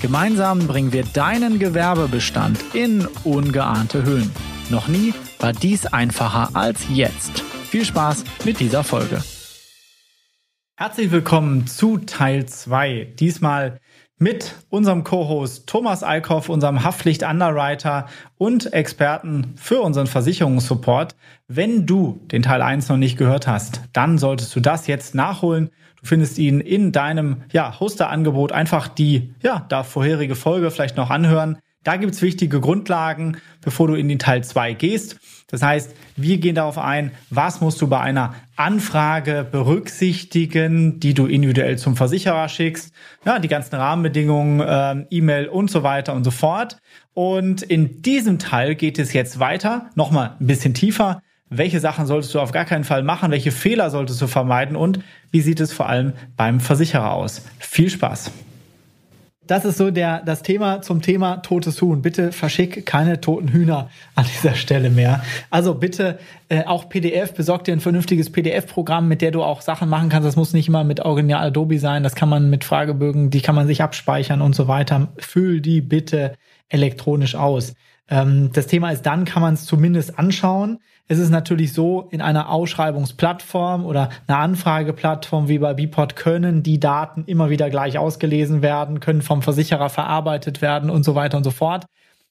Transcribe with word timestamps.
Gemeinsam 0.00 0.66
bringen 0.66 0.94
wir 0.94 1.04
deinen 1.04 1.58
Gewerbebestand 1.58 2.58
in 2.72 3.06
ungeahnte 3.22 4.02
Höhen. 4.02 4.30
Noch 4.70 4.88
nie 4.88 5.12
war 5.38 5.52
dies 5.52 5.84
einfacher 5.84 6.56
als 6.56 6.86
jetzt. 6.88 7.40
Viel 7.40 7.84
Spaß 7.84 8.24
mit 8.46 8.60
dieser 8.60 8.82
Folge. 8.82 9.22
Herzlich 10.74 11.10
willkommen 11.10 11.66
zu 11.66 11.98
Teil 11.98 12.46
2. 12.46 13.12
Diesmal 13.18 13.78
mit 14.16 14.54
unserem 14.70 15.04
Co-Host 15.04 15.66
Thomas 15.66 16.02
Eickhoff, 16.02 16.48
unserem 16.48 16.82
Haftpflicht-Underwriter 16.82 18.06
und 18.38 18.72
Experten 18.72 19.52
für 19.56 19.82
unseren 19.82 20.06
Versicherungssupport. 20.06 21.14
Wenn 21.46 21.84
du 21.84 22.20
den 22.32 22.40
Teil 22.40 22.62
1 22.62 22.88
noch 22.88 22.96
nicht 22.96 23.18
gehört 23.18 23.46
hast, 23.46 23.82
dann 23.92 24.16
solltest 24.16 24.56
du 24.56 24.60
das 24.60 24.86
jetzt 24.86 25.14
nachholen. 25.14 25.70
Du 26.02 26.08
findest 26.08 26.38
ihn 26.38 26.60
in 26.60 26.92
deinem 26.92 27.42
ja, 27.52 27.78
Hoster-Angebot. 27.78 28.52
Einfach 28.52 28.88
die 28.88 29.34
ja, 29.42 29.66
da 29.68 29.82
vorherige 29.82 30.34
Folge 30.34 30.70
vielleicht 30.70 30.96
noch 30.96 31.10
anhören. 31.10 31.58
Da 31.82 31.96
gibt's 31.96 32.20
wichtige 32.20 32.60
Grundlagen, 32.60 33.38
bevor 33.62 33.88
du 33.88 33.94
in 33.94 34.08
den 34.08 34.18
Teil 34.18 34.44
2 34.44 34.74
gehst. 34.74 35.18
Das 35.46 35.62
heißt, 35.62 35.94
wir 36.14 36.36
gehen 36.36 36.54
darauf 36.54 36.76
ein, 36.76 37.12
was 37.30 37.62
musst 37.62 37.80
du 37.80 37.88
bei 37.88 37.98
einer 37.98 38.34
Anfrage 38.54 39.48
berücksichtigen, 39.50 41.00
die 41.00 41.14
du 41.14 41.24
individuell 41.24 41.78
zum 41.78 41.96
Versicherer 41.96 42.50
schickst. 42.50 42.92
Ja, 43.24 43.38
die 43.38 43.48
ganzen 43.48 43.76
Rahmenbedingungen, 43.76 44.60
äh, 44.60 45.06
E-Mail 45.10 45.48
und 45.48 45.70
so 45.70 45.82
weiter 45.82 46.12
und 46.12 46.24
so 46.24 46.30
fort. 46.30 46.76
Und 47.14 47.62
in 47.62 48.02
diesem 48.02 48.38
Teil 48.38 48.74
geht 48.74 48.98
es 48.98 49.14
jetzt 49.14 49.40
weiter, 49.40 49.88
nochmal 49.94 50.36
ein 50.38 50.46
bisschen 50.46 50.74
tiefer 50.74 51.22
welche 51.50 51.80
Sachen 51.80 52.06
solltest 52.06 52.34
du 52.34 52.40
auf 52.40 52.52
gar 52.52 52.64
keinen 52.64 52.84
Fall 52.84 53.02
machen, 53.02 53.30
welche 53.30 53.50
Fehler 53.50 53.90
solltest 53.90 54.22
du 54.22 54.26
vermeiden 54.26 54.76
und 54.76 55.00
wie 55.30 55.40
sieht 55.40 55.60
es 55.60 55.72
vor 55.72 55.88
allem 55.88 56.12
beim 56.36 56.60
Versicherer 56.60 57.12
aus. 57.12 57.42
Viel 57.58 57.90
Spaß! 57.90 58.30
Das 59.50 59.64
ist 59.64 59.78
so 59.78 59.90
der, 59.90 60.22
das 60.22 60.42
Thema 60.42 60.80
zum 60.80 61.02
Thema 61.02 61.38
totes 61.38 61.82
Huhn. 61.82 62.02
Bitte 62.02 62.30
verschick 62.30 62.86
keine 62.86 63.20
toten 63.20 63.48
Hühner 63.48 63.90
an 64.14 64.24
dieser 64.32 64.54
Stelle 64.54 64.90
mehr. 64.90 65.24
Also 65.50 65.74
bitte 65.74 66.20
äh, 66.48 66.62
auch 66.66 66.88
PDF, 66.88 67.34
besorg 67.34 67.64
dir 67.64 67.72
ein 67.72 67.80
vernünftiges 67.80 68.30
PDF-Programm, 68.30 69.08
mit 69.08 69.22
der 69.22 69.32
du 69.32 69.42
auch 69.42 69.60
Sachen 69.60 69.88
machen 69.88 70.08
kannst. 70.08 70.28
Das 70.28 70.36
muss 70.36 70.52
nicht 70.52 70.68
immer 70.68 70.84
mit 70.84 71.00
Original 71.00 71.48
Adobe 71.48 71.80
sein. 71.80 72.04
Das 72.04 72.14
kann 72.14 72.28
man 72.28 72.48
mit 72.48 72.62
Fragebögen, 72.62 73.30
die 73.30 73.40
kann 73.40 73.56
man 73.56 73.66
sich 73.66 73.82
abspeichern 73.82 74.40
und 74.40 74.54
so 74.54 74.68
weiter. 74.68 75.08
Füll 75.18 75.60
die 75.60 75.80
bitte 75.80 76.34
elektronisch 76.68 77.34
aus. 77.34 77.74
Ähm, 78.08 78.50
das 78.52 78.68
Thema 78.68 78.92
ist, 78.92 79.02
dann 79.02 79.24
kann 79.24 79.42
man 79.42 79.54
es 79.54 79.64
zumindest 79.64 80.16
anschauen. 80.16 80.78
Es 81.10 81.18
ist 81.18 81.30
natürlich 81.30 81.72
so, 81.72 82.06
in 82.12 82.20
einer 82.20 82.50
Ausschreibungsplattform 82.50 83.84
oder 83.84 84.10
einer 84.28 84.38
Anfrageplattform 84.38 85.48
wie 85.48 85.58
bei 85.58 85.74
Bipod 85.74 86.14
können 86.14 86.62
die 86.62 86.78
Daten 86.78 87.24
immer 87.26 87.50
wieder 87.50 87.68
gleich 87.68 87.98
ausgelesen 87.98 88.62
werden, 88.62 89.00
können 89.00 89.20
vom 89.20 89.42
Versicherer 89.42 89.88
verarbeitet 89.88 90.62
werden 90.62 90.88
und 90.88 91.02
so 91.02 91.16
weiter 91.16 91.36
und 91.36 91.42
so 91.42 91.50
fort. 91.50 91.84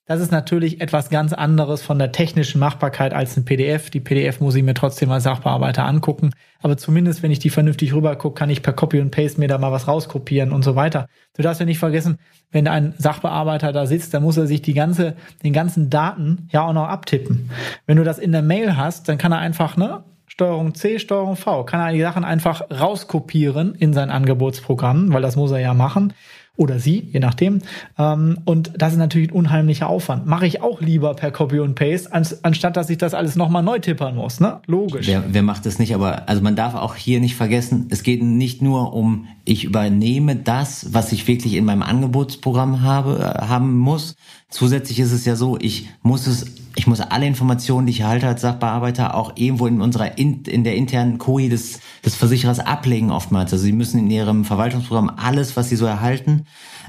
Das 0.10 0.22
ist 0.22 0.32
natürlich 0.32 0.82
etwas 0.82 1.12
ganz 1.12 1.34
anderes 1.34 1.84
von 1.84 2.00
der 2.00 2.12
technischen 2.12 2.58
Machbarkeit 2.58 3.14
als 3.14 3.38
ein 3.38 3.46
PDF. 3.46 3.92
Die 3.92 4.00
PDF 4.00 4.40
muss 4.40 4.56
ich 4.56 4.64
mir 4.64 4.74
trotzdem 4.74 5.12
als 5.12 5.24
Sachbearbeiter 5.24 5.86
angucken. 5.86 6.32
Aber 6.64 6.78
zumindest, 6.78 7.22
wenn 7.22 7.30
ich 7.30 7.38
die 7.38 7.52
vernünftig 7.52 7.94
rübergucke, 7.94 8.34
kann 8.34 8.50
ich 8.50 8.64
per 8.64 8.74
Copy 8.74 9.02
und 9.02 9.12
Paste 9.12 9.40
mir 9.40 9.48
da 9.48 9.60
mal 9.60 9.72
was 9.72 9.88
rauskopieren 9.88 10.52
und 10.52 10.64
so 10.64 10.76
weiter. 10.76 11.06
Du 11.36 11.44
darfst 11.44 11.60
ja 11.60 11.68
nicht 11.68 11.78
vergessen, 11.78 12.18
wenn 12.50 12.68
ein 12.68 12.96
Sachbearbeiter 12.98 13.72
da 13.72 13.86
sitzt, 13.86 14.16
dann 14.16 14.24
muss 14.24 14.38
er 14.38 14.48
sich 14.48 14.64
die 14.64 14.74
ganze, 14.74 15.16
den 15.44 15.54
ganzen 15.54 15.92
Daten 15.92 16.48
ja 16.52 16.64
auch 16.64 16.74
noch 16.74 16.88
abtippen. 16.88 17.52
Wenn 17.86 17.98
du 17.98 18.04
das 18.04 18.18
in 18.18 18.32
der 18.32 18.42
Mail 18.42 18.78
hast, 18.78 19.10
dann 19.10 19.20
kann 19.20 19.32
er 19.32 19.38
einfach, 19.38 19.78
ne, 19.78 20.04
Steuerung 20.26 20.74
C, 20.74 20.98
Steuerung 20.98 21.36
V, 21.36 21.66
kann 21.66 21.82
er 21.82 21.94
die 21.94 22.02
Sachen 22.02 22.24
einfach 22.24 22.64
rauskopieren 22.72 23.76
in 23.76 23.94
sein 23.94 24.10
Angebotsprogramm, 24.10 25.14
weil 25.14 25.22
das 25.22 25.36
muss 25.36 25.52
er 25.52 25.60
ja 25.60 25.76
machen 25.76 26.14
oder 26.60 26.78
sie, 26.78 27.08
je 27.12 27.20
nachdem. 27.20 27.60
Ähm, 27.98 28.40
und 28.44 28.74
das 28.78 28.92
ist 28.92 29.00
natürlich 29.00 29.30
ein 29.30 29.36
unheimlicher 29.36 29.88
Aufwand. 29.88 30.28
Mache 30.28 30.46
ich 30.46 30.62
auch 30.62 30.82
lieber 30.82 31.14
per 31.14 31.32
Copy 31.32 31.60
und 31.60 31.76
Paste, 31.76 32.12
anstatt 32.12 32.76
dass 32.76 32.90
ich 32.90 32.98
das 32.98 33.14
alles 33.14 33.38
nochmal 33.38 33.64
neu 33.64 33.80
tippern 33.80 34.16
muss. 34.16 34.42
Ne? 34.42 34.60
Logisch. 34.68 35.08
Wer, 35.08 35.24
wer 35.30 35.42
macht 35.42 35.66
das 35.66 35.80
nicht? 35.80 35.96
Aber 35.96 36.28
also 36.28 36.42
man 36.42 36.58
darf 36.58 36.76
auch 36.76 36.96
hier 36.96 37.22
nicht 37.22 37.36
vergessen, 37.36 37.88
es 37.90 38.04
geht 38.04 38.22
nicht 38.22 38.62
nur 38.62 38.94
um, 38.94 39.28
ich 39.46 39.64
übernehme 39.64 40.36
das, 40.36 40.94
was 40.94 41.14
ich 41.14 41.28
wirklich 41.28 41.56
in 41.56 41.64
meinem 41.64 41.82
Angebotsprogramm 41.82 42.82
habe, 42.82 43.20
äh, 43.20 43.48
haben 43.48 43.78
muss. 43.78 44.16
Zusätzlich 44.50 45.00
ist 45.00 45.12
es 45.12 45.26
ja 45.26 45.36
so, 45.36 45.58
ich 45.60 45.90
muss 46.02 46.28
es 46.28 46.46
ich 46.76 46.88
muss 46.88 47.02
alle 47.02 47.28
Informationen, 47.28 47.88
die 47.88 47.92
ich 47.92 48.00
erhalte 48.02 48.28
als 48.28 48.42
Sachbearbeiter, 48.42 49.16
auch 49.16 49.34
irgendwo 49.36 49.68
in 49.68 49.82
unserer 49.82 50.18
in, 50.18 50.44
in 50.44 50.64
der 50.64 50.76
internen 50.76 51.18
COI 51.18 51.50
des, 51.50 51.82
des 52.06 52.16
Versicherers 52.16 52.60
ablegen 52.60 53.12
oftmals. 53.12 53.52
Also 53.52 53.66
sie 53.66 53.74
müssen 53.74 54.00
in 54.00 54.10
ihrem 54.10 54.46
Verwaltungsprogramm 54.46 55.12
alles, 55.18 55.58
was 55.58 55.68
sie 55.68 55.76
so 55.76 55.86
erhalten, 55.86 56.46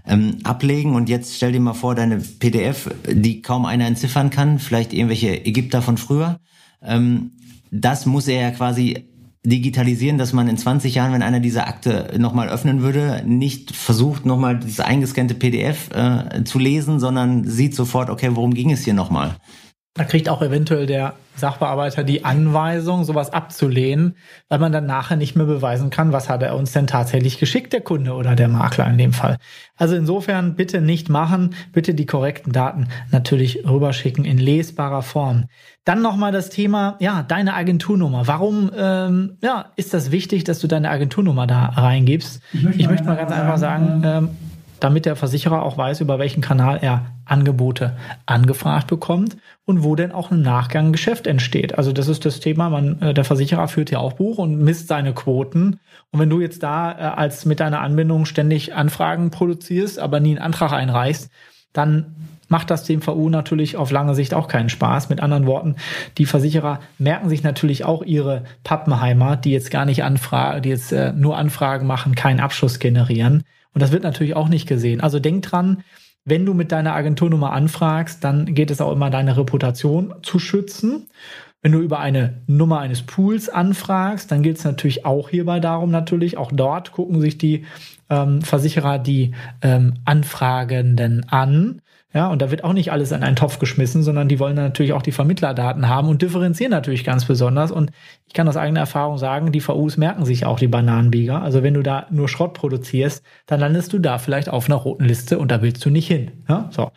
ähm, 0.07 0.39
ablegen. 0.45 0.95
Und 0.95 1.09
jetzt 1.09 1.35
stell 1.35 1.51
dir 1.51 1.61
mal 1.61 1.75
vor, 1.75 1.97
deine 1.97 2.19
PDF, 2.19 2.89
die 3.09 3.43
kaum 3.43 3.65
einer 3.65 3.87
entziffern 3.87 4.31
kann, 4.31 4.61
vielleicht 4.61 4.93
irgendwelche 4.93 5.45
Ägypter 5.45 5.83
von 5.83 5.97
früher. 5.97 6.39
Ähm, 6.83 7.33
das 7.73 8.07
muss 8.07 8.29
er 8.29 8.43
ja 8.43 8.51
quasi 8.51 9.10
digitalisieren, 9.45 10.19
dass 10.19 10.33
man 10.33 10.49
in 10.49 10.59
20 10.59 10.95
Jahren, 10.95 11.13
wenn 11.13 11.23
einer 11.23 11.41
diese 11.41 11.67
Akte 11.67 12.15
nochmal 12.19 12.49
öffnen 12.49 12.83
würde, 12.83 13.23
nicht 13.27 13.75
versucht, 13.75 14.27
nochmal 14.27 14.59
dieses 14.59 14.81
eingescannte 14.81 15.35
PDF 15.35 15.91
äh, 15.95 16.45
zu 16.45 16.59
lesen, 16.59 17.01
sondern 17.01 17.45
sieht 17.45 17.75
sofort, 17.75 18.11
okay, 18.11 18.31
worum 18.35 18.53
ging 18.53 18.71
es 18.71 18.85
hier 18.85 18.95
nochmal? 18.95 19.37
Da 19.95 20.05
kriegt 20.05 20.29
auch 20.29 20.41
eventuell 20.41 20.87
der 20.87 21.15
Sachbearbeiter 21.35 22.05
die 22.05 22.25
Anweisung, 22.25 23.03
sowas 23.03 23.33
abzulehnen, 23.33 24.15
weil 24.49 24.61
man 24.61 24.71
dann 24.71 24.87
nachher 24.87 25.17
nicht 25.17 25.35
mehr 25.35 25.47
beweisen 25.47 25.91
kann, 25.91 26.13
was 26.13 26.29
hat 26.29 26.43
er 26.43 26.55
uns 26.55 26.71
denn 26.71 26.87
tatsächlich 26.87 27.41
geschickt, 27.41 27.73
der 27.73 27.81
Kunde 27.81 28.13
oder 28.13 28.37
der 28.37 28.47
Makler 28.47 28.87
in 28.89 28.99
dem 28.99 29.13
Fall. 29.13 29.39
Also 29.77 29.97
insofern 29.97 30.55
bitte 30.55 30.81
nicht 30.81 31.09
machen, 31.09 31.55
bitte 31.73 31.95
die 31.95 32.07
korrekten 32.07 32.53
Daten 32.53 32.87
natürlich 33.11 33.67
rüberschicken 33.67 34.25
in 34.25 34.39
lesbarer 34.39 35.03
Form. 35.03 35.47
Dann 35.85 36.03
nochmal 36.03 36.31
das 36.31 36.51
Thema, 36.51 36.97
ja, 37.01 37.25
deine 37.25 37.55
Agenturnummer. 37.55 38.29
Warum 38.29 38.71
ähm, 38.77 39.39
ja, 39.43 39.73
ist 39.75 39.93
das 39.93 40.13
wichtig, 40.13 40.45
dass 40.45 40.61
du 40.61 40.69
deine 40.69 40.91
Agenturnummer 40.91 41.49
da 41.49 41.65
reingibst? 41.65 42.41
Ich 42.53 42.63
möchte, 42.63 42.81
ich 42.81 42.89
möchte 42.89 43.07
mal 43.07 43.17
ganz 43.17 43.33
einfach 43.33 43.59
sagen, 43.59 44.03
ähm, 44.05 44.29
damit 44.81 45.07
der 45.07 45.17
Versicherer 45.17 45.63
auch 45.63 45.77
weiß, 45.77 46.01
über 46.01 46.19
welchen 46.19 46.41
Kanal 46.41 46.79
er 46.83 47.07
Angebote 47.25 47.97
angefragt 48.27 48.89
bekommt 48.89 49.37
und 49.65 49.85
wo 49.85 49.95
denn 49.95 50.13
auch 50.13 50.31
im 50.31 50.43
Nachgang 50.43 50.93
Geschäft 50.93 51.27
entsteht. 51.27 51.79
Also 51.79 51.93
das 51.93 52.09
ist 52.09 52.25
das 52.25 52.41
Thema, 52.41 52.71
man, 52.71 53.01
äh, 53.01 53.15
der 53.15 53.25
Versicherer 53.25 53.69
führt 53.69 53.91
ja 53.91 53.99
auch 53.99 54.15
Buch 54.15 54.39
und 54.39 54.59
misst 54.59 54.89
seine 54.89 55.13
Quoten. 55.13 55.81
Und 56.11 56.21
wenn 56.21 56.31
du 56.31 56.41
jetzt 56.41 56.63
da 56.63 56.93
äh, 56.93 57.03
als 57.03 57.45
mit 57.45 57.61
deiner 57.61 57.81
Anbindung 57.81 58.25
ständig 58.25 58.75
Anfragen 58.75 59.31
produzierst, 59.31 59.99
aber 59.99 60.21
nie 60.21 60.31
einen 60.31 60.45
Antrag 60.45 60.73
einreichst, 60.73 61.31
dann 61.73 62.17
macht 62.49 62.71
das 62.71 62.85
dem 62.85 63.01
VU 63.01 63.29
natürlich 63.29 63.77
auf 63.77 63.91
lange 63.93 64.15
Sicht 64.15 64.35
auch 64.35 64.49
keinen 64.49 64.69
Spaß. 64.69 65.09
Mit 65.09 65.21
anderen 65.21 65.47
Worten, 65.47 65.77
die 66.19 66.27
Versicherer 66.27 66.81
merken 66.99 67.29
sich 67.29 67.43
natürlich 67.43 67.85
auch 67.85 68.03
ihre 68.03 68.43
Pappenheimat, 68.65 69.45
die 69.45 69.53
jetzt 69.53 69.71
gar 69.71 69.85
nicht 69.85 70.03
anfragen, 70.03 70.63
die 70.63 70.69
jetzt 70.69 70.93
äh, 70.93 71.13
nur 71.13 71.39
Anfragen 71.39 71.87
machen, 71.87 72.15
keinen 72.15 72.41
Abschluss 72.41 72.81
generieren. 72.81 73.45
Und 73.75 73.83
das 73.83 73.93
wird 73.93 74.03
natürlich 74.03 74.35
auch 74.37 74.49
nicht 74.49 74.67
gesehen. 74.67 75.01
Also 75.01 75.21
denk 75.21 75.43
dran, 75.43 75.85
wenn 76.25 76.45
du 76.45 76.55
mit 76.55 76.73
deiner 76.73 76.95
Agenturnummer 76.95 77.53
anfragst, 77.53 78.23
dann 78.23 78.55
geht 78.55 78.71
es 78.71 78.81
auch 78.81 78.93
immer 78.93 79.11
deine 79.11 79.37
Reputation 79.37 80.15
zu 80.23 80.39
schützen. 80.39 81.09
Wenn 81.63 81.73
du 81.73 81.81
über 81.81 81.99
eine 82.01 82.43
Nummer 82.47 82.81
eines 82.81 83.03
Pools 83.03 83.49
anfragst, 83.49 84.31
dann 84.31 84.43
geht 84.43 84.59
es 84.59 84.65
natürlich 84.65 85.05
auch 85.05 85.29
hierbei 85.29 85.61
darum, 85.61 85.91
natürlich, 85.91 86.39
auch 86.39 86.53
dort 86.53 86.93
gucken 86.93 87.21
sich 87.21 87.37
die 87.37 87.67
ähm, 88.09 88.43
Versicherer 88.43 88.99
die 88.99 89.35
ähm, 89.61 89.95
Anfragenden 90.05 91.29
an 91.29 91.83
ja, 92.13 92.29
und 92.29 92.43
da 92.43 92.51
wird 92.51 92.65
auch 92.65 92.73
nicht 92.73 92.91
alles 92.91 93.13
in 93.13 93.23
einen 93.23 93.37
Topf 93.37 93.61
geschmissen, 93.61 94.03
sondern 94.03 94.27
die 94.27 94.41
wollen 94.41 94.57
natürlich 94.57 94.93
auch 94.93 95.03
die 95.03 95.13
Vermittlerdaten 95.13 95.89
haben 95.89 96.09
und 96.09 96.23
differenzieren 96.23 96.73
natürlich 96.73 97.05
ganz 97.05 97.25
besonders. 97.25 97.71
Und 97.71 97.93
ich 98.27 98.35
kann 98.35 98.49
aus 98.49 98.57
eigener 98.57 98.81
Erfahrung 98.81 99.17
sagen, 99.17 99.53
die 99.53 99.61
VUs 99.61 99.97
merken 99.97 100.25
sich 100.25 100.45
auch 100.45 100.59
die 100.59 100.67
Bananenbieger. 100.67 101.41
Also 101.41 101.63
wenn 101.63 101.75
du 101.75 101.83
da 101.83 102.07
nur 102.11 102.29
Schrott 102.29 102.55
produzierst, 102.55 103.23
dann 103.47 103.61
landest 103.61 103.93
du 103.93 104.01
da 104.01 104.19
vielleicht 104.19 104.49
auf 104.49 104.67
einer 104.67 104.75
roten 104.75 105.05
Liste 105.05 105.39
und 105.39 105.53
da 105.53 105.63
willst 105.63 105.85
du 105.85 105.91
nicht 105.91 106.09
hin. 106.09 106.33
Ja, 106.49 106.69
so. 106.73 106.91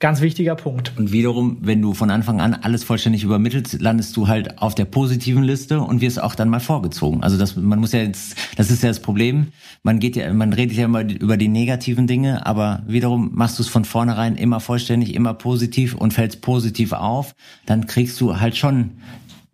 Ganz 0.00 0.20
wichtiger 0.20 0.54
Punkt. 0.54 0.92
Und 0.96 1.10
wiederum, 1.10 1.56
wenn 1.60 1.82
du 1.82 1.92
von 1.92 2.10
Anfang 2.10 2.40
an 2.40 2.54
alles 2.54 2.84
vollständig 2.84 3.24
übermittelst, 3.24 3.80
landest 3.80 4.16
du 4.16 4.28
halt 4.28 4.58
auf 4.58 4.76
der 4.76 4.84
positiven 4.84 5.42
Liste 5.42 5.80
und 5.80 6.00
wirst 6.00 6.22
auch 6.22 6.36
dann 6.36 6.48
mal 6.48 6.60
vorgezogen. 6.60 7.24
Also 7.24 7.36
das, 7.36 7.56
man 7.56 7.80
muss 7.80 7.90
ja 7.90 8.02
jetzt, 8.02 8.36
das 8.56 8.70
ist 8.70 8.84
ja 8.84 8.90
das 8.90 9.00
Problem. 9.00 9.48
Man 9.82 9.98
geht 9.98 10.14
ja, 10.14 10.32
man 10.32 10.52
redet 10.52 10.76
ja 10.76 10.84
immer 10.84 11.02
über 11.02 11.36
die 11.36 11.48
negativen 11.48 12.06
Dinge, 12.06 12.46
aber 12.46 12.84
wiederum 12.86 13.30
machst 13.34 13.58
du 13.58 13.64
es 13.64 13.68
von 13.68 13.84
vornherein 13.84 14.36
immer 14.36 14.60
vollständig, 14.60 15.16
immer 15.16 15.34
positiv 15.34 15.96
und 15.96 16.12
fällst 16.14 16.42
positiv 16.42 16.92
auf, 16.92 17.34
dann 17.66 17.88
kriegst 17.88 18.20
du 18.20 18.38
halt 18.38 18.56
schon 18.56 18.92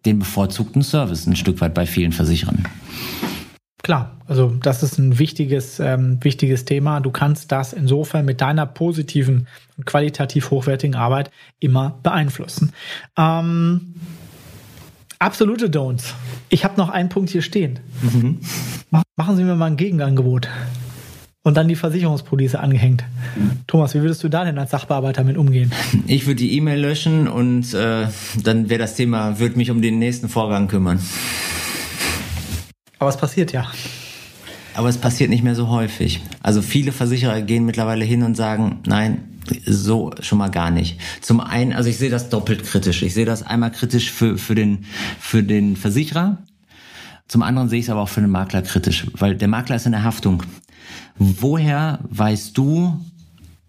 den 0.05 0.19
bevorzugten 0.19 0.83
Service 0.83 1.27
ein 1.27 1.37
Stück 1.37 1.63
weit 1.63 1.73
bei 1.73 1.87
vielen 1.87 2.13
Versicherern. 2.13 2.65
Klar, 3.85 4.17
also 4.27 4.57
das 4.63 4.83
ist 4.83 4.97
ein 4.97 5.19
wichtiges, 5.19 5.79
ähm, 5.79 6.17
wichtiges 6.23 6.65
Thema. 6.65 7.01
Du 7.01 7.11
kannst 7.11 7.53
das 7.53 7.75
insofern 7.75 8.25
mit 8.25 8.41
deiner 8.41 8.65
positiven 8.65 9.47
und 9.77 9.85
qualitativ 9.85 10.51
hochwertigen 10.51 10.97
Arbeit 10.97 11.31
immer 11.61 11.99
beeinflussen. 12.03 12.73
Ähm, 13.19 13.95
absolute 15.19 15.69
Don'ts. 15.69 16.15
Ich 16.49 16.65
habe 16.65 16.79
noch 16.79 16.89
einen 16.89 17.11
Punkt 17.11 17.29
hier 17.29 17.43
stehen. 17.43 17.81
Mhm. 18.01 18.41
Machen 19.17 19.37
Sie 19.37 19.45
mir 19.45 19.55
mal 19.55 19.67
ein 19.67 19.77
Gegenangebot. 19.77 20.49
Und 21.43 21.59
dann 21.59 21.69
die 21.69 21.77
Versicherungspolice 21.77 22.59
angehängt. 22.59 23.05
Thomas, 23.67 23.95
wie 23.95 24.01
würdest 24.01 24.25
du 24.25 24.31
da 24.31 24.47
denn 24.47 24.59
als 24.59 24.71
Sachbearbeiter 24.71 25.25
mit 25.25 25.37
umgehen? 25.37 25.73
Ich 26.07 26.27
würde 26.27 26.37
die 26.37 26.57
E-Mail 26.57 26.81
löschen 26.81 27.29
und 27.29 27.75
äh, 27.75 28.07
dann 28.43 28.71
wäre 28.71 28.79
das 28.79 28.95
Thema, 28.95 29.39
würde 29.41 29.59
mich 29.59 29.71
um 29.71 29.83
den 29.83 29.99
nächsten 29.99 30.31
Vorgang 30.31 30.69
kümmern. 30.69 31.01
Aber 32.99 33.11
es 33.11 33.17
passiert 33.17 33.53
ja. 33.53 33.67
Aber 34.75 34.89
es 34.89 34.99
passiert 34.99 35.31
nicht 35.31 35.45
mehr 35.45 35.55
so 35.55 35.69
häufig. 35.69 36.21
Also 36.43 36.63
viele 36.63 36.93
Versicherer 36.93 37.43
gehen 37.43 37.65
mittlerweile 37.65 38.05
hin 38.05 38.23
und 38.23 38.37
sagen, 38.37 38.81
nein, 38.87 39.41
so 39.67 40.13
schon 40.21 40.39
mal 40.39 40.51
gar 40.51 40.71
nicht. 40.71 40.99
Zum 41.21 41.41
einen, 41.41 41.73
also 41.73 41.89
ich 41.89 41.99
sehe 41.99 42.11
das 42.11 42.29
doppelt 42.29 42.65
kritisch. 42.65 43.03
Ich 43.03 43.15
sehe 43.15 43.25
das 43.25 43.43
einmal 43.43 43.71
kritisch 43.71 44.11
für, 44.11 44.39
für, 44.39 44.55
den, 44.55 44.85
für 45.21 45.43
den 45.43 45.77
Versicherer. 45.77 46.39
Zum 47.29 47.43
anderen 47.43 47.69
sehe 47.69 47.79
ich 47.79 47.87
es 47.87 47.91
aber 47.91 48.03
auch 48.03 48.09
für 48.09 48.21
den 48.21 48.31
Makler 48.31 48.63
kritisch, 48.63 49.07
weil 49.13 49.37
der 49.37 49.49
Makler 49.49 49.77
ist 49.77 49.87
in 49.87 49.93
der 49.93 50.05
Haftung. 50.05 50.43
Woher 51.17 52.01
weißt 52.11 52.57
du 52.57 53.01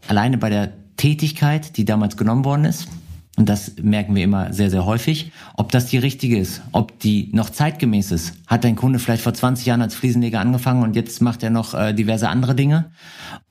alleine 0.08 0.38
bei 0.38 0.50
der 0.50 0.74
Tätigkeit, 0.98 1.78
die 1.78 1.86
damals 1.86 2.18
genommen 2.18 2.46
worden 2.46 2.66
ist, 2.66 2.88
und 3.38 3.50
das 3.50 3.74
merken 3.82 4.16
wir 4.16 4.24
immer 4.24 4.54
sehr, 4.54 4.70
sehr 4.70 4.86
häufig, 4.86 5.32
ob 5.56 5.72
das 5.72 5.88
die 5.88 5.98
richtige 5.98 6.38
ist, 6.38 6.62
ob 6.72 7.00
die 7.00 7.30
noch 7.34 7.50
zeitgemäß 7.50 8.12
ist. 8.12 8.34
Hat 8.48 8.64
dein 8.64 8.78
Kunde 8.78 8.98
vielleicht 9.00 9.24
vor 9.24 9.34
20 9.34 9.66
Jahren 9.66 9.82
als 9.82 9.94
Fliesenleger 9.94 10.40
angefangen 10.40 10.84
und 10.84 10.96
jetzt 10.96 11.22
macht 11.22 11.44
er 11.44 11.50
noch 11.50 11.74
äh, 11.74 11.94
diverse 11.94 12.30
andere 12.30 12.56
Dinge? 12.56 12.92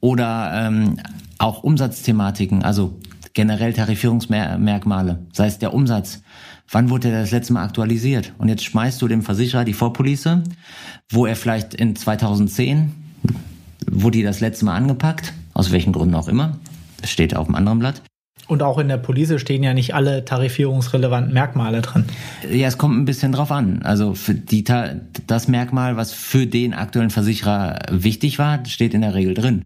Oder 0.00 0.52
ähm, 0.54 0.96
auch 1.38 1.62
Umsatzthematiken, 1.62 2.62
also 2.62 2.98
generell 3.34 3.75
Tarifierungsmerkmale, 3.75 5.26
sei 5.32 5.46
es 5.48 5.58
der 5.58 5.75
Umsatz. 5.75 6.22
Wann 6.70 6.88
wurde 6.88 7.10
er 7.10 7.20
das 7.20 7.30
letzte 7.30 7.52
Mal 7.52 7.64
aktualisiert? 7.64 8.32
Und 8.38 8.48
jetzt 8.48 8.64
schmeißt 8.64 9.02
du 9.02 9.08
dem 9.08 9.22
Versicherer 9.22 9.64
die 9.64 9.75
Vorpolice, 9.75 10.42
wo 11.10 11.26
er 11.26 11.37
vielleicht 11.37 11.75
in 11.75 11.94
2010, 11.94 12.94
wurde 13.90 14.19
die 14.19 14.25
das 14.25 14.40
letzte 14.40 14.64
Mal 14.64 14.76
angepackt, 14.76 15.34
aus 15.52 15.72
welchen 15.72 15.92
Gründen 15.92 16.14
auch 16.14 16.28
immer, 16.28 16.58
das 17.02 17.10
steht 17.10 17.37
auf 17.37 17.46
dem 17.46 17.54
anderen 17.54 17.80
Blatt. 17.80 18.00
Und 18.46 18.62
auch 18.62 18.79
in 18.79 18.88
der 18.88 18.99
Police 18.99 19.41
stehen 19.41 19.62
ja 19.62 19.73
nicht 19.73 19.94
alle 19.94 20.25
tarifierungsrelevanten 20.25 21.32
Merkmale 21.32 21.81
drin. 21.81 22.05
Ja, 22.50 22.69
es 22.69 22.76
kommt 22.76 22.96
ein 22.96 23.05
bisschen 23.06 23.32
drauf 23.32 23.50
an. 23.50 23.82
Also 23.82 24.14
für 24.14 24.35
die, 24.35 24.64
das 25.26 25.49
Merkmal, 25.49 25.96
was 25.96 26.12
für 26.12 26.46
den 26.46 26.75
aktuellen 26.75 27.11
Versicherer 27.11 27.79
wichtig 27.91 28.38
war, 28.38 28.64
steht 28.67 28.93
in 28.93 29.00
der 29.00 29.14
Regel 29.14 29.35
drin. 29.35 29.64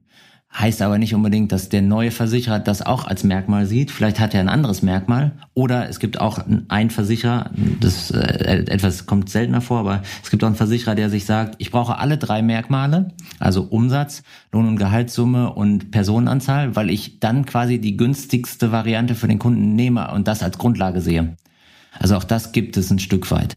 Heißt 0.56 0.80
aber 0.80 0.96
nicht 0.98 1.14
unbedingt, 1.14 1.52
dass 1.52 1.68
der 1.68 1.82
neue 1.82 2.10
Versicherer 2.10 2.58
das 2.58 2.80
auch 2.80 3.06
als 3.06 3.22
Merkmal 3.22 3.66
sieht. 3.66 3.90
Vielleicht 3.90 4.18
hat 4.18 4.32
er 4.32 4.40
ein 4.40 4.48
anderes 4.48 4.82
Merkmal. 4.82 5.32
Oder 5.52 5.88
es 5.90 6.00
gibt 6.00 6.20
auch 6.20 6.40
einen 6.68 6.90
Versicherer, 6.90 7.50
das 7.80 8.10
äh, 8.10 8.64
etwas 8.66 9.04
kommt 9.04 9.28
seltener 9.28 9.60
vor, 9.60 9.80
aber 9.80 10.02
es 10.22 10.30
gibt 10.30 10.42
auch 10.42 10.48
einen 10.48 10.56
Versicherer, 10.56 10.94
der 10.94 11.10
sich 11.10 11.26
sagt, 11.26 11.56
ich 11.58 11.70
brauche 11.70 11.98
alle 11.98 12.16
drei 12.16 12.40
Merkmale, 12.40 13.12
also 13.38 13.62
Umsatz, 13.64 14.22
Lohn- 14.50 14.68
und 14.68 14.78
Gehaltssumme 14.78 15.52
und 15.52 15.90
Personenanzahl, 15.90 16.74
weil 16.74 16.88
ich 16.88 17.20
dann 17.20 17.44
quasi 17.44 17.78
die 17.78 17.98
günstigste 17.98 18.72
Variante 18.72 19.14
für 19.14 19.28
den 19.28 19.38
Kunden 19.38 19.74
nehme 19.74 20.10
und 20.12 20.28
das 20.28 20.42
als 20.42 20.56
Grundlage 20.56 21.02
sehe. 21.02 21.36
Also 21.98 22.16
auch 22.16 22.24
das 22.24 22.52
gibt 22.52 22.76
es 22.78 22.90
ein 22.90 22.98
Stück 22.98 23.30
weit. 23.30 23.56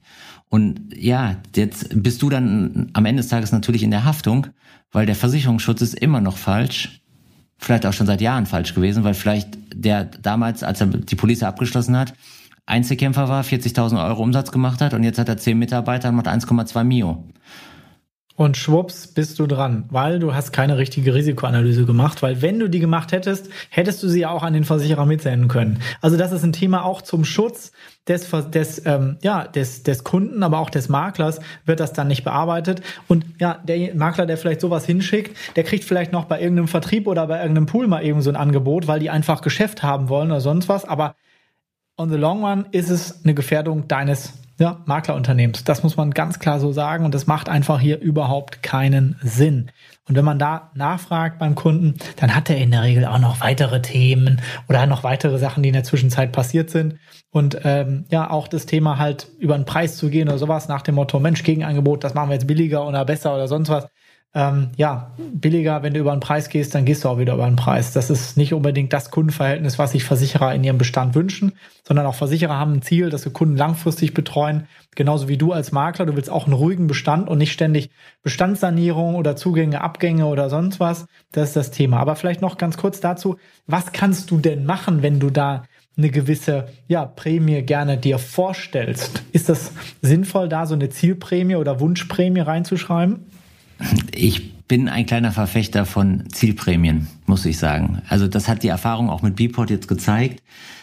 Und 0.50 0.94
ja, 0.94 1.38
jetzt 1.56 2.04
bist 2.04 2.22
du 2.22 2.30
dann 2.30 2.90
am 2.92 3.06
Ende 3.06 3.22
des 3.22 3.30
Tages 3.30 3.54
natürlich 3.54 3.84
in 3.84 3.92
der 3.92 4.04
Haftung, 4.04 4.48
weil 4.92 5.06
der 5.06 5.16
Versicherungsschutz 5.16 5.82
ist 5.82 5.96
immer 5.96 6.22
noch 6.22 6.38
falsch. 6.38 7.02
Vielleicht 7.58 7.86
auch 7.86 7.94
schon 7.94 8.08
seit 8.08 8.22
Jahren 8.22 8.46
falsch 8.46 8.74
gewesen, 8.74 9.04
weil 9.04 9.14
vielleicht 9.14 9.58
der 9.74 10.06
damals, 10.06 10.64
als 10.64 10.82
er 10.82 10.88
die 10.88 11.16
Polizei 11.16 11.48
abgeschlossen 11.48 11.96
hat, 11.96 12.14
Einzelkämpfer 12.66 13.28
war, 13.28 13.44
40.000 13.44 14.04
Euro 14.04 14.24
Umsatz 14.24 14.52
gemacht 14.52 14.82
hat 14.82 14.94
und 14.94 15.04
jetzt 15.04 15.20
hat 15.20 15.30
er 15.30 15.38
10 15.38 15.58
Mitarbeiter 15.58 16.10
und 16.10 16.16
macht 16.16 16.28
1,2 16.28 16.84
Mio. 16.84 17.24
Und 18.36 18.56
schwupps 18.58 19.08
bist 19.08 19.40
du 19.40 19.46
dran, 19.46 19.86
weil 19.90 20.20
du 20.20 20.34
hast 20.34 20.52
keine 20.54 20.78
richtige 20.78 21.14
Risikoanalyse 21.14 21.86
gemacht, 21.86 22.24
weil 22.24 22.42
wenn 22.42 22.60
du 22.60 22.70
die 22.70 22.80
gemacht 22.80 23.12
hättest, 23.12 23.50
hättest 23.70 24.02
du 24.02 24.08
sie 24.08 24.26
auch 24.26 24.42
an 24.42 24.54
den 24.54 24.64
Versicherer 24.64 25.06
mitsenden 25.06 25.50
können. 25.50 25.80
Also 26.00 26.18
das 26.18 26.32
ist 26.32 26.44
ein 26.44 26.54
Thema 26.54 26.86
auch 26.86 27.02
zum 27.02 27.26
Schutz 27.26 27.72
des, 28.08 28.30
des, 28.52 28.86
ähm, 28.86 29.18
ja, 29.22 29.46
des, 29.46 29.84
des 29.84 30.04
Kunden, 30.04 30.44
aber 30.44 30.60
auch 30.60 30.70
des 30.70 30.90
Maklers 30.90 31.40
wird 31.66 31.80
das 31.80 31.94
dann 31.94 32.08
nicht 32.08 32.24
bearbeitet. 32.24 32.82
Und 33.08 33.26
ja, 33.40 33.60
der 33.64 33.94
Makler, 33.96 34.26
der 34.26 34.38
vielleicht 34.38 34.62
sowas 34.62 34.86
hinschickt, 34.86 35.38
der 35.56 35.64
kriegt 35.64 35.84
vielleicht 35.84 36.12
noch 36.12 36.26
bei 36.26 36.42
irgendeinem 36.42 36.68
Vertrieb 36.68 37.08
oder 37.08 37.28
bei 37.28 37.40
irgendeinem 37.40 37.68
Pool 37.68 37.88
mal 37.88 38.04
eben 38.04 38.22
so 38.22 38.30
ein 38.30 38.36
Angebot, 38.36 38.88
weil 38.88 39.00
die 39.00 39.10
einfach 39.10 39.42
Geschäft 39.42 39.84
haben 39.84 40.10
wollen 40.10 40.32
oder 40.32 40.42
sonst 40.42 40.70
was. 40.70 40.86
Aber 40.86 41.16
on 41.98 42.10
the 42.10 42.18
long 42.18 42.44
run 42.44 42.66
ist 42.72 42.90
es 42.90 43.24
eine 43.24 43.34
Gefährdung 43.34 43.88
deines 43.88 44.41
ja, 44.62 44.80
Maklerunternehmens. 44.86 45.64
Das 45.64 45.82
muss 45.82 45.98
man 45.98 46.12
ganz 46.12 46.38
klar 46.38 46.60
so 46.60 46.72
sagen 46.72 47.04
und 47.04 47.16
das 47.16 47.26
macht 47.26 47.50
einfach 47.50 47.80
hier 47.80 48.00
überhaupt 48.00 48.62
keinen 48.62 49.20
Sinn. 49.24 49.72
Und 50.08 50.16
wenn 50.16 50.24
man 50.24 50.38
da 50.38 50.70
nachfragt 50.76 51.40
beim 51.40 51.56
Kunden, 51.56 51.96
dann 52.18 52.36
hat 52.36 52.50
er 52.50 52.58
in 52.58 52.70
der 52.70 52.84
Regel 52.84 53.06
auch 53.06 53.18
noch 53.18 53.42
weitere 53.42 53.82
Themen 53.82 54.40
oder 54.70 54.86
noch 54.86 55.04
weitere 55.04 55.40
Sachen, 55.40 55.64
die 55.64 55.70
in 55.70 55.74
der 55.74 55.84
Zwischenzeit 55.84 56.32
passiert 56.32 56.70
sind. 56.70 57.00
Und 57.32 57.58
ähm, 57.64 58.06
ja, 58.12 58.30
auch 58.30 58.48
das 58.48 58.68
Thema 58.68 59.00
halt 59.00 59.30
über 59.40 59.56
den 59.56 59.66
Preis 59.66 59.98
zu 59.98 60.10
gehen 60.10 60.30
oder 60.30 60.38
sowas 60.38 60.68
nach 60.68 60.84
dem 60.84 60.96
Motto, 60.96 61.20
Mensch, 61.20 61.44
Gegenangebot, 61.44 62.04
das 62.04 62.14
machen 62.14 62.30
wir 62.30 62.36
jetzt 62.36 62.48
billiger 62.48 62.88
oder 62.88 63.04
besser 63.04 63.34
oder 63.34 63.48
sonst 63.48 63.70
was 63.70 63.88
ähm, 64.34 64.70
ja, 64.78 65.12
billiger, 65.18 65.84
wenn 65.84 65.94
du 65.94 66.00
über 66.00 66.12
den 66.12 66.22
Preis 66.22 66.48
gehst, 66.48 66.74
dann 66.74 66.86
gehst 66.86 67.04
du 67.04 67.10
auch 67.10 67.18
wieder 67.18 67.34
über 67.34 67.48
den 67.48 67.58
Preis. 67.58 67.92
Das 67.92 68.10
ist 68.10 68.38
nicht 68.38 68.54
unbedingt 68.54 68.94
das 68.94 69.12
Kundenverhältnis, 69.12 69.78
was 69.78 69.92
sich 69.92 70.06
Versicherer 70.06 70.56
in 70.56 70.64
ihrem 70.64 70.78
Bestand 70.78 71.16
wünschen, 71.16 71.52
sondern 71.84 72.06
auch 72.06 72.16
Versicherer 72.16 72.58
haben 72.58 72.76
ein 72.76 72.82
Ziel, 72.82 73.10
dass 73.10 73.24
sie 73.24 73.32
Kunden 73.32 73.58
langfristig 73.58 74.14
betreuen. 74.14 74.68
Genauso 74.96 75.28
wie 75.28 75.36
du 75.36 75.52
als 75.52 75.74
Makler, 75.74 76.06
du 76.06 76.16
willst 76.16 76.30
auch 76.30 76.46
einen 76.46 76.54
ruhigen 76.54 76.88
Bestand 76.88 77.28
und 77.28 77.40
nicht 77.40 77.52
ständig 77.52 77.90
Bestandssanierung 78.24 79.16
oder 79.16 79.36
Zugänge, 79.36 79.82
Abgänge 79.82 80.26
oder 80.26 80.50
sonst 80.50 80.80
was. 80.80 81.08
Das 81.34 81.50
ist 81.50 81.56
das 81.58 81.72
Thema. 81.72 82.00
Aber 82.00 82.16
vielleicht 82.16 82.42
noch 82.42 82.58
ganz 82.58 82.78
kurz 82.78 83.02
dazu, 83.02 83.36
was 83.68 83.92
kannst 83.92 84.32
du 84.32 84.38
denn 84.38 84.66
machen, 84.66 85.02
wenn 85.02 85.20
du 85.20 85.30
da 85.30 85.64
eine 85.98 86.10
gewisse 86.10 86.70
ja, 86.88 87.04
Prämie 87.06 87.64
gerne 87.64 87.98
dir 87.98 88.18
vorstellst? 88.18 89.24
Ist 89.34 89.50
das 89.50 89.74
sinnvoll, 90.02 90.48
da 90.48 90.66
so 90.66 90.74
eine 90.74 90.90
Zielprämie 90.90 91.58
oder 91.58 91.82
Wunschprämie 91.82 92.40
reinzuschreiben? 92.40 93.26
Ich 94.14 94.52
bin 94.68 94.88
ein 94.88 95.06
kleiner 95.06 95.32
Verfechter 95.32 95.86
von 95.86 96.30
Zielprämien, 96.32 97.08
muss 97.26 97.46
ich 97.46 97.58
sagen. 97.58 98.02
Also 98.08 98.28
das 98.28 98.48
hat 98.48 98.64
die 98.64 98.70
Erfahrung 98.70 99.10
auch 99.10 99.22
mit 99.22 99.36
Bport 99.36 99.70
jetzt 99.70 99.88
gezeigt. 99.88 100.42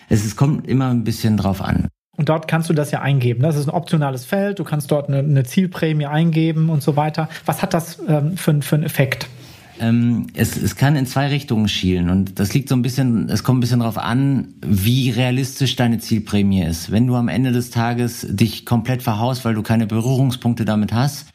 Es, 0.09 0.25
es 0.25 0.37
kommt 0.37 0.67
immer 0.67 0.91
ein 0.91 1.05
bisschen 1.05 1.37
drauf 1.37 1.63
an. 1.63 1.89
Und 2.17 2.29
dort 2.29 2.49
kannst 2.49 2.69
du 2.69 2.75
das 2.75 2.91
ja 2.91 3.01
eingeben. 3.01 3.43
Das 3.43 3.57
ist 3.57 3.69
ein 3.69 3.75
optionales 3.75 4.25
Feld. 4.25 4.59
Du 4.59 4.65
kannst 4.65 4.91
dort 4.91 5.09
eine, 5.09 5.19
eine 5.19 5.45
Zielprämie 5.45 6.07
eingeben 6.07 6.69
und 6.69 6.83
so 6.83 6.97
weiter. 6.97 7.29
Was 7.47 7.63
hat 7.63 7.73
das 7.73 8.01
ähm, 8.09 8.37
für, 8.37 8.61
für 8.61 8.75
einen 8.75 8.85
Effekt? 8.85 9.29
Ähm, 9.81 10.27
es, 10.35 10.57
es 10.57 10.77
kann 10.77 10.97
in 10.97 11.07
zwei 11.07 11.29
Richtungen 11.29 11.69
schielen 11.69 12.11
und 12.11 12.41
das 12.41 12.53
liegt 12.53 12.69
so 12.69 12.75
ein 12.75 12.83
bisschen, 12.83 13.29
es 13.29 13.45
kommt 13.45 13.59
ein 13.59 13.61
bisschen 13.61 13.81
darauf 13.81 13.99
an, 13.99 14.55
wie 14.61 15.11
realistisch 15.11 15.77
deine 15.77 15.99
Zielprämie 15.99 16.65
ist. 16.65 16.91
Wenn 16.91 17.07
du 17.07 17.15
am 17.15 17.29
Ende 17.29 17.53
des 17.53 17.71
Tages 17.71 18.27
dich 18.29 18.67
komplett 18.67 19.03
verhaust, 19.03 19.45
weil 19.45 19.55
du 19.55 19.63
keine 19.63 19.87
Berührungspunkte 19.87 20.65
damit 20.65 20.93
hast, 20.93 21.29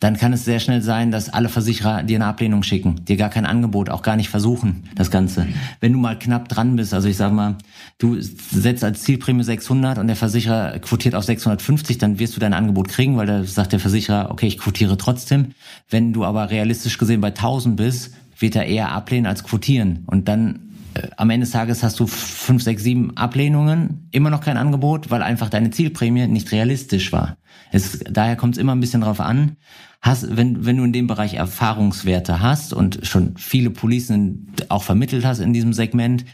dann 0.00 0.16
kann 0.16 0.32
es 0.32 0.46
sehr 0.46 0.60
schnell 0.60 0.80
sein, 0.80 1.10
dass 1.10 1.28
alle 1.28 1.50
Versicherer 1.50 2.02
dir 2.02 2.16
eine 2.16 2.24
Ablehnung 2.24 2.62
schicken, 2.62 3.04
dir 3.04 3.18
gar 3.18 3.28
kein 3.28 3.44
Angebot, 3.44 3.90
auch 3.90 4.00
gar 4.00 4.16
nicht 4.16 4.30
versuchen, 4.30 4.84
das 4.94 5.10
Ganze. 5.10 5.46
Wenn 5.80 5.92
du 5.92 5.98
mal 5.98 6.18
knapp 6.18 6.48
dran 6.48 6.76
bist, 6.76 6.94
also 6.94 7.06
ich 7.06 7.18
sag 7.18 7.32
mal, 7.32 7.56
du 7.98 8.16
setzt 8.18 8.82
als 8.82 9.02
Zielprämie 9.02 9.44
600 9.44 9.98
und 9.98 10.06
der 10.06 10.16
Versicherer 10.16 10.78
quotiert 10.78 11.14
auf 11.14 11.24
650, 11.24 11.98
dann 11.98 12.18
wirst 12.18 12.34
du 12.34 12.40
dein 12.40 12.54
Angebot 12.54 12.88
kriegen, 12.88 13.18
weil 13.18 13.26
da 13.26 13.44
sagt 13.44 13.72
der 13.72 13.80
Versicherer, 13.80 14.30
okay, 14.30 14.46
ich 14.46 14.56
quotiere 14.56 14.96
trotzdem. 14.96 15.52
Wenn 15.90 16.14
du 16.14 16.24
aber 16.24 16.48
realistisch 16.48 16.96
gesehen 16.96 17.20
bei 17.20 17.28
1000 17.28 17.76
bist, 17.76 18.14
wird 18.38 18.56
er 18.56 18.64
eher 18.64 18.92
ablehnen 18.92 19.26
als 19.26 19.44
quotieren. 19.44 20.04
Und 20.06 20.28
dann 20.28 20.60
äh, 20.94 21.08
am 21.18 21.28
Ende 21.28 21.44
des 21.44 21.52
Tages 21.52 21.82
hast 21.82 22.00
du 22.00 22.06
fünf, 22.06 22.62
sechs, 22.62 22.82
sieben 22.82 23.18
Ablehnungen, 23.18 24.08
immer 24.12 24.30
noch 24.30 24.40
kein 24.40 24.56
Angebot, 24.56 25.10
weil 25.10 25.22
einfach 25.22 25.50
deine 25.50 25.72
Zielprämie 25.72 26.26
nicht 26.26 26.52
realistisch 26.52 27.12
war. 27.12 27.36
Es, 27.70 27.98
daher 28.10 28.36
kommt 28.36 28.54
es 28.54 28.58
immer 28.58 28.74
ein 28.74 28.80
bisschen 28.80 29.02
drauf 29.02 29.20
an 29.20 29.56
hast, 30.00 30.36
wenn, 30.36 30.64
wenn 30.64 30.76
du 30.76 30.84
in 30.84 30.92
dem 30.92 31.06
Bereich 31.06 31.34
Erfahrungswerte 31.34 32.40
hast 32.40 32.72
und 32.72 33.06
schon 33.06 33.36
viele 33.36 33.70
Policen 33.70 34.52
auch 34.68 34.82
vermittelt 34.82 35.24
hast 35.24 35.40
in 35.40 35.52
diesem 35.52 35.72
Segment 35.72 36.24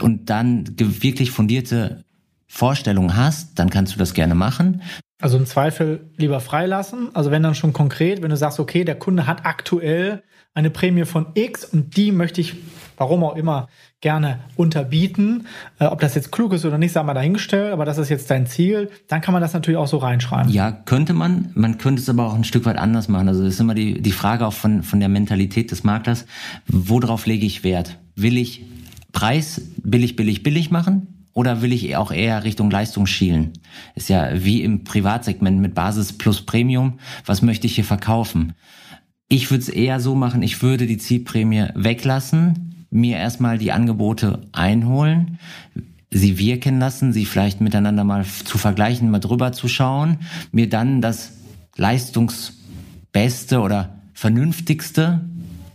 und 0.00 0.30
dann 0.30 0.64
wirklich 0.78 1.30
fundierte 1.30 2.04
Vorstellungen 2.46 3.16
hast, 3.16 3.58
dann 3.58 3.70
kannst 3.70 3.94
du 3.94 3.98
das 3.98 4.12
gerne 4.12 4.34
machen. 4.34 4.82
Also 5.20 5.38
im 5.38 5.46
Zweifel 5.46 6.10
lieber 6.16 6.40
freilassen. 6.40 7.14
Also 7.14 7.30
wenn 7.30 7.42
dann 7.42 7.54
schon 7.54 7.72
konkret, 7.72 8.22
wenn 8.22 8.30
du 8.30 8.36
sagst, 8.36 8.58
okay, 8.58 8.84
der 8.84 8.98
Kunde 8.98 9.26
hat 9.26 9.46
aktuell 9.46 10.22
eine 10.54 10.70
Prämie 10.70 11.04
von 11.04 11.26
X 11.34 11.64
und 11.64 11.96
die 11.96 12.10
möchte 12.10 12.40
ich, 12.40 12.56
warum 13.00 13.24
auch 13.24 13.34
immer, 13.34 13.68
gerne 14.02 14.40
unterbieten. 14.56 15.46
Äh, 15.78 15.86
ob 15.86 16.00
das 16.00 16.14
jetzt 16.14 16.30
klug 16.30 16.52
ist 16.52 16.66
oder 16.66 16.76
nicht, 16.76 16.92
sagen 16.92 17.08
wir 17.08 17.14
dahingestellt, 17.14 17.72
aber 17.72 17.86
das 17.86 17.96
ist 17.96 18.10
jetzt 18.10 18.30
dein 18.30 18.46
Ziel, 18.46 18.90
dann 19.08 19.22
kann 19.22 19.32
man 19.32 19.40
das 19.40 19.54
natürlich 19.54 19.78
auch 19.78 19.88
so 19.88 19.96
reinschreiben. 19.96 20.52
Ja, 20.52 20.70
könnte 20.70 21.14
man. 21.14 21.50
Man 21.54 21.78
könnte 21.78 22.02
es 22.02 22.08
aber 22.08 22.26
auch 22.26 22.34
ein 22.34 22.44
Stück 22.44 22.66
weit 22.66 22.76
anders 22.76 23.08
machen. 23.08 23.28
Also 23.28 23.42
das 23.42 23.54
ist 23.54 23.60
immer 23.60 23.74
die, 23.74 24.02
die 24.02 24.12
Frage 24.12 24.46
auch 24.46 24.52
von, 24.52 24.82
von 24.82 25.00
der 25.00 25.08
Mentalität 25.08 25.70
des 25.70 25.82
Maklers. 25.82 26.26
Worauf 26.66 27.24
lege 27.24 27.46
ich 27.46 27.64
Wert? 27.64 27.98
Will 28.16 28.36
ich 28.36 28.66
Preis 29.12 29.62
billig, 29.82 30.14
billig, 30.14 30.42
billig 30.42 30.70
machen? 30.70 31.24
Oder 31.32 31.62
will 31.62 31.72
ich 31.72 31.96
auch 31.96 32.12
eher 32.12 32.44
Richtung 32.44 32.70
Leistung 32.70 33.06
schielen? 33.06 33.52
Ist 33.94 34.10
ja 34.10 34.28
wie 34.34 34.62
im 34.62 34.84
Privatsegment 34.84 35.58
mit 35.58 35.74
Basis 35.74 36.12
plus 36.12 36.42
Premium. 36.42 36.98
Was 37.24 37.40
möchte 37.40 37.66
ich 37.66 37.76
hier 37.76 37.84
verkaufen? 37.84 38.52
Ich 39.32 39.48
würde 39.52 39.62
es 39.62 39.68
eher 39.68 40.00
so 40.00 40.16
machen, 40.16 40.42
ich 40.42 40.60
würde 40.60 40.88
die 40.88 40.98
Zielprämie 40.98 41.68
weglassen, 41.76 42.69
mir 42.90 43.16
erstmal 43.16 43.58
die 43.58 43.72
Angebote 43.72 44.42
einholen, 44.52 45.38
sie 46.10 46.38
wirken 46.38 46.78
lassen, 46.80 47.12
sie 47.12 47.24
vielleicht 47.24 47.60
miteinander 47.60 48.04
mal 48.04 48.24
zu 48.24 48.58
vergleichen, 48.58 49.10
mal 49.10 49.20
drüber 49.20 49.52
zu 49.52 49.68
schauen, 49.68 50.18
mir 50.52 50.68
dann 50.68 51.00
das 51.00 51.32
leistungsbeste 51.76 53.60
oder 53.60 54.00
vernünftigste 54.12 55.20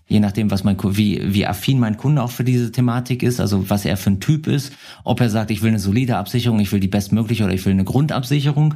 je 0.08 0.20
nachdem, 0.20 0.52
was 0.52 0.64
mein, 0.64 0.78
wie, 0.82 1.22
wie 1.34 1.46
affin 1.48 1.80
mein 1.80 1.98
Kunde 1.98 2.22
auch 2.22 2.32
für 2.32 2.44
diese 2.44 2.72
Thematik 2.72 3.24
ist, 3.24 3.40
also 3.40 3.70
was 3.70 3.86
er 3.86 3.98
für 3.98 4.12
ein 4.12 4.20
Typ 4.20 4.48
ist, 4.48 4.74
ob 5.04 5.20
er 5.20 5.30
sagt, 5.30 5.52
ich 5.52 5.62
will 5.62 5.70
eine 5.70 5.80
solide 5.80 6.18
Absicherung, 6.18 6.60
ich 6.60 6.72
will 6.72 6.80
die 6.80 6.88
bestmögliche 6.88 7.44
oder 7.44 7.54
ich 7.54 7.66
will 7.66 7.74
eine 7.74 7.84
Grundabsicherung 7.84 8.76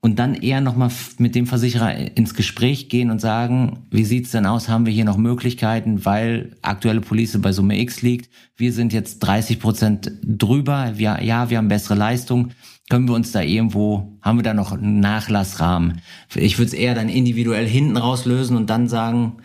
und 0.00 0.18
dann 0.18 0.34
eher 0.34 0.60
nochmal 0.60 0.90
mit 1.18 1.34
dem 1.34 1.46
Versicherer 1.46 2.16
ins 2.16 2.34
Gespräch 2.34 2.88
gehen 2.88 3.10
und 3.10 3.20
sagen, 3.20 3.86
wie 3.90 4.04
sieht's 4.04 4.30
denn 4.30 4.46
aus, 4.46 4.68
haben 4.68 4.86
wir 4.86 4.92
hier 4.92 5.04
noch 5.04 5.16
Möglichkeiten, 5.16 6.04
weil 6.04 6.56
aktuelle 6.62 7.00
Police 7.00 7.40
bei 7.40 7.50
Summe 7.50 7.80
X 7.80 8.02
liegt, 8.02 8.30
wir 8.56 8.72
sind 8.72 8.92
jetzt 8.92 9.18
30 9.20 9.58
Prozent 9.58 10.12
drüber, 10.22 10.92
wir, 10.94 11.22
ja, 11.22 11.50
wir 11.50 11.58
haben 11.58 11.68
bessere 11.68 11.96
Leistung, 11.96 12.50
können 12.88 13.08
wir 13.08 13.14
uns 13.14 13.32
da 13.32 13.42
irgendwo, 13.42 14.18
haben 14.22 14.38
wir 14.38 14.44
da 14.44 14.54
noch 14.54 14.72
einen 14.72 15.00
Nachlassrahmen? 15.00 16.00
Ich 16.34 16.58
würde 16.58 16.68
es 16.68 16.74
eher 16.74 16.94
dann 16.94 17.08
individuell 17.08 17.66
hinten 17.66 17.96
rauslösen 17.96 18.56
und 18.56 18.70
dann 18.70 18.88
sagen, 18.88 19.38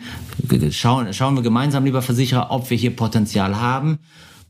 schauen, 0.70 1.12
schauen 1.12 1.34
wir 1.34 1.42
gemeinsam, 1.42 1.84
lieber 1.84 2.00
Versicherer, 2.00 2.50
ob 2.50 2.70
wir 2.70 2.76
hier 2.76 2.94
Potenzial 2.94 3.60
haben 3.60 3.98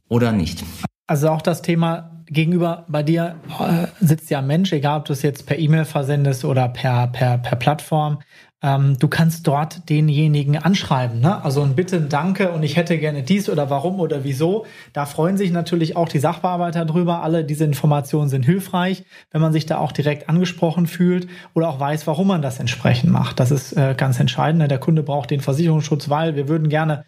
oder 0.08 0.32
nicht. 0.32 0.62
Also 1.06 1.30
auch 1.30 1.42
das 1.42 1.62
Thema 1.62 2.13
gegenüber 2.26 2.84
bei 2.88 3.02
dir 3.02 3.36
äh, 3.60 3.86
sitzt 4.04 4.30
ja 4.30 4.38
ein 4.38 4.46
Mensch, 4.46 4.72
egal 4.72 5.00
ob 5.00 5.04
du 5.06 5.12
es 5.12 5.22
jetzt 5.22 5.46
per 5.46 5.58
E-Mail 5.58 5.84
versendest 5.84 6.44
oder 6.44 6.68
per, 6.68 7.08
per, 7.08 7.38
per 7.38 7.56
Plattform. 7.56 8.18
Ähm, 8.62 8.96
du 8.98 9.08
kannst 9.08 9.46
dort 9.46 9.90
denjenigen 9.90 10.56
anschreiben. 10.56 11.20
Ne? 11.20 11.44
Also 11.44 11.62
ein 11.62 11.74
Bitte, 11.74 11.96
ein 11.96 12.08
Danke 12.08 12.50
und 12.50 12.62
ich 12.62 12.76
hätte 12.76 12.96
gerne 12.96 13.22
dies 13.22 13.50
oder 13.50 13.68
warum 13.68 14.00
oder 14.00 14.24
wieso. 14.24 14.64
Da 14.94 15.04
freuen 15.04 15.36
sich 15.36 15.50
natürlich 15.50 15.96
auch 15.96 16.08
die 16.08 16.18
Sachbearbeiter 16.18 16.86
drüber. 16.86 17.22
Alle 17.22 17.44
diese 17.44 17.64
Informationen 17.64 18.30
sind 18.30 18.44
hilfreich, 18.44 19.04
wenn 19.30 19.42
man 19.42 19.52
sich 19.52 19.66
da 19.66 19.76
auch 19.76 19.92
direkt 19.92 20.30
angesprochen 20.30 20.86
fühlt 20.86 21.28
oder 21.52 21.68
auch 21.68 21.78
weiß, 21.78 22.06
warum 22.06 22.28
man 22.28 22.40
das 22.40 22.58
entsprechend 22.58 23.10
macht. 23.12 23.38
Das 23.38 23.50
ist 23.50 23.74
äh, 23.74 23.94
ganz 23.96 24.18
entscheidend. 24.18 24.62
Ne? 24.62 24.68
Der 24.68 24.78
Kunde 24.78 25.02
braucht 25.02 25.30
den 25.30 25.40
Versicherungsschutz, 25.40 26.08
weil 26.08 26.34
wir 26.34 26.48
würden 26.48 26.70
gerne 26.70 27.04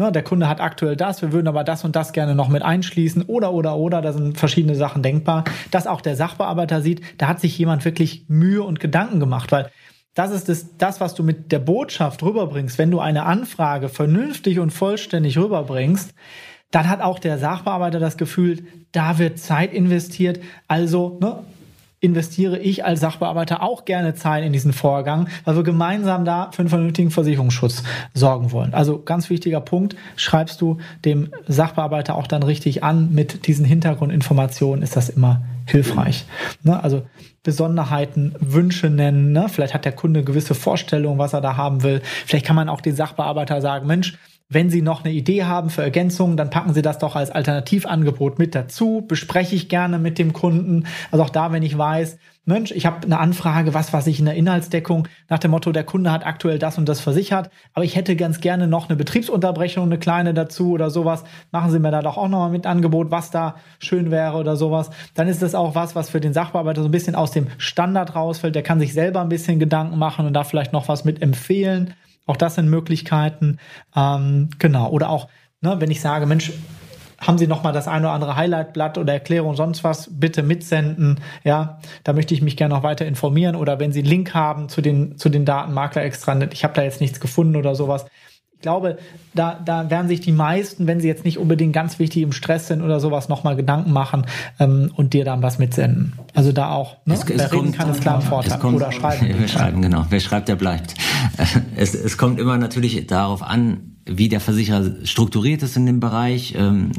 Ne, 0.00 0.12
der 0.12 0.22
Kunde 0.22 0.48
hat 0.48 0.60
aktuell 0.60 0.94
das, 0.94 1.22
wir 1.22 1.32
würden 1.32 1.48
aber 1.48 1.64
das 1.64 1.82
und 1.82 1.96
das 1.96 2.12
gerne 2.12 2.36
noch 2.36 2.48
mit 2.48 2.62
einschließen 2.62 3.22
oder 3.22 3.52
oder 3.52 3.76
oder, 3.76 4.00
da 4.00 4.12
sind 4.12 4.38
verschiedene 4.38 4.76
Sachen 4.76 5.02
denkbar, 5.02 5.42
dass 5.72 5.88
auch 5.88 6.00
der 6.00 6.14
Sachbearbeiter 6.14 6.82
sieht, 6.82 7.02
da 7.18 7.26
hat 7.26 7.40
sich 7.40 7.58
jemand 7.58 7.84
wirklich 7.84 8.24
Mühe 8.28 8.62
und 8.62 8.78
Gedanken 8.78 9.18
gemacht, 9.18 9.50
weil 9.50 9.72
das 10.14 10.30
ist 10.30 10.48
das, 10.48 10.76
das, 10.78 11.00
was 11.00 11.14
du 11.14 11.24
mit 11.24 11.50
der 11.50 11.58
Botschaft 11.58 12.22
rüberbringst. 12.22 12.78
Wenn 12.78 12.92
du 12.92 13.00
eine 13.00 13.24
Anfrage 13.24 13.88
vernünftig 13.88 14.60
und 14.60 14.70
vollständig 14.70 15.36
rüberbringst, 15.36 16.14
dann 16.70 16.88
hat 16.88 17.00
auch 17.00 17.18
der 17.18 17.38
Sachbearbeiter 17.38 17.98
das 17.98 18.16
Gefühl, 18.16 18.64
da 18.92 19.18
wird 19.18 19.40
Zeit 19.40 19.72
investiert. 19.72 20.38
Also 20.68 21.18
ne, 21.20 21.44
investiere 22.00 22.58
ich 22.58 22.84
als 22.84 23.00
Sachbearbeiter 23.00 23.62
auch 23.62 23.84
gerne 23.84 24.14
Zeit 24.14 24.44
in 24.44 24.52
diesen 24.52 24.72
Vorgang, 24.72 25.28
weil 25.44 25.56
wir 25.56 25.64
gemeinsam 25.64 26.24
da 26.24 26.50
für 26.52 26.60
einen 26.60 26.68
vernünftigen 26.68 27.10
Versicherungsschutz 27.10 27.82
sorgen 28.14 28.52
wollen. 28.52 28.72
Also 28.72 29.02
ganz 29.02 29.30
wichtiger 29.30 29.60
Punkt, 29.60 29.96
schreibst 30.16 30.60
du 30.60 30.78
dem 31.04 31.30
Sachbearbeiter 31.48 32.14
auch 32.14 32.26
dann 32.26 32.42
richtig 32.42 32.84
an 32.84 33.12
mit 33.12 33.46
diesen 33.46 33.64
Hintergrundinformationen, 33.64 34.82
ist 34.82 34.96
das 34.96 35.08
immer 35.08 35.42
hilfreich. 35.66 36.24
Ne? 36.62 36.82
Also 36.82 37.02
Besonderheiten, 37.42 38.34
Wünsche 38.40 38.90
nennen. 38.90 39.32
Ne? 39.32 39.48
Vielleicht 39.48 39.74
hat 39.74 39.84
der 39.84 39.92
Kunde 39.92 40.22
gewisse 40.22 40.54
Vorstellungen, 40.54 41.18
was 41.18 41.32
er 41.32 41.40
da 41.40 41.56
haben 41.56 41.82
will. 41.82 42.00
Vielleicht 42.26 42.46
kann 42.46 42.56
man 42.56 42.68
auch 42.68 42.80
den 42.80 42.96
Sachbearbeiter 42.96 43.60
sagen, 43.60 43.86
Mensch, 43.86 44.18
wenn 44.50 44.70
Sie 44.70 44.80
noch 44.80 45.04
eine 45.04 45.12
Idee 45.12 45.44
haben 45.44 45.68
für 45.68 45.82
Ergänzungen, 45.82 46.38
dann 46.38 46.48
packen 46.48 46.72
Sie 46.72 46.80
das 46.80 46.98
doch 46.98 47.16
als 47.16 47.30
Alternativangebot 47.30 48.38
mit 48.38 48.54
dazu. 48.54 49.04
Bespreche 49.06 49.54
ich 49.54 49.68
gerne 49.68 49.98
mit 49.98 50.18
dem 50.18 50.32
Kunden. 50.32 50.86
Also 51.10 51.24
auch 51.24 51.30
da, 51.30 51.52
wenn 51.52 51.62
ich 51.62 51.76
weiß, 51.76 52.16
Mensch, 52.46 52.70
ich 52.70 52.86
habe 52.86 53.04
eine 53.04 53.18
Anfrage, 53.18 53.74
was 53.74 53.92
weiß 53.92 54.06
ich, 54.06 54.20
in 54.20 54.24
der 54.24 54.36
Inhaltsdeckung 54.36 55.06
nach 55.28 55.38
dem 55.38 55.50
Motto, 55.50 55.70
der 55.70 55.84
Kunde 55.84 56.10
hat 56.10 56.24
aktuell 56.24 56.58
das 56.58 56.78
und 56.78 56.88
das 56.88 56.98
versichert, 56.98 57.50
aber 57.74 57.84
ich 57.84 57.94
hätte 57.94 58.16
ganz 58.16 58.40
gerne 58.40 58.66
noch 58.66 58.88
eine 58.88 58.96
Betriebsunterbrechung, 58.96 59.84
eine 59.84 59.98
kleine 59.98 60.32
dazu 60.32 60.70
oder 60.70 60.88
sowas. 60.88 61.24
Machen 61.50 61.70
Sie 61.70 61.78
mir 61.78 61.90
da 61.90 62.00
doch 62.00 62.16
auch 62.16 62.28
nochmal 62.28 62.48
mit 62.48 62.64
Angebot, 62.64 63.10
was 63.10 63.30
da 63.30 63.56
schön 63.80 64.10
wäre 64.10 64.38
oder 64.38 64.56
sowas. 64.56 64.88
Dann 65.12 65.28
ist 65.28 65.42
das 65.42 65.54
auch 65.54 65.74
was, 65.74 65.94
was 65.94 66.08
für 66.08 66.20
den 66.20 66.32
Sachbearbeiter 66.32 66.80
so 66.80 66.88
ein 66.88 66.92
bisschen 66.92 67.16
aus 67.16 67.32
dem 67.32 67.48
Standard 67.58 68.14
rausfällt. 68.14 68.54
Der 68.54 68.62
kann 68.62 68.80
sich 68.80 68.94
selber 68.94 69.20
ein 69.20 69.28
bisschen 69.28 69.58
Gedanken 69.58 69.98
machen 69.98 70.24
und 70.24 70.32
da 70.32 70.42
vielleicht 70.42 70.72
noch 70.72 70.88
was 70.88 71.04
mit 71.04 71.20
empfehlen. 71.20 71.92
Auch 72.28 72.36
das 72.36 72.54
sind 72.54 72.68
Möglichkeiten. 72.68 73.58
Ähm, 73.96 74.50
genau. 74.58 74.90
Oder 74.90 75.08
auch, 75.08 75.28
ne, 75.62 75.80
wenn 75.80 75.90
ich 75.90 76.00
sage, 76.00 76.26
Mensch, 76.26 76.52
haben 77.20 77.38
Sie 77.38 77.48
noch 77.48 77.64
mal 77.64 77.72
das 77.72 77.88
eine 77.88 78.06
oder 78.06 78.12
andere 78.12 78.36
Highlightblatt 78.36 78.96
oder 78.96 79.12
Erklärung 79.12 79.56
sonst 79.56 79.82
was, 79.82 80.08
bitte 80.20 80.42
mitsenden. 80.42 81.20
Ja, 81.42 81.80
da 82.04 82.12
möchte 82.12 82.34
ich 82.34 82.42
mich 82.42 82.56
gerne 82.56 82.74
noch 82.74 82.84
weiter 82.84 83.06
informieren. 83.06 83.56
Oder 83.56 83.80
wenn 83.80 83.92
Sie 83.92 84.00
einen 84.00 84.08
Link 84.08 84.34
haben 84.34 84.68
zu 84.68 84.82
den, 84.82 85.18
zu 85.18 85.28
den 85.28 85.44
Daten 85.44 85.72
Makler 85.72 86.06
ich 86.06 86.24
habe 86.64 86.74
da 86.74 86.82
jetzt 86.82 87.00
nichts 87.00 87.18
gefunden 87.18 87.56
oder 87.56 87.74
sowas, 87.74 88.06
ich 88.58 88.62
glaube, 88.62 88.98
da, 89.34 89.54
da 89.64 89.88
werden 89.88 90.08
sich 90.08 90.20
die 90.20 90.32
meisten, 90.32 90.88
wenn 90.88 90.98
sie 90.98 91.06
jetzt 91.06 91.24
nicht 91.24 91.38
unbedingt 91.38 91.72
ganz 91.72 92.00
wichtig 92.00 92.24
im 92.24 92.32
Stress 92.32 92.66
sind 92.66 92.82
oder 92.82 92.98
sowas, 92.98 93.28
nochmal 93.28 93.54
Gedanken 93.54 93.92
machen 93.92 94.26
ähm, 94.58 94.90
und 94.96 95.12
dir 95.14 95.24
dann 95.24 95.42
was 95.42 95.60
mitsenden. 95.60 96.14
Also 96.34 96.50
da 96.50 96.72
auch, 96.72 96.96
ne? 97.04 97.14
Es, 97.14 97.22
es 97.30 97.50
kommt, 97.50 97.76
kann 97.76 97.88
es 97.88 98.00
klar 98.00 98.14
einen 98.14 98.24
Vorteil. 98.24 98.58
Kommt, 98.58 98.74
oder 98.74 98.90
schreiben. 98.90 99.28
Wir 99.38 99.46
schreiben, 99.46 99.80
genau. 99.80 100.06
Wer 100.10 100.18
schreibt, 100.18 100.48
der 100.48 100.56
bleibt. 100.56 100.94
Es, 101.76 101.94
es 101.94 102.18
kommt 102.18 102.40
immer 102.40 102.58
natürlich 102.58 103.06
darauf 103.06 103.42
an, 103.42 103.97
wie 104.08 104.28
der 104.28 104.40
Versicherer 104.40 105.04
strukturiert 105.04 105.62
ist 105.62 105.76
in 105.76 105.86
dem 105.86 106.00
Bereich, 106.00 106.54
ähm, 106.56 106.92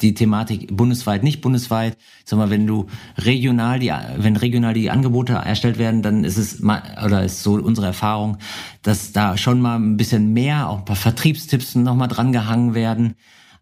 die 0.00 0.14
Thematik 0.14 0.76
bundesweit, 0.76 1.22
nicht 1.22 1.40
bundesweit. 1.40 1.96
Sag 2.24 2.38
mal, 2.38 2.50
wenn 2.50 2.66
du 2.66 2.86
regional 3.18 3.78
die, 3.78 3.92
wenn 4.16 4.36
regional 4.36 4.74
die 4.74 4.90
Angebote 4.90 5.34
erstellt 5.34 5.78
werden, 5.78 6.02
dann 6.02 6.24
ist 6.24 6.38
es 6.38 6.60
mal, 6.60 6.82
oder 7.04 7.22
ist 7.22 7.42
so 7.42 7.54
unsere 7.54 7.86
Erfahrung, 7.86 8.38
dass 8.82 9.12
da 9.12 9.36
schon 9.36 9.60
mal 9.60 9.76
ein 9.76 9.96
bisschen 9.96 10.32
mehr, 10.32 10.68
auch 10.68 10.78
ein 10.78 10.84
paar 10.84 10.96
Vertriebstipps 10.96 11.74
nochmal 11.74 12.08
dran 12.08 12.32
gehangen 12.32 12.74
werden. 12.74 13.14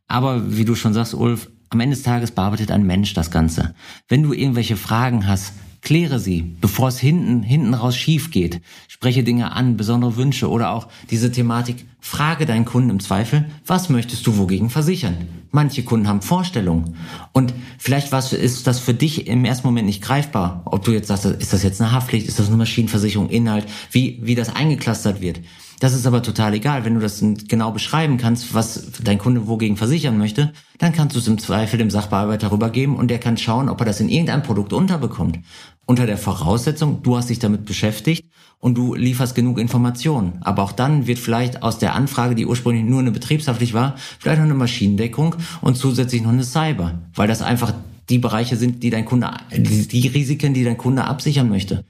Aber 0.08 0.56
wie 0.56 0.64
du 0.64 0.74
schon 0.74 0.94
sagst, 0.94 1.14
Ulf, 1.14 1.50
am 1.70 1.80
Ende 1.80 1.96
des 1.96 2.04
Tages 2.04 2.30
bearbeitet 2.30 2.70
ein 2.70 2.86
Mensch 2.86 3.12
das 3.14 3.30
Ganze. 3.30 3.74
Wenn 4.08 4.22
du 4.22 4.32
irgendwelche 4.32 4.76
Fragen 4.76 5.26
hast, 5.26 5.52
Kläre 5.86 6.18
sie, 6.18 6.42
bevor 6.60 6.88
es 6.88 6.98
hinten, 6.98 7.44
hinten 7.44 7.72
raus 7.72 7.94
schief 7.94 8.32
geht. 8.32 8.60
Spreche 8.88 9.22
Dinge 9.22 9.52
an, 9.52 9.76
besondere 9.76 10.16
Wünsche 10.16 10.50
oder 10.50 10.70
auch 10.72 10.88
diese 11.12 11.30
Thematik. 11.30 11.84
Frage 12.00 12.44
deinen 12.44 12.64
Kunden 12.64 12.90
im 12.90 12.98
Zweifel, 12.98 13.44
was 13.64 13.88
möchtest 13.88 14.26
du 14.26 14.36
wogegen 14.36 14.68
versichern? 14.68 15.28
Manche 15.52 15.84
Kunden 15.84 16.08
haben 16.08 16.22
Vorstellungen. 16.22 16.96
Und 17.32 17.54
vielleicht 17.78 18.12
ist 18.12 18.66
das 18.66 18.80
für 18.80 18.94
dich 18.94 19.28
im 19.28 19.44
ersten 19.44 19.68
Moment 19.68 19.86
nicht 19.86 20.02
greifbar. 20.02 20.62
Ob 20.64 20.84
du 20.84 20.90
jetzt 20.90 21.06
sagst, 21.06 21.24
ist 21.24 21.52
das 21.52 21.62
jetzt 21.62 21.80
eine 21.80 21.92
Haftpflicht, 21.92 22.26
ist 22.26 22.40
das 22.40 22.48
eine 22.48 22.56
Maschinenversicherung, 22.56 23.30
Inhalt, 23.30 23.66
wie, 23.92 24.18
wie 24.22 24.34
das 24.34 24.56
eingeklustert 24.56 25.20
wird. 25.20 25.38
Das 25.78 25.92
ist 25.92 26.06
aber 26.06 26.22
total 26.22 26.54
egal. 26.54 26.84
Wenn 26.84 26.94
du 26.94 27.00
das 27.00 27.22
genau 27.48 27.70
beschreiben 27.70 28.16
kannst, 28.16 28.54
was 28.54 28.92
dein 29.02 29.18
Kunde 29.18 29.46
wogegen 29.46 29.76
versichern 29.76 30.16
möchte, 30.16 30.52
dann 30.78 30.92
kannst 30.92 31.14
du 31.14 31.20
es 31.20 31.28
im 31.28 31.38
Zweifel 31.38 31.78
dem 31.78 31.90
Sachbearbeiter 31.90 32.50
rübergeben 32.50 32.96
und 32.96 33.08
der 33.08 33.18
kann 33.18 33.36
schauen, 33.36 33.68
ob 33.68 33.80
er 33.80 33.86
das 33.86 34.00
in 34.00 34.08
irgendeinem 34.08 34.42
Produkt 34.42 34.72
unterbekommt. 34.72 35.40
Unter 35.84 36.06
der 36.06 36.18
Voraussetzung, 36.18 37.02
du 37.02 37.16
hast 37.16 37.28
dich 37.28 37.38
damit 37.38 37.66
beschäftigt 37.66 38.24
und 38.58 38.74
du 38.76 38.94
lieferst 38.94 39.34
genug 39.34 39.58
Informationen. 39.58 40.38
Aber 40.40 40.62
auch 40.62 40.72
dann 40.72 41.06
wird 41.06 41.18
vielleicht 41.18 41.62
aus 41.62 41.78
der 41.78 41.94
Anfrage, 41.94 42.34
die 42.34 42.46
ursprünglich 42.46 42.84
nur 42.84 43.00
eine 43.00 43.12
betriebshaftlich 43.12 43.74
war, 43.74 43.96
vielleicht 44.18 44.38
noch 44.38 44.46
eine 44.46 44.54
Maschinendeckung 44.54 45.36
und 45.60 45.76
zusätzlich 45.76 46.22
noch 46.22 46.30
eine 46.30 46.44
Cyber, 46.44 47.02
weil 47.14 47.28
das 47.28 47.42
einfach 47.42 47.74
die 48.08 48.18
Bereiche 48.18 48.56
sind, 48.56 48.82
die 48.82 48.90
dein 48.90 49.04
Kunde, 49.04 49.30
die 49.52 50.08
Risiken, 50.08 50.54
die 50.54 50.64
dein 50.64 50.78
Kunde 50.78 51.04
absichern 51.04 51.48
möchte. 51.48 51.84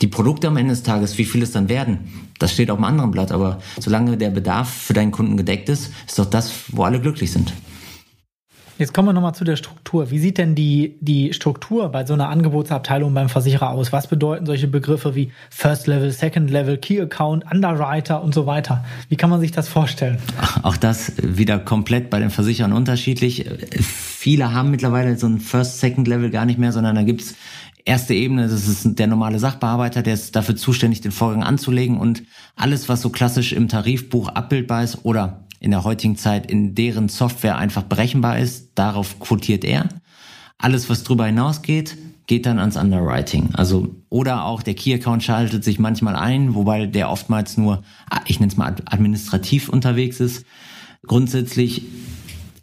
Die 0.00 0.06
Produkte 0.06 0.48
am 0.48 0.56
Ende 0.56 0.70
des 0.70 0.82
Tages, 0.82 1.18
wie 1.18 1.24
viel 1.24 1.42
es 1.42 1.52
dann 1.52 1.68
werden, 1.68 2.28
das 2.38 2.52
steht 2.52 2.70
auf 2.70 2.78
einem 2.78 2.84
anderen 2.84 3.10
Blatt. 3.10 3.32
Aber 3.32 3.60
solange 3.78 4.16
der 4.16 4.30
Bedarf 4.30 4.68
für 4.68 4.92
deinen 4.92 5.10
Kunden 5.10 5.36
gedeckt 5.36 5.68
ist, 5.68 5.92
ist 6.06 6.18
doch 6.18 6.26
das, 6.26 6.52
wo 6.68 6.84
alle 6.84 7.00
glücklich 7.00 7.32
sind. 7.32 7.52
Jetzt 8.78 8.94
kommen 8.94 9.08
wir 9.08 9.12
nochmal 9.12 9.34
zu 9.34 9.42
der 9.42 9.56
Struktur. 9.56 10.12
Wie 10.12 10.20
sieht 10.20 10.38
denn 10.38 10.54
die, 10.54 10.98
die 11.00 11.32
Struktur 11.32 11.88
bei 11.88 12.06
so 12.06 12.14
einer 12.14 12.28
Angebotsabteilung 12.28 13.12
beim 13.12 13.28
Versicherer 13.28 13.70
aus? 13.70 13.92
Was 13.92 14.06
bedeuten 14.06 14.46
solche 14.46 14.68
Begriffe 14.68 15.16
wie 15.16 15.32
First 15.50 15.88
Level, 15.88 16.12
Second 16.12 16.48
Level, 16.48 16.78
Key 16.78 17.00
Account, 17.00 17.44
Underwriter 17.52 18.22
und 18.22 18.34
so 18.34 18.46
weiter? 18.46 18.84
Wie 19.08 19.16
kann 19.16 19.30
man 19.30 19.40
sich 19.40 19.50
das 19.50 19.66
vorstellen? 19.66 20.18
Auch 20.62 20.76
das 20.76 21.12
wieder 21.20 21.58
komplett 21.58 22.08
bei 22.08 22.20
den 22.20 22.30
Versicherern 22.30 22.72
unterschiedlich. 22.72 23.46
Viele 23.80 24.54
haben 24.54 24.70
mittlerweile 24.70 25.18
so 25.18 25.26
ein 25.26 25.40
First, 25.40 25.80
Second 25.80 26.06
Level 26.06 26.30
gar 26.30 26.46
nicht 26.46 26.60
mehr, 26.60 26.70
sondern 26.70 26.94
da 26.94 27.02
gibt's 27.02 27.34
erste 27.88 28.14
Ebene, 28.14 28.48
das 28.48 28.68
ist 28.68 28.98
der 28.98 29.06
normale 29.06 29.38
Sachbearbeiter, 29.38 30.02
der 30.02 30.14
ist 30.14 30.36
dafür 30.36 30.56
zuständig, 30.56 31.00
den 31.00 31.10
Vorgang 31.10 31.42
anzulegen 31.42 31.98
und 31.98 32.22
alles, 32.54 32.88
was 32.88 33.00
so 33.00 33.08
klassisch 33.08 33.52
im 33.52 33.68
Tarifbuch 33.68 34.28
abbildbar 34.28 34.84
ist 34.84 35.04
oder 35.04 35.46
in 35.58 35.70
der 35.70 35.84
heutigen 35.84 36.16
Zeit 36.16 36.50
in 36.50 36.74
deren 36.74 37.08
Software 37.08 37.56
einfach 37.56 37.82
berechenbar 37.82 38.38
ist, 38.38 38.72
darauf 38.74 39.18
quotiert 39.18 39.64
er. 39.64 39.88
Alles, 40.58 40.90
was 40.90 41.02
drüber 41.02 41.26
hinausgeht, 41.26 41.96
geht 42.26 42.46
dann 42.46 42.58
ans 42.58 42.76
Underwriting. 42.76 43.54
Also 43.54 43.96
oder 44.10 44.44
auch 44.44 44.62
der 44.62 44.74
Key 44.74 44.92
Account 44.94 45.24
schaltet 45.24 45.64
sich 45.64 45.78
manchmal 45.78 46.14
ein, 46.14 46.54
wobei 46.54 46.86
der 46.86 47.10
oftmals 47.10 47.56
nur, 47.56 47.82
ich 48.26 48.38
nenne 48.38 48.52
es 48.52 48.58
mal 48.58 48.76
administrativ 48.84 49.68
unterwegs 49.68 50.20
ist. 50.20 50.44
Grundsätzlich 51.06 51.82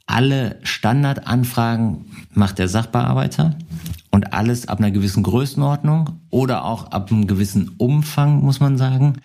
alle 0.05 0.60
Standardanfragen 0.62 2.05
macht 2.34 2.60
der 2.60 2.67
Sachbearbeiter 2.67 3.58
und 4.15 4.31
alles 4.31 4.69
ab 4.69 4.79
einer 4.79 4.91
gewissen 4.91 5.24
Größenordnung 5.24 6.22
oder 6.29 6.63
auch 6.63 6.91
ab 6.91 7.12
einem 7.12 7.27
gewissen 7.27 7.75
Umfang, 7.77 8.41
muss 8.41 8.62
man 8.62 8.77
sagen, 8.77 9.17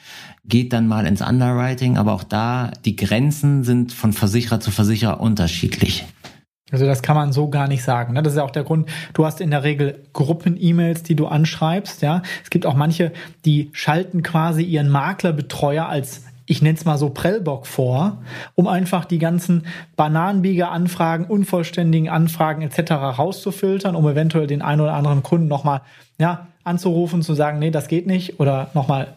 geht 0.44 0.72
dann 0.72 0.88
mal 0.88 1.06
ins 1.06 1.22
Underwriting. 1.22 1.96
Aber 1.96 2.12
auch 2.12 2.24
da, 2.24 2.72
die 2.84 2.96
Grenzen 2.96 3.62
sind 3.62 3.92
von 3.92 4.12
Versicherer 4.12 4.58
zu 4.58 4.72
Versicherer 4.72 5.20
unterschiedlich. 5.20 6.06
Also 6.72 6.86
das 6.86 7.02
kann 7.02 7.14
man 7.14 7.32
so 7.32 7.48
gar 7.48 7.68
nicht 7.68 7.84
sagen. 7.84 8.14
Ne? 8.14 8.22
Das 8.24 8.32
ist 8.32 8.38
ja 8.38 8.42
auch 8.42 8.50
der 8.50 8.64
Grund, 8.64 8.88
du 9.14 9.24
hast 9.24 9.40
in 9.40 9.52
der 9.52 9.62
Regel 9.62 10.02
Gruppen-E-Mails, 10.12 11.04
die 11.04 11.14
du 11.14 11.28
anschreibst. 11.28 12.02
Ja, 12.02 12.22
Es 12.42 12.50
gibt 12.50 12.66
auch 12.66 12.74
manche, 12.74 13.12
die 13.44 13.70
schalten 13.72 14.24
quasi 14.24 14.64
ihren 14.64 14.88
Maklerbetreuer 14.88 15.86
als 15.86 16.22
ich 16.50 16.62
nenne 16.62 16.76
es 16.76 16.84
mal 16.84 16.98
so 16.98 17.10
Prellbock 17.10 17.64
vor, 17.64 18.18
um 18.56 18.66
einfach 18.66 19.04
die 19.04 19.20
ganzen 19.20 19.66
Bananenbieger-Anfragen, 19.94 21.26
unvollständigen 21.26 22.08
Anfragen 22.08 22.62
etc. 22.62 22.90
rauszufiltern, 22.90 23.94
um 23.94 24.08
eventuell 24.08 24.48
den 24.48 24.60
einen 24.60 24.80
oder 24.80 24.94
anderen 24.94 25.22
Kunden 25.22 25.46
nochmal 25.46 25.82
ja, 26.18 26.48
anzurufen, 26.64 27.22
zu 27.22 27.34
sagen, 27.34 27.60
nee, 27.60 27.70
das 27.70 27.86
geht 27.86 28.08
nicht 28.08 28.40
oder 28.40 28.70
nochmal 28.74 29.14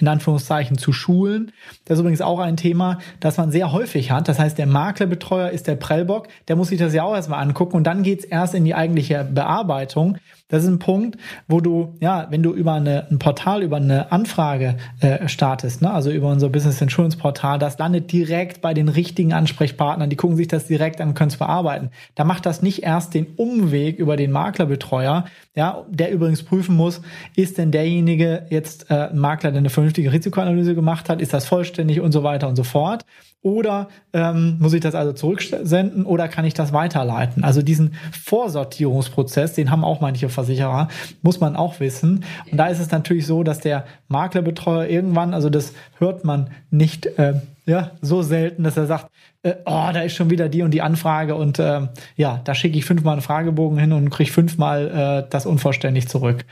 in 0.00 0.08
Anführungszeichen 0.08 0.76
zu 0.76 0.92
schulen. 0.92 1.52
Das 1.84 1.96
ist 1.96 2.00
übrigens 2.00 2.20
auch 2.20 2.40
ein 2.40 2.56
Thema, 2.56 2.98
das 3.20 3.36
man 3.36 3.52
sehr 3.52 3.70
häufig 3.70 4.10
hat. 4.10 4.26
Das 4.26 4.40
heißt, 4.40 4.58
der 4.58 4.66
Maklerbetreuer 4.66 5.50
ist 5.50 5.68
der 5.68 5.76
Prellbock, 5.76 6.26
der 6.48 6.56
muss 6.56 6.68
sich 6.68 6.80
das 6.80 6.92
ja 6.92 7.04
auch 7.04 7.14
erstmal 7.14 7.40
angucken 7.40 7.76
und 7.76 7.84
dann 7.84 8.02
geht's 8.02 8.24
erst 8.24 8.54
in 8.54 8.64
die 8.64 8.74
eigentliche 8.74 9.22
Bearbeitung. 9.22 10.18
Das 10.52 10.64
ist 10.64 10.68
ein 10.68 10.78
Punkt, 10.78 11.16
wo 11.48 11.62
du, 11.62 11.94
ja, 12.00 12.26
wenn 12.28 12.42
du 12.42 12.52
über 12.52 12.74
eine, 12.74 13.08
ein 13.10 13.18
Portal, 13.18 13.62
über 13.62 13.78
eine 13.78 14.12
Anfrage 14.12 14.76
äh, 15.00 15.26
startest, 15.26 15.80
ne, 15.80 15.90
also 15.90 16.10
über 16.10 16.28
unser 16.28 16.50
Business 16.50 16.78
Insurance 16.82 17.16
Portal, 17.16 17.58
das 17.58 17.78
landet 17.78 18.12
direkt 18.12 18.60
bei 18.60 18.74
den 18.74 18.90
richtigen 18.90 19.32
Ansprechpartnern, 19.32 20.10
die 20.10 20.16
gucken 20.16 20.36
sich 20.36 20.48
das 20.48 20.66
direkt 20.66 21.00
an 21.00 21.08
und 21.08 21.14
können 21.14 21.30
es 21.30 21.38
bearbeiten. 21.38 21.88
Da 22.16 22.24
macht 22.24 22.44
das 22.44 22.60
nicht 22.60 22.82
erst 22.82 23.14
den 23.14 23.28
Umweg 23.36 23.98
über 23.98 24.18
den 24.18 24.30
Maklerbetreuer, 24.30 25.24
ja, 25.54 25.86
der 25.88 26.12
übrigens 26.12 26.42
prüfen 26.42 26.76
muss, 26.76 27.00
ist 27.34 27.56
denn 27.56 27.70
derjenige 27.70 28.44
jetzt 28.50 28.90
äh, 28.90 29.08
Makler, 29.14 29.52
der 29.52 29.60
eine 29.60 29.70
vernünftige 29.70 30.12
Risikoanalyse 30.12 30.74
gemacht 30.74 31.08
hat, 31.08 31.22
ist 31.22 31.32
das 31.32 31.46
vollständig 31.46 32.02
und 32.02 32.12
so 32.12 32.24
weiter 32.24 32.46
und 32.46 32.56
so 32.56 32.64
fort. 32.64 33.06
Oder 33.42 33.88
ähm, 34.12 34.56
muss 34.60 34.72
ich 34.72 34.80
das 34.80 34.94
also 34.94 35.12
zurücksenden 35.12 36.06
oder 36.06 36.28
kann 36.28 36.44
ich 36.44 36.54
das 36.54 36.72
weiterleiten? 36.72 37.42
Also 37.42 37.60
diesen 37.60 37.94
Vorsortierungsprozess, 38.12 39.54
den 39.54 39.70
haben 39.72 39.84
auch 39.84 40.00
manche 40.00 40.28
Versicherer, 40.28 40.86
muss 41.22 41.40
man 41.40 41.56
auch 41.56 41.80
wissen. 41.80 42.24
Und 42.50 42.58
da 42.58 42.68
ist 42.68 42.78
es 42.78 42.92
natürlich 42.92 43.26
so, 43.26 43.42
dass 43.42 43.58
der 43.58 43.84
Maklerbetreuer 44.06 44.86
irgendwann, 44.86 45.34
also 45.34 45.50
das 45.50 45.72
hört 45.98 46.24
man 46.24 46.50
nicht 46.70 47.06
äh, 47.18 47.34
ja, 47.64 47.92
so 48.00 48.22
selten, 48.22 48.64
dass 48.64 48.76
er 48.76 48.86
sagt, 48.86 49.10
äh, 49.42 49.54
oh, 49.64 49.90
da 49.92 50.02
ist 50.02 50.14
schon 50.14 50.30
wieder 50.30 50.48
die 50.48 50.62
und 50.62 50.72
die 50.72 50.82
Anfrage 50.82 51.34
und 51.34 51.58
äh, 51.58 51.88
ja, 52.16 52.40
da 52.44 52.54
schicke 52.54 52.76
ich 52.76 52.84
fünfmal 52.84 53.14
einen 53.14 53.22
Fragebogen 53.22 53.78
hin 53.78 53.92
und 53.92 54.10
kriege 54.10 54.32
fünfmal 54.32 55.24
äh, 55.24 55.30
das 55.30 55.46
unvollständig 55.46 56.08
zurück. 56.08 56.44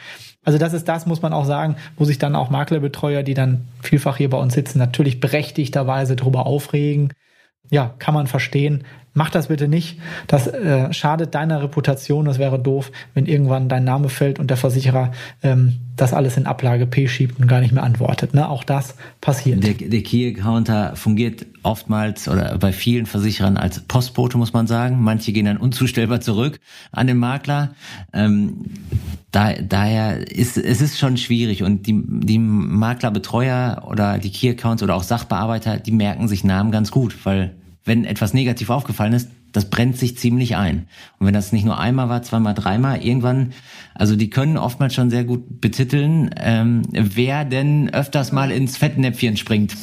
Also 0.44 0.58
das 0.58 0.72
ist 0.72 0.88
das, 0.88 1.06
muss 1.06 1.20
man 1.20 1.32
auch 1.32 1.44
sagen, 1.44 1.76
wo 1.96 2.04
sich 2.04 2.18
dann 2.18 2.36
auch 2.36 2.50
Maklerbetreuer, 2.50 3.22
die 3.22 3.34
dann 3.34 3.68
vielfach 3.82 4.16
hier 4.16 4.30
bei 4.30 4.38
uns 4.38 4.54
sitzen, 4.54 4.78
natürlich 4.78 5.20
berechtigterweise 5.20 6.16
darüber 6.16 6.46
aufregen. 6.46 7.12
Ja, 7.70 7.94
kann 7.98 8.14
man 8.14 8.26
verstehen. 8.26 8.84
Mach 9.12 9.28
das 9.28 9.48
bitte 9.48 9.66
nicht. 9.66 9.98
Das 10.28 10.46
äh, 10.46 10.92
schadet 10.92 11.34
deiner 11.34 11.62
Reputation. 11.62 12.26
Das 12.26 12.38
wäre 12.38 12.60
doof, 12.60 12.92
wenn 13.14 13.26
irgendwann 13.26 13.68
dein 13.68 13.82
Name 13.82 14.08
fällt 14.08 14.38
und 14.38 14.50
der 14.50 14.56
Versicherer 14.56 15.10
ähm, 15.42 15.78
das 15.96 16.12
alles 16.12 16.36
in 16.36 16.46
Ablage 16.46 16.86
P 16.86 17.08
schiebt 17.08 17.40
und 17.40 17.48
gar 17.48 17.60
nicht 17.60 17.72
mehr 17.72 17.82
antwortet. 17.82 18.34
Ne? 18.34 18.48
Auch 18.48 18.62
das 18.62 18.94
passiert. 19.20 19.64
Der, 19.64 19.74
der 19.74 20.02
Key 20.02 20.32
Counter 20.34 20.94
fungiert 20.94 21.44
oftmals 21.64 22.28
oder 22.28 22.56
bei 22.58 22.72
vielen 22.72 23.06
Versicherern 23.06 23.56
als 23.56 23.80
Postbote, 23.80 24.38
muss 24.38 24.52
man 24.52 24.68
sagen. 24.68 25.02
Manche 25.02 25.32
gehen 25.32 25.44
dann 25.44 25.56
unzustellbar 25.56 26.20
zurück 26.20 26.60
an 26.92 27.08
den 27.08 27.18
Makler. 27.18 27.74
Ähm, 28.12 28.64
da, 29.32 29.54
daher 29.54 30.30
ist 30.30 30.56
es 30.56 30.80
ist 30.80 30.98
schon 30.98 31.16
schwierig 31.16 31.62
und 31.64 31.86
die, 31.86 32.00
die 32.06 32.38
Maklerbetreuer 32.38 33.84
oder 33.86 34.18
die 34.18 34.30
Key 34.30 34.50
Accounts 34.50 34.82
oder 34.82 34.94
auch 34.94 35.02
Sachbearbeiter, 35.02 35.78
die 35.78 35.92
merken 35.92 36.28
sich 36.28 36.44
Namen 36.44 36.70
ganz 36.70 36.90
gut, 36.90 37.14
weil 37.24 37.54
wenn 37.84 38.04
etwas 38.04 38.34
negativ 38.34 38.70
aufgefallen 38.70 39.12
ist, 39.12 39.30
das 39.52 39.68
brennt 39.68 39.96
sich 39.96 40.16
ziemlich 40.16 40.56
ein. 40.56 40.86
Und 41.18 41.26
wenn 41.26 41.34
das 41.34 41.52
nicht 41.52 41.64
nur 41.64 41.78
einmal 41.78 42.08
war, 42.08 42.22
zweimal, 42.22 42.54
dreimal, 42.54 43.02
irgendwann, 43.02 43.52
also 43.94 44.16
die 44.16 44.30
können 44.30 44.56
oftmals 44.56 44.94
schon 44.94 45.10
sehr 45.10 45.24
gut 45.24 45.60
betiteln, 45.60 46.30
ähm, 46.36 46.82
wer 46.92 47.44
denn 47.44 47.92
öfters 47.92 48.32
mal 48.32 48.50
ins 48.50 48.76
Fettnäpfchen 48.76 49.36
springt 49.36 49.74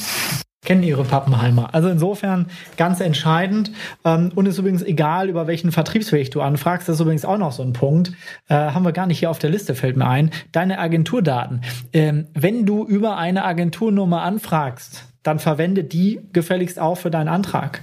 kennen 0.67 0.83
ihre 0.83 1.05
Pappenheimer. 1.05 1.73
Also 1.73 1.88
insofern 1.88 2.47
ganz 2.75 2.99
entscheidend 2.99 3.71
ähm, 4.03 4.33
und 4.36 4.47
ist 4.47 4.57
übrigens 4.57 4.83
egal, 4.83 5.29
über 5.29 5.47
welchen 5.47 5.71
Vertriebsweg 5.71 6.29
du 6.31 6.41
anfragst. 6.41 6.89
Das 6.89 6.95
ist 6.95 7.01
übrigens 7.01 7.23
auch 7.23 7.38
noch 7.38 7.53
so 7.53 7.63
ein 7.63 7.71
Punkt. 7.71 8.12
Äh, 8.49 8.55
haben 8.55 8.83
wir 8.83 8.91
gar 8.91 9.07
nicht 9.07 9.19
hier 9.19 9.29
auf 9.29 9.39
der 9.39 9.49
Liste, 9.49 9.75
fällt 9.75 9.95
mir 9.95 10.07
ein. 10.07 10.29
Deine 10.51 10.79
Agenturdaten. 10.79 11.62
Ähm, 11.93 12.27
wenn 12.33 12.65
du 12.65 12.86
über 12.86 13.15
eine 13.15 13.45
Agenturnummer 13.45 14.23
anfragst, 14.23 15.06
dann 15.27 15.39
verwende 15.39 15.83
die 15.83 16.21
gefälligst 16.33 16.79
auch 16.79 16.95
für 16.95 17.11
deinen 17.11 17.27
Antrag. 17.27 17.81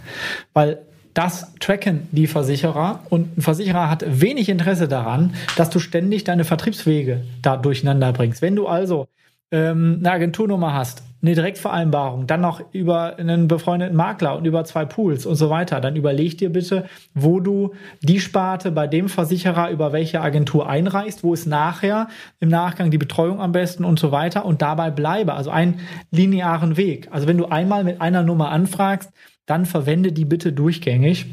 Weil 0.53 0.81
das 1.13 1.55
tracken 1.61 2.09
die 2.11 2.27
Versicherer 2.27 3.01
und 3.09 3.39
ein 3.39 3.43
Versicherer 3.43 3.89
hat 3.89 4.05
wenig 4.07 4.49
Interesse 4.49 4.89
daran, 4.89 5.35
dass 5.57 5.71
du 5.71 5.79
ständig 5.79 6.25
deine 6.25 6.45
Vertriebswege 6.45 7.23
da 7.41 7.57
durcheinander 7.57 8.13
bringst. 8.13 8.43
Wenn 8.43 8.57
du 8.57 8.67
also 8.67 9.07
ähm, 9.55 9.99
eine 10.01 10.11
Agenturnummer 10.11 10.75
hast, 10.75 11.05
eine 11.23 11.35
Direktvereinbarung, 11.35 12.27
dann 12.27 12.41
noch 12.41 12.61
über 12.73 13.19
einen 13.19 13.47
befreundeten 13.47 13.97
Makler 13.97 14.37
und 14.37 14.47
über 14.47 14.65
zwei 14.65 14.85
Pools 14.85 15.27
und 15.27 15.37
so 15.37 15.49
weiter, 15.49 15.81
dann 15.81 15.95
überleg 15.95 16.37
dir 16.37 16.51
bitte, 16.51 16.87
wo 17.15 17.39
du 17.39 17.73
die 18.03 18.19
Sparte 18.19 18.73
bei 18.73 18.89
dem 18.89 19.09
Versicherer 19.09 19.71
über 19.71 19.93
welche 19.93 20.21
Agentur 20.21 20.69
einreichst, 20.69 21.23
wo 21.23 21.33
ist 21.33 21.47
nachher 21.47 22.09
im 22.41 22.49
Nachgang 22.49 22.91
die 22.91 22.99
Betreuung 22.99 23.41
am 23.41 23.53
besten 23.53 23.85
und 23.85 24.01
so 24.01 24.11
weiter 24.11 24.45
und 24.45 24.61
dabei 24.61 24.91
bleibe. 24.91 25.35
Also 25.35 25.51
einen 25.51 25.81
linearen 26.11 26.77
Weg. 26.77 27.09
Also 27.13 27.29
wenn 27.29 27.39
du 27.39 27.47
einmal 27.47 27.85
mit 27.85 28.01
einer 28.01 28.25
Nummer 28.25 28.51
anfragst, 28.51 29.13
dann 29.47 29.67
verwende 29.67 30.11
die 30.11 30.25
bitte 30.25 30.53
durchgängig. 30.53 31.27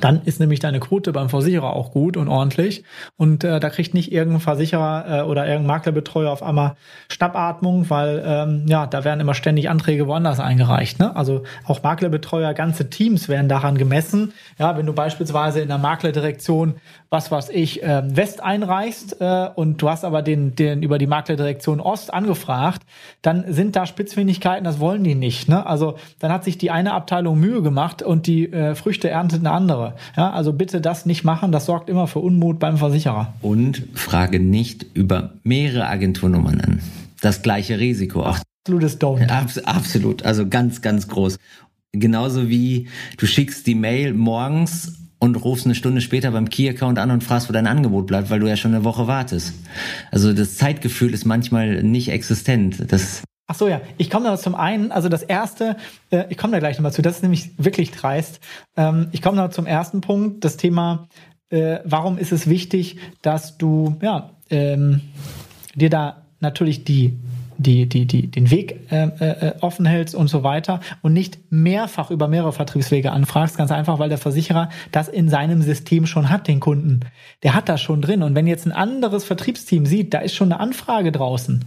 Dann 0.00 0.22
ist 0.24 0.40
nämlich 0.40 0.60
deine 0.60 0.80
Quote 0.80 1.12
beim 1.12 1.28
Versicherer 1.28 1.72
auch 1.74 1.90
gut 1.90 2.16
und 2.16 2.28
ordentlich. 2.28 2.84
Und 3.16 3.44
äh, 3.44 3.60
da 3.60 3.70
kriegt 3.70 3.94
nicht 3.94 4.12
irgendein 4.12 4.40
Versicherer 4.40 5.04
äh, 5.08 5.22
oder 5.22 5.46
irgendein 5.46 5.66
Maklerbetreuer 5.66 6.30
auf 6.30 6.42
einmal 6.42 6.76
Schnappatmung, 7.08 7.88
weil 7.88 8.22
ähm, 8.26 8.64
ja, 8.66 8.86
da 8.86 9.04
werden 9.04 9.20
immer 9.20 9.34
ständig 9.34 9.70
Anträge 9.70 10.06
woanders 10.06 10.40
eingereicht. 10.40 10.98
Ne? 10.98 11.14
Also 11.16 11.44
auch 11.64 11.82
Maklerbetreuer, 11.82 12.52
ganze 12.54 12.90
Teams 12.90 13.28
werden 13.28 13.48
daran 13.48 13.78
gemessen. 13.78 14.32
Ja, 14.58 14.76
wenn 14.76 14.86
du 14.86 14.92
beispielsweise 14.92 15.60
in 15.60 15.68
der 15.68 15.78
Maklerdirektion 15.78 16.74
was 17.10 17.30
was 17.30 17.48
ich, 17.48 17.82
äh, 17.82 18.02
West 18.16 18.42
einreichst 18.42 19.20
äh, 19.20 19.48
und 19.54 19.80
du 19.80 19.88
hast 19.88 20.04
aber 20.04 20.22
den, 20.22 20.54
den 20.54 20.82
über 20.82 20.98
die 20.98 21.06
Maklerdirektion 21.06 21.80
Ost 21.80 22.12
angefragt, 22.12 22.82
dann 23.22 23.44
sind 23.52 23.76
da 23.76 23.86
Spitzfindigkeiten, 23.86 24.64
das 24.64 24.80
wollen 24.80 25.04
die 25.04 25.14
nicht. 25.14 25.48
Ne? 25.48 25.66
Also 25.66 25.96
dann 26.18 26.32
hat 26.32 26.44
sich 26.44 26.58
die 26.58 26.70
eine 26.70 26.92
Abteilung 26.92 27.38
Mühe 27.38 27.62
gemacht 27.62 28.02
und 28.02 28.26
die 28.26 28.52
äh, 28.52 28.74
Früchte 28.74 29.08
erntet 29.08 29.40
eine 29.40 29.50
andere. 29.52 29.94
Ja, 30.16 30.30
also 30.30 30.52
bitte 30.52 30.80
das 30.80 31.06
nicht 31.06 31.24
machen, 31.24 31.52
das 31.52 31.66
sorgt 31.66 31.88
immer 31.88 32.06
für 32.06 32.18
Unmut 32.18 32.58
beim 32.58 32.76
Versicherer. 32.76 33.34
Und 33.42 33.84
frage 33.94 34.40
nicht 34.40 34.86
über 34.94 35.34
mehrere 35.42 35.86
Agenturnummern 35.86 36.60
an. 36.60 36.80
Das 37.20 37.42
gleiche 37.42 37.78
Risiko. 37.78 38.22
Auch 38.22 38.38
Absolutes 38.66 39.00
Don't. 39.00 39.28
Abs 39.30 39.58
absolut, 39.58 40.24
also 40.24 40.48
ganz, 40.48 40.82
ganz 40.82 41.06
groß. 41.06 41.38
Genauso 41.92 42.48
wie 42.48 42.88
du 43.16 43.26
schickst 43.26 43.64
die 43.68 43.76
Mail 43.76 44.12
morgens 44.12 45.05
und 45.18 45.36
rufst 45.36 45.64
eine 45.64 45.74
Stunde 45.74 46.00
später 46.00 46.30
beim 46.30 46.48
Key-Account 46.48 46.98
an 46.98 47.10
und 47.10 47.24
fragst, 47.24 47.48
wo 47.48 47.52
dein 47.52 47.66
Angebot 47.66 48.06
bleibt, 48.06 48.30
weil 48.30 48.40
du 48.40 48.46
ja 48.46 48.56
schon 48.56 48.74
eine 48.74 48.84
Woche 48.84 49.06
wartest. 49.06 49.54
Also 50.10 50.32
das 50.32 50.56
Zeitgefühl 50.56 51.14
ist 51.14 51.24
manchmal 51.24 51.82
nicht 51.82 52.10
existent. 52.10 52.92
Das 52.92 53.22
Ach 53.48 53.54
so, 53.54 53.68
ja. 53.68 53.80
Ich 53.96 54.10
komme 54.10 54.24
da 54.24 54.36
zum 54.36 54.56
einen, 54.56 54.90
also 54.90 55.08
das 55.08 55.22
erste, 55.22 55.76
äh, 56.10 56.24
ich 56.30 56.36
komme 56.36 56.52
da 56.52 56.58
gleich 56.58 56.76
nochmal 56.78 56.92
zu, 56.92 57.00
das 57.00 57.16
ist 57.16 57.22
nämlich 57.22 57.50
wirklich 57.58 57.92
dreist. 57.92 58.40
Ähm, 58.76 59.08
ich 59.12 59.22
komme 59.22 59.36
da 59.36 59.50
zum 59.50 59.66
ersten 59.66 60.00
Punkt, 60.00 60.44
das 60.44 60.56
Thema, 60.56 61.08
äh, 61.50 61.78
warum 61.84 62.18
ist 62.18 62.32
es 62.32 62.48
wichtig, 62.48 62.98
dass 63.22 63.56
du, 63.56 63.96
ja, 64.02 64.30
ähm, 64.50 65.00
dir 65.76 65.90
da 65.90 66.22
natürlich 66.40 66.84
die 66.84 67.18
die, 67.58 67.88
die, 67.88 68.06
die, 68.06 68.30
den 68.30 68.50
Weg 68.50 68.90
äh, 68.90 69.04
äh, 69.04 69.54
offen 69.60 69.86
hältst 69.86 70.14
und 70.14 70.28
so 70.28 70.42
weiter 70.42 70.80
und 71.02 71.12
nicht 71.12 71.38
mehrfach 71.50 72.10
über 72.10 72.28
mehrere 72.28 72.52
Vertriebswege 72.52 73.12
anfragst, 73.12 73.56
ganz 73.56 73.70
einfach, 73.70 73.98
weil 73.98 74.08
der 74.08 74.18
Versicherer 74.18 74.68
das 74.92 75.08
in 75.08 75.28
seinem 75.28 75.62
System 75.62 76.06
schon 76.06 76.30
hat, 76.30 76.48
den 76.48 76.60
Kunden. 76.60 77.00
Der 77.42 77.54
hat 77.54 77.68
das 77.68 77.80
schon 77.80 78.02
drin. 78.02 78.22
Und 78.22 78.34
wenn 78.34 78.46
jetzt 78.46 78.66
ein 78.66 78.72
anderes 78.72 79.24
Vertriebsteam 79.24 79.86
sieht, 79.86 80.14
da 80.14 80.18
ist 80.18 80.34
schon 80.34 80.52
eine 80.52 80.60
Anfrage 80.60 81.12
draußen, 81.12 81.64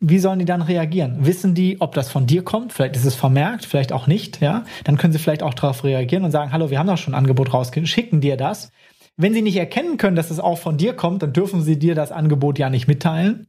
wie 0.00 0.18
sollen 0.18 0.38
die 0.38 0.44
dann 0.44 0.62
reagieren? 0.62 1.24
Wissen 1.24 1.54
die, 1.54 1.80
ob 1.80 1.94
das 1.94 2.10
von 2.10 2.26
dir 2.26 2.44
kommt? 2.44 2.72
Vielleicht 2.72 2.96
ist 2.96 3.06
es 3.06 3.14
vermerkt, 3.14 3.64
vielleicht 3.64 3.92
auch 3.92 4.06
nicht, 4.06 4.42
ja? 4.42 4.64
Dann 4.84 4.98
können 4.98 5.12
sie 5.12 5.18
vielleicht 5.18 5.42
auch 5.42 5.54
darauf 5.54 5.84
reagieren 5.84 6.24
und 6.24 6.30
sagen, 6.30 6.52
hallo, 6.52 6.70
wir 6.70 6.78
haben 6.78 6.86
doch 6.86 6.98
schon 6.98 7.14
ein 7.14 7.18
Angebot 7.18 7.54
rausgegeben, 7.54 7.86
schicken 7.86 8.20
dir 8.20 8.36
das. 8.36 8.70
Wenn 9.16 9.32
sie 9.32 9.40
nicht 9.40 9.56
erkennen 9.56 9.96
können, 9.96 10.16
dass 10.16 10.30
es 10.30 10.38
auch 10.38 10.58
von 10.58 10.76
dir 10.76 10.92
kommt, 10.92 11.22
dann 11.22 11.32
dürfen 11.32 11.62
sie 11.62 11.78
dir 11.78 11.94
das 11.94 12.12
Angebot 12.12 12.58
ja 12.58 12.68
nicht 12.68 12.86
mitteilen. 12.86 13.46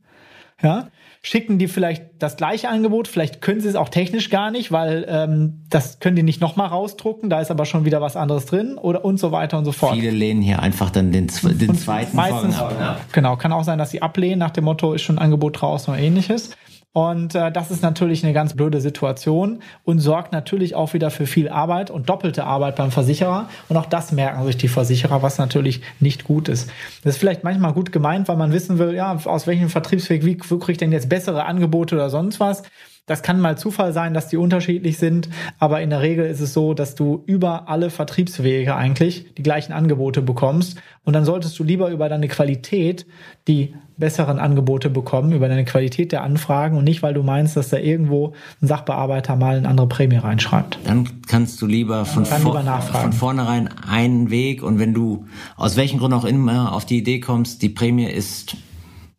Ja, 0.61 0.87
schicken 1.27 1.59
die 1.59 1.67
vielleicht 1.67 2.05
das 2.19 2.37
gleiche 2.37 2.69
Angebot, 2.69 3.09
vielleicht 3.09 3.41
können 3.41 3.59
sie 3.59 3.67
es 3.67 3.75
auch 3.75 3.89
technisch 3.89 4.29
gar 4.29 4.49
nicht, 4.49 4.71
weil 4.71 5.05
ähm, 5.09 5.65
das 5.69 5.99
können 5.99 6.15
die 6.15 6.23
nicht 6.23 6.39
nochmal 6.39 6.67
rausdrucken, 6.67 7.29
da 7.29 7.41
ist 7.41 7.51
aber 7.51 7.65
schon 7.65 7.83
wieder 7.83 7.99
was 7.99 8.15
anderes 8.15 8.45
drin 8.45 8.77
oder 8.77 9.03
und 9.03 9.19
so 9.19 9.33
weiter 9.33 9.57
und 9.57 9.65
so 9.65 9.73
fort. 9.73 9.93
Viele 9.93 10.11
lehnen 10.11 10.41
hier 10.41 10.61
einfach 10.61 10.89
dann 10.89 11.11
den, 11.11 11.27
den 11.27 11.75
zweiten 11.75 12.15
meistens, 12.15 12.57
ab. 12.57 13.01
Genau, 13.11 13.35
kann 13.35 13.51
auch 13.51 13.65
sein, 13.65 13.77
dass 13.77 13.91
sie 13.91 14.01
ablehnen 14.01 14.39
nach 14.39 14.51
dem 14.51 14.63
Motto, 14.63 14.93
ist 14.93 15.01
schon 15.01 15.17
ein 15.17 15.23
Angebot 15.25 15.61
draußen 15.61 15.93
oder 15.93 16.01
ähnliches. 16.01 16.51
Und 16.93 17.35
äh, 17.35 17.51
das 17.51 17.69
ist 17.69 17.83
natürlich 17.83 18.23
eine 18.23 18.33
ganz 18.33 18.55
blöde 18.55 18.81
Situation 18.81 19.61
und 19.83 19.99
sorgt 19.99 20.31
natürlich 20.31 20.73
auch 20.73 20.93
wieder 20.93 21.11
für 21.11 21.27
viel 21.27 21.47
Arbeit 21.47 21.91
und 21.91 22.09
doppelte 22.09 22.43
Arbeit 22.45 22.75
beim 22.75 22.89
Versicherer. 22.89 23.49
Und 23.69 23.77
auch 23.77 23.85
das 23.85 24.11
merken 24.11 24.43
sich 24.45 24.57
die 24.57 24.67
Versicherer, 24.67 25.21
was 25.21 25.37
natürlich 25.37 25.81
nicht 25.99 26.23
gut 26.23 26.49
ist. 26.49 26.71
Das 27.03 27.13
ist 27.13 27.19
vielleicht 27.19 27.43
manchmal 27.43 27.73
gut 27.73 27.91
gemeint, 27.91 28.27
weil 28.27 28.37
man 28.37 28.51
wissen 28.51 28.79
will, 28.79 28.95
ja, 28.95 29.15
aus 29.25 29.45
welchem 29.45 29.69
Vertriebsweg, 29.69 30.25
wie, 30.25 30.39
wie 30.39 30.59
kriege 30.59 30.71
ich 30.71 30.77
denn 30.79 30.91
jetzt 30.91 31.07
bessere 31.07 31.45
Angebote 31.45 31.93
oder 31.93 32.09
sonst 32.09 32.39
was. 32.39 32.63
Das 33.07 33.23
kann 33.23 33.39
mal 33.39 33.57
Zufall 33.57 33.93
sein, 33.93 34.13
dass 34.13 34.27
die 34.27 34.35
unterschiedlich 34.35 34.97
sind, 34.97 35.29
aber 35.59 35.81
in 35.81 35.89
der 35.89 36.01
Regel 36.01 36.25
ist 36.25 36.41
es 36.41 36.53
so, 36.53 36.73
dass 36.73 36.93
du 36.93 37.23
über 37.25 37.69
alle 37.69 37.89
Vertriebswege 37.89 38.75
eigentlich 38.75 39.33
die 39.37 39.43
gleichen 39.43 39.71
Angebote 39.71 40.21
bekommst 40.21 40.77
und 41.05 41.13
dann 41.13 41.23
solltest 41.23 41.57
du 41.57 41.63
lieber 41.63 41.89
über 41.89 42.09
deine 42.09 42.27
Qualität 42.27 43.05
die 43.47 43.73
besseren 43.95 44.39
Angebote 44.39 44.89
bekommen, 44.89 45.31
über 45.31 45.47
deine 45.47 45.63
Qualität 45.63 46.11
der 46.11 46.21
Anfragen 46.21 46.75
und 46.75 46.83
nicht, 46.83 47.01
weil 47.01 47.13
du 47.13 47.23
meinst, 47.23 47.55
dass 47.55 47.69
da 47.69 47.77
irgendwo 47.77 48.33
ein 48.61 48.67
Sachbearbeiter 48.67 49.37
mal 49.37 49.55
eine 49.55 49.69
andere 49.69 49.87
Prämie 49.87 50.17
reinschreibt. 50.17 50.77
Dann 50.83 51.21
kannst 51.29 51.61
du 51.61 51.65
lieber 51.65 52.03
von, 52.03 52.25
vor, 52.25 52.61
von 52.81 53.13
vornherein 53.13 53.69
einen 53.89 54.31
Weg 54.31 54.61
und 54.61 54.79
wenn 54.79 54.93
du 54.93 55.25
aus 55.55 55.77
welchem 55.77 55.99
Grund 55.99 56.13
auch 56.13 56.25
immer 56.25 56.73
auf 56.73 56.85
die 56.85 56.97
Idee 56.97 57.21
kommst, 57.21 57.61
die 57.61 57.69
Prämie 57.69 58.11
ist 58.11 58.57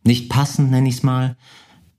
nicht 0.04 0.28
passend, 0.28 0.70
nenne 0.70 0.90
ich 0.90 0.96
es 0.96 1.02
mal, 1.02 1.36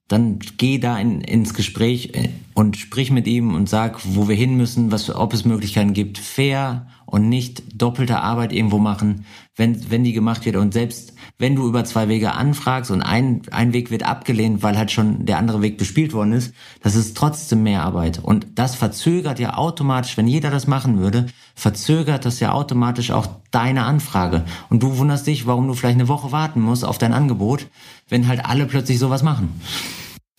dann 0.09 0.39
geh 0.57 0.79
da 0.79 0.99
in, 0.99 1.21
ins 1.21 1.53
Gespräch 1.53 2.09
äh, 2.13 2.29
und 2.55 2.75
sprich 2.75 3.11
mit 3.11 3.27
ihm 3.27 3.55
und 3.55 3.69
sag, 3.69 3.99
wo 4.03 4.27
wir 4.27 4.35
hin 4.35 4.57
müssen, 4.57 4.91
was, 4.91 5.09
ob 5.09 5.33
es 5.33 5.45
Möglichkeiten 5.45 5.93
gibt, 5.93 6.17
fair 6.17 6.87
und 7.05 7.29
nicht 7.29 7.63
doppelte 7.81 8.19
Arbeit 8.19 8.51
irgendwo 8.51 8.79
machen, 8.79 9.25
wenn, 9.55 9.89
wenn 9.89 10.03
die 10.03 10.13
gemacht 10.13 10.45
wird. 10.45 10.57
Und 10.57 10.73
selbst 10.73 11.13
wenn 11.37 11.55
du 11.55 11.67
über 11.67 11.85
zwei 11.85 12.07
Wege 12.07 12.33
anfragst 12.33 12.91
und 12.91 13.01
ein, 13.01 13.41
ein 13.51 13.73
Weg 13.73 13.91
wird 13.91 14.03
abgelehnt, 14.03 14.63
weil 14.63 14.77
halt 14.77 14.91
schon 14.91 15.25
der 15.25 15.37
andere 15.37 15.61
Weg 15.61 15.77
bespielt 15.77 16.13
worden 16.13 16.33
ist, 16.33 16.53
das 16.81 16.95
ist 16.95 17.15
trotzdem 17.15 17.63
mehr 17.63 17.83
Arbeit. 17.83 18.19
Und 18.21 18.47
das 18.55 18.75
verzögert 18.75 19.39
ja 19.39 19.55
automatisch, 19.55 20.17
wenn 20.17 20.27
jeder 20.27 20.51
das 20.51 20.67
machen 20.67 20.99
würde, 20.99 21.27
verzögert 21.55 22.25
das 22.25 22.39
ja 22.39 22.51
automatisch 22.51 23.11
auch 23.11 23.27
deine 23.51 23.83
Anfrage. 23.83 24.43
Und 24.69 24.83
du 24.83 24.97
wunderst 24.97 25.27
dich, 25.27 25.45
warum 25.45 25.67
du 25.67 25.73
vielleicht 25.73 25.99
eine 25.99 26.07
Woche 26.07 26.31
warten 26.31 26.61
musst 26.61 26.85
auf 26.85 26.97
dein 26.97 27.13
Angebot, 27.13 27.67
wenn 28.07 28.27
halt 28.27 28.45
alle 28.45 28.65
plötzlich 28.65 28.99
sowas 28.99 29.23
machen. 29.23 29.61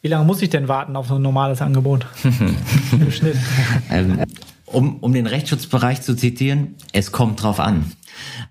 Wie 0.03 0.09
lange 0.09 0.24
muss 0.24 0.40
ich 0.40 0.48
denn 0.48 0.66
warten 0.66 0.96
auf 0.96 1.09
so 1.09 1.16
ein 1.16 1.22
normales 1.22 1.61
Angebot? 1.61 2.07
Im 2.92 3.12
Schnitt. 3.12 3.37
Ähm, 3.90 4.20
um, 4.64 4.96
um 4.98 5.12
den 5.12 5.26
Rechtsschutzbereich 5.26 6.00
zu 6.00 6.16
zitieren, 6.16 6.76
es 6.92 7.12
kommt 7.12 7.42
drauf 7.42 7.61
an. 7.61 7.92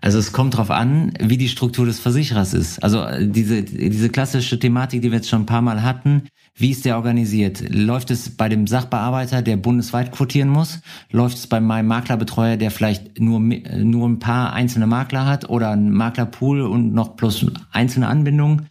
Also 0.01 0.19
es 0.19 0.31
kommt 0.31 0.57
drauf 0.57 0.71
an, 0.71 1.13
wie 1.19 1.37
die 1.37 1.49
Struktur 1.49 1.85
des 1.85 1.99
Versicherers 1.99 2.53
ist. 2.53 2.83
Also 2.83 3.01
äh, 3.03 3.27
diese, 3.27 3.63
diese 3.63 4.09
klassische 4.09 4.59
Thematik, 4.59 5.01
die 5.01 5.11
wir 5.11 5.17
jetzt 5.17 5.29
schon 5.29 5.43
ein 5.43 5.45
paar 5.45 5.61
Mal 5.61 5.83
hatten, 5.83 6.23
wie 6.55 6.71
ist 6.71 6.83
der 6.83 6.97
organisiert? 6.97 7.63
Läuft 7.69 8.11
es 8.11 8.29
bei 8.35 8.49
dem 8.49 8.67
Sachbearbeiter, 8.67 9.41
der 9.41 9.55
bundesweit 9.55 10.11
quotieren 10.11 10.49
muss? 10.49 10.81
Läuft 11.09 11.37
es 11.37 11.47
bei 11.47 11.61
meinem 11.61 11.87
Maklerbetreuer, 11.87 12.57
der 12.57 12.69
vielleicht 12.69 13.19
nur, 13.19 13.39
nur 13.39 14.09
ein 14.09 14.19
paar 14.19 14.51
einzelne 14.51 14.85
Makler 14.85 15.25
hat 15.25 15.49
oder 15.49 15.71
ein 15.71 15.91
Maklerpool 15.91 16.61
und 16.61 16.93
noch 16.93 17.15
plus 17.15 17.45
einzelne 17.71 18.07
Anbindungen? 18.07 18.67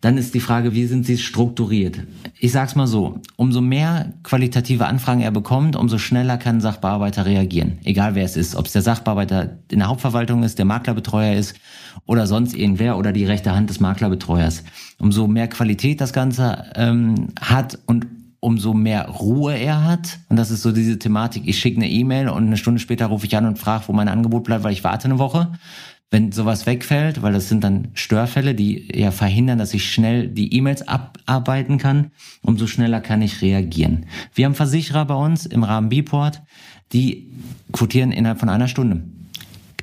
Dann 0.00 0.16
ist 0.16 0.34
die 0.34 0.40
Frage, 0.40 0.74
wie 0.74 0.86
sind 0.86 1.06
sie 1.06 1.18
strukturiert? 1.18 2.00
Ich 2.38 2.52
sag's 2.52 2.76
mal 2.76 2.86
so, 2.86 3.20
umso 3.36 3.60
mehr 3.60 4.12
qualitative 4.22 4.86
Anfragen 4.86 5.20
er 5.20 5.30
bekommt, 5.30 5.74
umso 5.74 5.98
schneller 5.98 6.36
kann 6.38 6.56
ein 6.56 6.60
Sachbearbeiter 6.60 7.26
reagieren. 7.26 7.78
Egal 7.84 8.14
wer 8.14 8.24
es 8.24 8.36
ist, 8.36 8.54
ob 8.54 8.66
es 8.66 8.72
der 8.72 8.82
Sachbearbeiter 8.82 9.58
in 9.70 9.80
der 9.80 9.88
Hauptverwaltung 9.88 10.42
ist, 10.44 10.58
der 10.58 10.66
Maklerbetreuer 10.66 11.34
ist 11.34 11.56
oder 12.06 12.26
sonst 12.26 12.54
irgendwer 12.54 12.96
oder 12.96 13.12
die 13.12 13.24
rechte 13.24 13.54
Hand 13.54 13.70
des 13.70 13.80
Maklerbetreuers. 13.80 14.62
Umso 14.98 15.26
mehr 15.26 15.48
Qualität 15.48 16.00
das 16.00 16.12
Ganze 16.12 16.64
ähm, 16.76 17.28
hat 17.40 17.78
und 17.86 18.06
umso 18.40 18.72
mehr 18.72 19.08
Ruhe 19.08 19.54
er 19.54 19.84
hat. 19.84 20.20
Und 20.28 20.36
das 20.36 20.50
ist 20.50 20.62
so 20.62 20.72
diese 20.72 20.98
Thematik, 20.98 21.42
ich 21.46 21.58
schicke 21.58 21.78
eine 21.78 21.90
E-Mail 21.90 22.28
und 22.28 22.46
eine 22.46 22.56
Stunde 22.56 22.80
später 22.80 23.06
rufe 23.06 23.26
ich 23.26 23.36
an 23.36 23.46
und 23.46 23.58
frage, 23.58 23.84
wo 23.88 23.92
mein 23.92 24.08
Angebot 24.08 24.44
bleibt, 24.44 24.64
weil 24.64 24.72
ich 24.72 24.84
warte 24.84 25.06
eine 25.06 25.18
Woche. 25.18 25.52
Wenn 26.10 26.32
sowas 26.32 26.64
wegfällt, 26.64 27.20
weil 27.20 27.34
das 27.34 27.48
sind 27.48 27.62
dann 27.62 27.88
Störfälle, 27.92 28.54
die 28.54 28.88
ja 28.98 29.10
verhindern, 29.10 29.58
dass 29.58 29.74
ich 29.74 29.92
schnell 29.92 30.28
die 30.28 30.54
E-Mails 30.54 30.88
abarbeiten 30.88 31.76
kann, 31.76 32.12
umso 32.42 32.66
schneller 32.66 33.00
kann 33.00 33.20
ich 33.20 33.42
reagieren. 33.42 34.06
Wir 34.34 34.46
haben 34.46 34.54
Versicherer 34.54 35.04
bei 35.04 35.14
uns 35.14 35.44
im 35.44 35.64
Rahmen 35.64 35.90
B-Port, 35.90 36.42
die 36.92 37.30
quotieren 37.72 38.12
innerhalb 38.12 38.40
von 38.40 38.48
einer 38.48 38.68
Stunde 38.68 39.02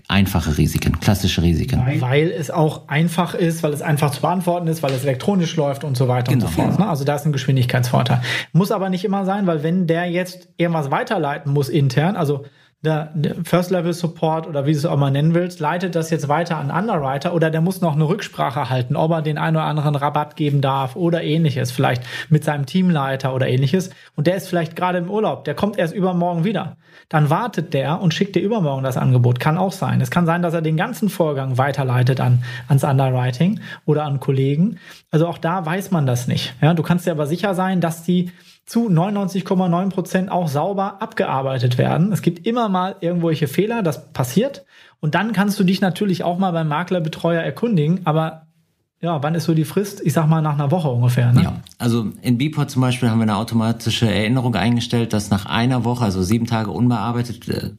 einfache 0.08 0.58
Risiken, 0.58 1.00
klassische 1.00 1.42
Risiken. 1.42 1.84
Weil 2.00 2.30
es 2.30 2.52
auch 2.52 2.88
einfach 2.88 3.34
ist, 3.34 3.64
weil 3.64 3.74
es 3.74 3.82
einfach 3.82 4.12
zu 4.12 4.22
beantworten 4.22 4.68
ist, 4.68 4.84
weil 4.84 4.92
es 4.92 5.04
elektronisch 5.04 5.56
läuft 5.56 5.84
und 5.84 5.98
so 5.98 6.08
weiter 6.08 6.32
genau. 6.32 6.46
und 6.46 6.52
so 6.52 6.62
fort. 6.62 6.80
Ne? 6.80 6.88
Also 6.88 7.04
da 7.06 7.16
ist 7.16 7.26
ein 7.26 7.32
Geschwindigkeitsvorteil. 7.32 8.22
Muss 8.54 8.72
aber 8.72 8.90
nicht 8.90 9.04
immer 9.04 9.26
sein, 9.26 9.48
weil 9.48 9.64
wenn 9.64 9.88
der 9.88 10.06
jetzt 10.06 10.50
irgendwas 10.58 10.92
weiterleiten 10.92 11.52
muss 11.52 11.70
intern, 11.70 12.16
also 12.16 12.46
der, 12.84 13.12
First 13.44 13.72
Level 13.72 13.94
Support 13.94 14.48
oder 14.48 14.66
wie 14.66 14.72
du 14.72 14.78
es 14.78 14.86
auch 14.86 14.98
mal 14.98 15.12
nennen 15.12 15.34
willst, 15.34 15.60
leitet 15.60 15.96
das 15.96 16.10
jetzt 16.10 16.28
weiter 16.28 16.58
an 16.58 16.72
Underwriter 16.72 17.34
oder 17.34 17.50
der 17.50 17.62
muss 17.62 17.82
noch 17.82 17.96
eine 17.96 18.08
Rücksprache 18.08 18.70
halten, 18.70 18.96
ob 18.96 19.12
er 19.12 19.22
den 19.22 19.38
einen 19.38 19.58
oder 19.58 19.66
anderen 19.66 19.96
Rabatt 19.96 20.36
geben 20.36 20.62
darf 20.62 20.96
oder 20.96 21.24
ähnliches, 21.24 21.72
vielleicht 21.72 22.04
mit 22.30 22.44
seinem 22.44 22.66
Teamleiter 22.66 23.34
oder 23.34 23.48
ähnliches. 23.48 23.90
Und 24.16 24.28
der 24.28 24.36
ist 24.36 24.48
vielleicht 24.48 24.76
gerade 24.76 25.00
im 25.00 25.10
Urlaub, 25.10 25.46
der 25.46 25.56
kommt 25.56 25.78
erst 25.78 25.94
übermorgen 25.94 26.44
wieder. 26.44 26.78
Dann 27.10 27.30
wartet 27.30 27.74
der 27.74 28.02
und 28.02 28.14
schickt 28.14 28.36
dir 28.36 28.42
übermorgen 28.42 28.84
das 28.84 28.98
Angebot. 28.98 29.40
Kann 29.40 29.58
auch 29.58 29.72
sein. 29.72 30.02
Es 30.02 30.12
kann 30.12 30.26
sein, 30.26 30.42
dass 30.42 30.54
er 30.54 30.62
den 30.62 30.78
ganzen 30.78 31.10
Vorgang 31.10 31.58
weiterleitet 31.58 32.20
an, 32.20 32.44
ans 32.68 32.84
Underwriting 32.84 33.60
oder 33.86 34.06
an 34.06 34.20
Kollegen. 34.20 34.80
Also 35.12 35.28
auch 35.28 35.38
da 35.38 35.66
weiß 35.66 35.92
man 35.92 36.06
das 36.06 36.28
nicht. 36.28 36.54
Ja, 36.62 36.74
du 36.74 36.84
kannst 36.84 37.06
dir 37.06 37.12
aber 37.12 37.28
sicher 37.28 37.54
sein, 37.54 37.82
dass 37.82 38.04
die 38.04 38.32
zu 38.66 38.90
99,9 38.90 39.90
Prozent 39.90 40.32
auch 40.32 40.48
sauber 40.48 41.02
abgearbeitet 41.02 41.78
werden. 41.78 42.12
Es 42.12 42.22
gibt 42.22 42.48
immer 42.48 42.68
mal 42.68 42.96
irgendwelche 43.00 43.48
Fehler, 43.48 43.84
das 43.84 44.12
passiert. 44.12 44.66
Und 45.00 45.14
dann 45.14 45.34
kannst 45.34 45.60
du 45.60 45.64
dich 45.64 45.82
natürlich 45.82 46.24
auch 46.24 46.40
mal 46.40 46.52
beim 46.52 46.68
Maklerbetreuer 46.68 47.42
erkundigen, 47.42 48.02
aber 48.06 48.48
ja, 49.02 49.22
wann 49.22 49.36
ist 49.36 49.44
so 49.44 49.54
die 49.54 49.66
Frist? 49.66 50.02
Ich 50.04 50.14
sag 50.14 50.28
mal 50.28 50.42
nach 50.42 50.56
einer 50.56 50.72
Woche 50.72 50.90
ungefähr. 50.90 51.32
Ne? 51.32 51.44
Ja, 51.44 51.62
also 51.78 52.08
in 52.22 52.40
Bport 52.40 52.72
zum 52.72 52.82
Beispiel 52.82 53.10
haben 53.10 53.20
wir 53.20 53.24
eine 53.24 53.36
automatische 53.36 54.12
Erinnerung 54.12 54.56
eingestellt, 54.56 55.14
dass 55.14 55.30
nach 55.30 55.46
einer 55.46 55.84
Woche, 55.84 56.04
also 56.04 56.24
sieben 56.24 56.48
Tage 56.48 56.72
unbearbeitet, 56.72 57.48
äh, 57.48 57.72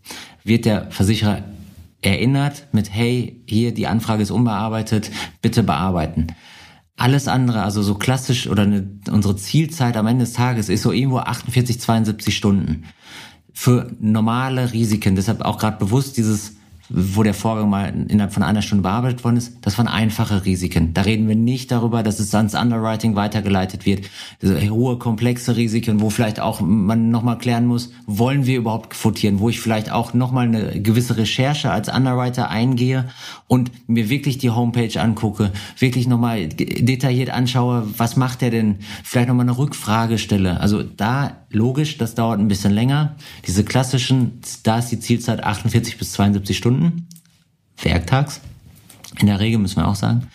wird 0.45 0.67
der 0.67 0.91
Versicherer 0.91 1.43
erinnert 2.01 2.67
mit, 2.71 2.93
hey, 2.95 3.43
hier 3.47 3.75
die 3.75 3.89
Anfrage 3.89 4.23
ist 4.23 4.31
unbearbeitet, 4.31 5.11
bitte 5.43 5.65
bearbeiten. 5.65 6.29
Alles 6.97 7.29
andere, 7.29 7.63
also 7.63 7.83
so 7.83 7.95
klassisch 7.95 8.49
oder 8.49 8.63
eine, 8.63 8.89
unsere 9.11 9.37
Zielzeit 9.37 9.97
am 9.97 10.07
Ende 10.07 10.25
des 10.25 10.33
Tages 10.33 10.71
ist 10.71 10.83
so 10.83 10.93
irgendwo 10.93 11.19
48, 11.19 11.79
72 11.79 12.35
Stunden. 12.35 12.85
Für 13.53 13.91
normale 14.01 14.73
Risiken, 14.73 15.15
deshalb 15.15 15.43
auch 15.43 15.59
gerade 15.59 15.79
bewusst 15.79 16.17
dieses 16.17 16.56
wo 16.89 17.23
der 17.23 17.35
Vorgang 17.35 17.69
mal 17.69 17.93
innerhalb 18.09 18.33
von 18.33 18.43
einer 18.43 18.63
Stunde 18.63 18.83
bearbeitet 18.83 19.25
worden 19.25 19.37
ist, 19.37 19.59
das 19.63 19.77
waren 19.79 19.89
einfache 19.89 20.45
Risiken. 20.45 20.95
Da 20.95 21.03
reden 21.03 21.29
wir 21.29 21.37
nicht 21.37 21.71
darüber, 21.71 22.03
dass 22.03 22.19
es 22.21 22.35
ans 22.35 22.55
Underwriting 22.55 23.17
weitergeleitet 23.17 23.87
wird. 23.87 24.09
Hohe, 24.43 24.99
komplexe 24.99 25.57
Risiken, 25.57 26.01
wo 26.01 26.11
vielleicht 26.11 26.41
auch 26.41 26.61
man 26.61 27.11
nochmal 27.11 27.39
klären 27.39 27.67
muss, 27.67 27.93
wollen 28.07 28.47
wir 28.47 28.59
überhaupt 28.59 28.91
quotieren, 28.91 29.41
wo 29.41 29.49
ich 29.49 29.61
vielleicht 29.61 29.91
auch 29.91 30.15
nochmal 30.15 30.47
eine 30.47 30.81
gewisse 30.81 31.17
Recherche 31.17 31.71
als 31.71 31.89
Underwriter 31.89 32.51
eingehe 32.51 33.07
und 33.49 33.71
mir 33.89 34.09
wirklich 34.09 34.39
die 34.39 34.51
Homepage 34.51 35.01
angucke, 35.01 35.53
wirklich 35.79 36.07
nochmal 36.07 36.49
detailliert 36.49 37.31
anschaue, 37.31 37.87
was 37.97 38.17
macht 38.17 38.43
er 38.43 38.51
denn, 38.51 38.77
vielleicht 39.03 39.29
nochmal 39.29 39.47
eine 39.47 39.59
Rückfrage 39.59 40.19
stelle. 40.19 40.61
Also 40.61 40.83
da 40.83 41.46
logisch, 41.51 41.99
das 41.99 42.15
dauert 42.15 42.41
ein 42.41 42.49
bisschen 42.49 42.73
länger. 42.73 43.17
Diese 43.47 43.65
klassischen, 43.65 44.41
da 44.63 44.79
ist 44.79 44.89
die 44.89 45.01
Zielzeit 45.01 45.43
48 45.43 45.99
bis 45.99 46.13
72 46.13 46.57
Stunden, 46.57 47.09
werktags. 47.83 48.41
In 49.19 49.27
der 49.27 49.41
Regel 49.41 49.59
müssen 49.59 49.77
wir 49.77 49.89
auch 49.89 49.95
sagen. 49.95 50.29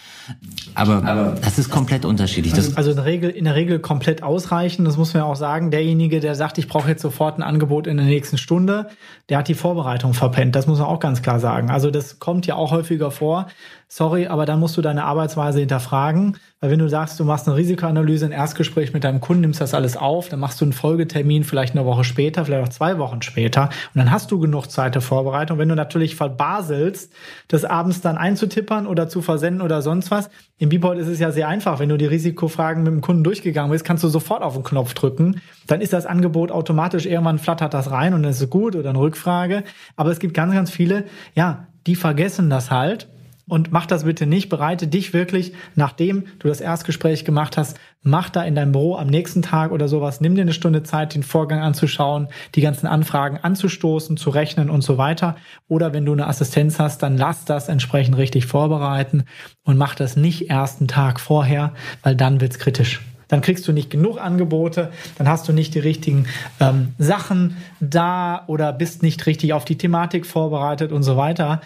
Aber, 0.74 1.04
Aber 1.04 1.36
das 1.42 1.60
ist 1.60 1.70
komplett 1.70 2.06
unterschiedlich. 2.06 2.54
Also, 2.54 2.76
also 2.76 2.92
in, 2.92 2.96
der 2.98 3.06
Regel, 3.06 3.30
in 3.30 3.46
der 3.46 3.56
Regel 3.56 3.80
komplett 3.80 4.24
ausreichend. 4.24 4.88
Das 4.88 4.98
muss 4.98 5.14
man 5.14 5.24
ja 5.24 5.30
auch 5.30 5.36
sagen. 5.36 5.72
Derjenige, 5.72 6.20
der 6.20 6.36
sagt, 6.36 6.58
ich 6.58 6.68
brauche 6.68 6.90
jetzt 6.90 7.02
sofort 7.02 7.38
ein 7.38 7.44
Angebot 7.44 7.88
in 7.88 7.98
der 7.98 8.06
nächsten 8.06 8.38
Stunde, 8.38 8.88
der 9.30 9.40
hat 9.40 9.48
die 9.48 9.54
Vorbereitung 9.54 10.14
verpennt. 10.14 10.56
Das 10.56 10.68
muss 10.68 10.80
man 10.80 10.88
auch 10.88 11.00
ganz 11.00 11.22
klar 11.22 11.40
sagen. 11.40 11.70
Also 11.70 11.92
das 11.92 12.20
kommt 12.20 12.48
ja 12.48 12.56
auch 12.56 12.72
häufiger 12.72 13.12
vor. 13.12 13.48
Sorry, 13.94 14.28
aber 14.28 14.46
dann 14.46 14.62
musst 14.62 14.78
du 14.78 14.82
deine 14.82 15.04
Arbeitsweise 15.04 15.60
hinterfragen. 15.60 16.38
Weil 16.62 16.72
wenn 16.72 16.80
du 16.80 16.88
sagst, 16.88 17.20
du 17.20 17.26
machst 17.26 17.48
eine 17.48 17.58
Risikoanalyse, 17.58 18.26
ein 18.26 18.32
Erstgespräch 18.32 18.94
mit 18.94 19.04
deinem 19.04 19.20
Kunden, 19.20 19.42
nimmst 19.42 19.60
das 19.60 19.74
alles 19.74 19.98
auf, 19.98 20.30
dann 20.30 20.40
machst 20.40 20.62
du 20.62 20.66
einen 20.66 20.74
Folgetermin 20.74 21.44
vielleicht 21.44 21.76
eine 21.76 21.86
Woche 21.86 22.06
später, 22.06 22.46
vielleicht 22.46 22.64
auch 22.64 22.70
zwei 22.70 23.00
Wochen 23.00 23.22
später. 23.22 23.64
Und 23.64 24.00
dann 24.00 24.12
hast 24.12 24.32
du 24.32 24.40
genug 24.40 24.68
Zeit 24.68 24.96
der 24.96 25.02
Vorbereitung. 25.02 25.58
Wenn 25.58 25.68
du 25.68 25.76
natürlich 25.76 26.16
verbaselst, 26.16 27.12
das 27.50 27.66
abends 27.66 28.00
dann 28.00 28.16
einzutippern 28.16 28.88
oder 28.88 29.10
zu 29.10 29.22
versenden 29.22 29.62
oder 29.62 29.82
sonst 29.82 30.12
was, 30.12 30.21
im 30.58 30.70
Beeport 30.70 30.98
ist 30.98 31.08
es 31.08 31.20
ja 31.20 31.32
sehr 31.32 31.48
einfach. 31.48 31.80
Wenn 31.80 31.90
du 31.90 31.98
die 31.98 32.06
Risikofragen 32.06 32.84
mit 32.84 32.94
dem 32.94 33.02
Kunden 33.02 33.24
durchgegangen 33.24 33.72
bist, 33.72 33.86
kannst 33.86 34.04
du 34.04 34.08
sofort 34.10 34.44
auf 34.44 34.54
den 34.54 34.64
Knopf 34.64 34.94
drücken. 34.94 35.42
Dann 35.68 35.82
ist 35.82 35.94
das 35.94 36.06
Angebot 36.06 36.52
automatisch, 36.52 37.06
irgendwann 37.06 37.40
flattert 37.40 37.74
das 37.74 37.92
rein 37.92 38.14
und 38.14 38.24
dann 38.24 38.32
ist 38.32 38.42
es 38.42 38.50
gut 38.50 38.76
oder 38.76 38.90
eine 38.90 39.00
Rückfrage. 39.00 39.64
Aber 39.96 40.12
es 40.12 40.20
gibt 40.20 40.34
ganz, 40.34 40.54
ganz 40.54 40.70
viele, 40.70 41.06
ja, 41.36 41.68
die 41.88 41.96
vergessen 41.96 42.50
das 42.50 42.72
halt 42.72 43.08
und 43.52 43.74
mach 43.74 43.86
das 43.86 44.06
bitte 44.06 44.26
nicht. 44.28 44.48
Bereite 44.48 44.88
dich 44.88 45.12
wirklich, 45.12 45.52
nachdem 45.76 46.24
du 46.40 46.48
das 46.48 46.62
Erstgespräch 46.62 47.26
gemacht 47.26 47.58
hast, 47.58 47.78
mach 48.02 48.30
da 48.30 48.44
in 48.44 48.56
deinem 48.56 48.72
Büro 48.72 48.96
am 48.96 49.08
nächsten 49.08 49.42
Tag 49.42 49.74
oder 49.74 49.90
sowas, 49.90 50.22
nimm 50.22 50.36
dir 50.36 50.44
eine 50.44 50.54
Stunde 50.54 50.84
Zeit, 50.84 51.16
den 51.16 51.22
Vorgang 51.22 51.60
anzuschauen, 51.60 52.30
die 52.56 52.62
ganzen 52.62 52.88
Anfragen 52.88 53.40
anzustoßen, 53.42 54.16
zu 54.16 54.30
rechnen 54.30 54.70
und 54.70 54.84
so 54.84 54.98
weiter. 54.98 55.36
Oder 55.68 55.92
wenn 55.92 56.06
du 56.06 56.14
eine 56.14 56.28
Assistenz 56.28 56.80
hast, 56.80 57.04
dann 57.04 57.18
lass 57.18 57.44
das 57.44 57.68
entsprechend 57.68 58.16
richtig 58.16 58.46
vorbereiten 58.46 59.26
und 59.64 59.78
mach 59.78 59.96
das 59.96 60.16
nicht 60.16 60.50
ersten 60.50 60.88
Tag 60.88 61.20
vorher, 61.20 61.74
weil 62.04 62.16
dann 62.16 62.40
wird's 62.40 62.58
kritisch 62.58 63.02
dann 63.28 63.40
kriegst 63.40 63.66
du 63.66 63.72
nicht 63.72 63.90
genug 63.90 64.20
Angebote, 64.20 64.92
dann 65.18 65.30
hast 65.30 65.48
du 65.48 65.54
nicht 65.54 65.74
die 65.74 65.80
richtigen 65.80 66.28
ähm, 66.60 66.94
Sachen 66.98 67.56
da 67.80 68.44
oder 68.48 68.74
bist 68.74 69.04
nicht 69.04 69.26
richtig 69.26 69.54
auf 69.54 69.64
die 69.64 69.78
Thematik 69.78 70.26
vorbereitet 70.26 70.92
und 70.92 71.04
so 71.04 71.16
weiter. 71.16 71.62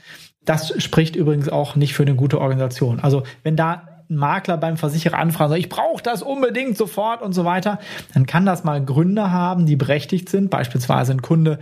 Das 0.46 0.74
spricht 0.82 1.16
übrigens 1.16 1.50
auch 1.50 1.76
nicht 1.76 1.94
für 1.94 2.04
eine 2.04 2.16
gute 2.16 2.40
Organisation. 2.40 3.00
Also 3.00 3.24
wenn 3.44 3.56
da 3.56 3.88
ein 4.10 4.18
Makler 4.18 4.58
beim 4.58 4.78
Versicherer 4.78 5.18
anfragt, 5.18 5.50
sagt, 5.50 5.60
ich 5.60 5.70
brauche 5.70 6.04
das 6.04 6.22
unbedingt 6.22 6.78
sofort 6.78 7.22
und 7.22 7.34
so 7.34 7.46
weiter, 7.46 7.80
dann 8.14 8.26
kann 8.26 8.46
das 8.46 8.64
mal 8.64 8.84
Gründe 8.84 9.32
haben, 9.32 9.66
die 9.66 9.76
berechtigt 9.76 10.30
sind. 10.30 10.50
Beispielsweise 10.50 11.12
ein 11.14 11.22
Kunde 11.22 11.60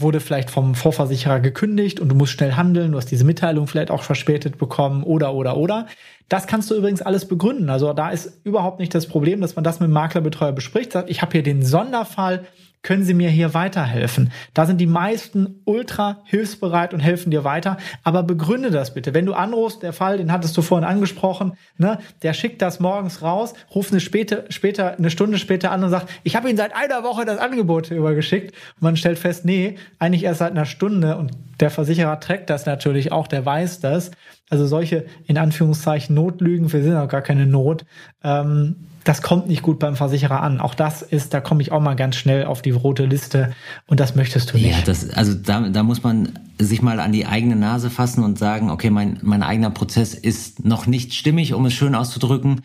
wurde 0.00 0.20
vielleicht 0.20 0.50
vom 0.50 0.74
Vorversicherer 0.74 1.40
gekündigt 1.40 1.98
und 1.98 2.08
du 2.08 2.14
musst 2.14 2.32
schnell 2.32 2.52
handeln, 2.52 2.92
du 2.92 2.98
hast 2.98 3.10
diese 3.10 3.24
Mitteilung 3.24 3.66
vielleicht 3.66 3.90
auch 3.90 4.02
verspätet 4.02 4.56
bekommen 4.56 5.02
oder 5.02 5.34
oder 5.34 5.56
oder. 5.56 5.86
Das 6.28 6.46
kannst 6.46 6.70
du 6.70 6.76
übrigens 6.76 7.02
alles 7.02 7.26
begründen. 7.26 7.68
Also 7.68 7.92
da 7.92 8.10
ist 8.10 8.40
überhaupt 8.44 8.78
nicht 8.78 8.94
das 8.94 9.06
Problem, 9.06 9.40
dass 9.40 9.56
man 9.56 9.64
das 9.64 9.80
mit 9.80 9.88
dem 9.88 9.92
Maklerbetreuer 9.92 10.52
bespricht, 10.52 10.92
sagt, 10.92 11.10
ich 11.10 11.20
habe 11.20 11.32
hier 11.32 11.42
den 11.42 11.64
Sonderfall, 11.64 12.46
können 12.82 13.04
Sie 13.04 13.14
mir 13.14 13.28
hier 13.28 13.54
weiterhelfen? 13.54 14.32
Da 14.54 14.66
sind 14.66 14.80
die 14.80 14.86
meisten 14.86 15.60
ultra 15.64 16.22
hilfsbereit 16.24 16.94
und 16.94 17.00
helfen 17.00 17.30
dir 17.30 17.44
weiter. 17.44 17.76
Aber 18.04 18.22
begründe 18.22 18.70
das 18.70 18.94
bitte. 18.94 19.14
Wenn 19.14 19.26
du 19.26 19.34
anrufst, 19.34 19.82
der 19.82 19.92
Fall, 19.92 20.18
den 20.18 20.32
hattest 20.32 20.56
du 20.56 20.62
vorhin 20.62 20.88
angesprochen, 20.88 21.54
ne, 21.76 21.98
der 22.22 22.32
schickt 22.32 22.62
das 22.62 22.80
morgens 22.80 23.22
raus, 23.22 23.54
ruft 23.74 23.92
eine 23.92 24.00
später, 24.00 24.44
später, 24.50 24.96
eine 24.96 25.10
Stunde 25.10 25.38
später 25.38 25.70
an 25.70 25.82
und 25.84 25.90
sagt, 25.90 26.08
ich 26.22 26.36
habe 26.36 26.48
Ihnen 26.48 26.56
seit 26.58 26.74
einer 26.74 27.02
Woche 27.02 27.24
das 27.24 27.38
Angebot 27.38 27.90
übergeschickt. 27.90 28.54
Und 28.76 28.82
man 28.82 28.96
stellt 28.96 29.18
fest, 29.18 29.44
nee, 29.44 29.76
eigentlich 29.98 30.24
erst 30.24 30.38
seit 30.38 30.52
einer 30.52 30.66
Stunde. 30.66 31.16
Und 31.16 31.32
der 31.60 31.70
Versicherer 31.70 32.20
trägt 32.20 32.50
das 32.50 32.66
natürlich 32.66 33.12
auch, 33.12 33.26
der 33.26 33.44
weiß 33.44 33.80
das. 33.80 34.10
Also 34.50 34.66
solche, 34.66 35.06
in 35.26 35.38
Anführungszeichen, 35.38 36.14
Notlügen, 36.14 36.72
wir 36.72 36.82
sind 36.82 36.96
auch 36.96 37.08
gar 37.08 37.22
keine 37.22 37.46
Not, 37.46 37.84
ähm, 38.22 38.76
das 39.08 39.22
kommt 39.22 39.48
nicht 39.48 39.62
gut 39.62 39.78
beim 39.78 39.96
Versicherer 39.96 40.42
an. 40.42 40.60
Auch 40.60 40.74
das 40.74 41.00
ist, 41.00 41.32
da 41.32 41.40
komme 41.40 41.62
ich 41.62 41.72
auch 41.72 41.80
mal 41.80 41.96
ganz 41.96 42.16
schnell 42.16 42.44
auf 42.44 42.60
die 42.60 42.72
rote 42.72 43.06
Liste 43.06 43.54
und 43.86 44.00
das 44.00 44.14
möchtest 44.14 44.52
du 44.52 44.58
nicht. 44.58 44.70
Ja, 44.70 44.84
das, 44.84 45.08
also 45.10 45.32
da, 45.32 45.66
da 45.70 45.82
muss 45.82 46.02
man 46.02 46.38
sich 46.58 46.82
mal 46.82 47.00
an 47.00 47.12
die 47.12 47.24
eigene 47.24 47.56
Nase 47.56 47.88
fassen 47.88 48.22
und 48.22 48.38
sagen, 48.38 48.70
okay, 48.70 48.90
mein, 48.90 49.18
mein 49.22 49.42
eigener 49.42 49.70
Prozess 49.70 50.12
ist 50.12 50.64
noch 50.66 50.86
nicht 50.86 51.14
stimmig, 51.14 51.54
um 51.54 51.64
es 51.64 51.72
schön 51.72 51.94
auszudrücken. 51.94 52.60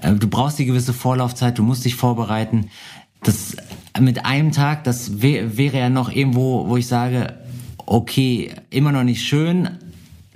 Äh, 0.00 0.14
du 0.14 0.28
brauchst 0.28 0.60
die 0.60 0.66
gewisse 0.66 0.92
Vorlaufzeit, 0.92 1.58
du 1.58 1.64
musst 1.64 1.84
dich 1.84 1.96
vorbereiten. 1.96 2.70
Das 3.24 3.56
mit 3.98 4.24
einem 4.24 4.52
Tag, 4.52 4.84
das 4.84 5.20
wär, 5.20 5.56
wäre 5.56 5.78
ja 5.78 5.90
noch 5.90 6.12
irgendwo, 6.12 6.68
wo 6.68 6.76
ich 6.76 6.86
sage, 6.86 7.34
okay, 7.86 8.52
immer 8.70 8.92
noch 8.92 9.02
nicht 9.02 9.26
schön. 9.26 9.70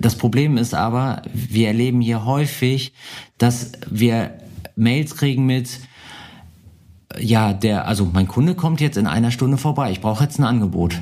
Das 0.03 0.17
Problem 0.17 0.57
ist 0.57 0.73
aber, 0.73 1.21
wir 1.33 1.67
erleben 1.67 2.01
hier 2.01 2.25
häufig, 2.25 2.91
dass 3.37 3.71
wir 3.89 4.37
Mails 4.75 5.15
kriegen 5.15 5.45
mit, 5.45 5.79
ja, 7.17 7.53
der, 7.53 7.87
also 7.87 8.09
mein 8.11 8.27
Kunde 8.27 8.53
kommt 8.53 8.81
jetzt 8.81 8.97
in 8.97 9.07
einer 9.07 9.31
Stunde 9.31 9.57
vorbei, 9.57 9.91
ich 9.91 10.01
brauche 10.01 10.25
jetzt 10.25 10.39
ein 10.39 10.43
Angebot. 10.43 10.95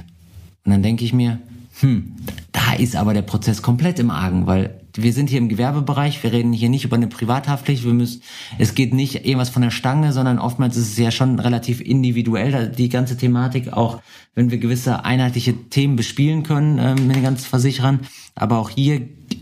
Und 0.64 0.72
dann 0.72 0.84
denke 0.84 1.04
ich 1.04 1.14
mir, 1.14 1.40
hm, 1.80 2.16
da 2.52 2.74
ist 2.78 2.96
aber 2.96 3.16
der 3.16 3.24
Prozess 3.24 3.64
komplett 3.64 3.98
im 3.98 4.12
Argen, 4.12 4.46
weil 4.46 4.81
wir 4.96 5.14
sind 5.14 5.30
hier 5.30 5.40
im 5.40 5.50
Gewerbebereich, 5.50 6.22
wir 6.24 6.32
reden 6.32 6.54
hier 6.54 6.70
nicht 6.70 6.86
über 6.86 6.96
eine 6.96 7.08
Privathaftpflicht, 7.08 7.84
wir 7.84 7.94
müssen, 7.94 8.22
es 8.58 8.76
geht 8.76 8.94
nicht 8.94 9.26
irgendwas 9.26 9.50
von 9.50 9.62
der 9.62 9.72
Stange, 9.72 10.14
sondern 10.14 10.40
oftmals 10.40 10.78
ist 10.78 10.92
es 10.92 10.98
ja 10.98 11.12
schon 11.12 11.40
relativ 11.40 11.82
individuell, 11.82 12.70
die 12.70 12.90
ganze 12.90 13.18
Thematik, 13.18 13.74
auch 13.74 14.02
wenn 14.36 14.52
wir 14.52 14.58
gewisse 14.58 15.06
einheitliche 15.06 15.54
Themen 15.70 15.96
bespielen 15.96 16.44
können 16.44 16.78
äh, 16.78 16.96
mit 16.96 17.16
den 17.16 17.24
ganzen 17.24 17.46
Versicherern. 17.46 18.02
Aber 18.36 18.58
auch 18.58 18.70
hier 18.70 19.02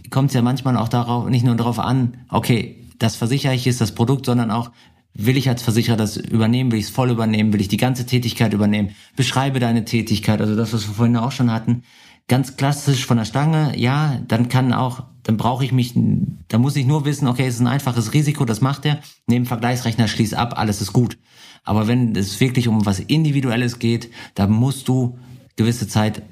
kommt 0.09 0.29
es 0.29 0.35
ja 0.35 0.41
manchmal 0.41 0.77
auch 0.77 0.89
darauf, 0.89 1.29
nicht 1.29 1.45
nur 1.45 1.55
darauf 1.55 1.79
an, 1.79 2.17
okay, 2.29 2.75
das 2.97 3.15
versichere 3.15 3.53
ich, 3.53 3.65
ist 3.65 3.81
das 3.81 3.93
Produkt, 3.93 4.25
sondern 4.25 4.51
auch, 4.51 4.71
will 5.13 5.37
ich 5.37 5.49
als 5.49 5.61
Versicherer 5.61 5.97
das 5.97 6.17
übernehmen, 6.17 6.71
will 6.71 6.79
ich 6.79 6.85
es 6.85 6.91
voll 6.91 7.09
übernehmen, 7.09 7.51
will 7.51 7.61
ich 7.61 7.67
die 7.67 7.77
ganze 7.77 8.05
Tätigkeit 8.05 8.53
übernehmen, 8.53 8.91
beschreibe 9.15 9.59
deine 9.59 9.85
Tätigkeit, 9.85 10.39
also 10.41 10.55
das, 10.55 10.73
was 10.73 10.87
wir 10.87 10.95
vorhin 10.95 11.17
auch 11.17 11.31
schon 11.31 11.51
hatten, 11.51 11.83
ganz 12.27 12.57
klassisch 12.57 13.05
von 13.05 13.17
der 13.17 13.25
Stange, 13.25 13.73
ja, 13.77 14.19
dann 14.27 14.49
kann 14.49 14.71
auch, 14.71 15.03
dann 15.29 15.37
brauche 15.37 15.63
ich 15.63 15.71
mich, 15.71 15.93
da 16.47 16.57
muss 16.57 16.75
ich 16.75 16.87
nur 16.87 17.05
wissen, 17.05 17.27
okay, 17.27 17.45
es 17.45 17.53
ist 17.53 17.59
ein 17.59 17.67
einfaches 17.67 18.15
Risiko, 18.15 18.45
das 18.45 18.61
macht 18.61 18.83
er, 18.87 18.97
neben 19.27 19.45
Vergleichsrechner 19.45 20.07
schließ 20.07 20.33
ab, 20.33 20.55
alles 20.57 20.81
ist 20.81 20.91
gut. 20.91 21.19
Aber 21.63 21.87
wenn 21.87 22.15
es 22.15 22.39
wirklich 22.39 22.67
um 22.67 22.87
was 22.87 22.99
Individuelles 22.99 23.77
geht, 23.77 24.09
da 24.33 24.47
musst 24.47 24.87
du 24.87 25.19
gewisse 25.55 25.87
Zeit 25.87 26.23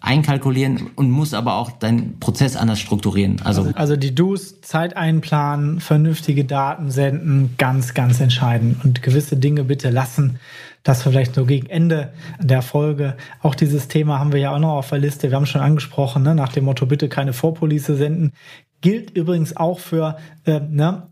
einkalkulieren 0.00 0.90
und 0.96 1.12
muss 1.12 1.32
aber 1.32 1.54
auch 1.54 1.70
deinen 1.70 2.18
Prozess 2.18 2.56
anders 2.56 2.80
strukturieren. 2.80 3.40
Also, 3.44 3.62
also, 3.62 3.74
also 3.76 3.96
die 3.96 4.16
Do's, 4.16 4.60
Zeit 4.62 4.96
einplanen, 4.96 5.78
vernünftige 5.78 6.44
Daten 6.44 6.90
senden, 6.90 7.54
ganz, 7.56 7.94
ganz 7.94 8.18
entscheidend. 8.18 8.84
Und 8.84 9.00
gewisse 9.00 9.36
Dinge 9.36 9.62
bitte 9.62 9.90
lassen. 9.90 10.40
Das 10.82 11.02
vielleicht 11.02 11.34
so 11.34 11.44
gegen 11.44 11.68
Ende 11.68 12.12
der 12.40 12.62
Folge. 12.62 13.16
Auch 13.42 13.54
dieses 13.54 13.88
Thema 13.88 14.18
haben 14.18 14.32
wir 14.32 14.40
ja 14.40 14.54
auch 14.54 14.58
noch 14.58 14.74
auf 14.74 14.88
der 14.88 14.98
Liste. 14.98 15.30
Wir 15.30 15.36
haben 15.36 15.46
schon 15.46 15.60
angesprochen, 15.60 16.22
ne, 16.22 16.34
nach 16.34 16.52
dem 16.52 16.64
Motto, 16.64 16.86
bitte 16.86 17.08
keine 17.08 17.32
Vorpolice 17.32 17.96
senden. 17.96 18.32
Gilt 18.80 19.10
übrigens 19.10 19.56
auch 19.56 19.80
für, 19.80 20.16
äh, 20.44 20.60
ne, 20.60 21.08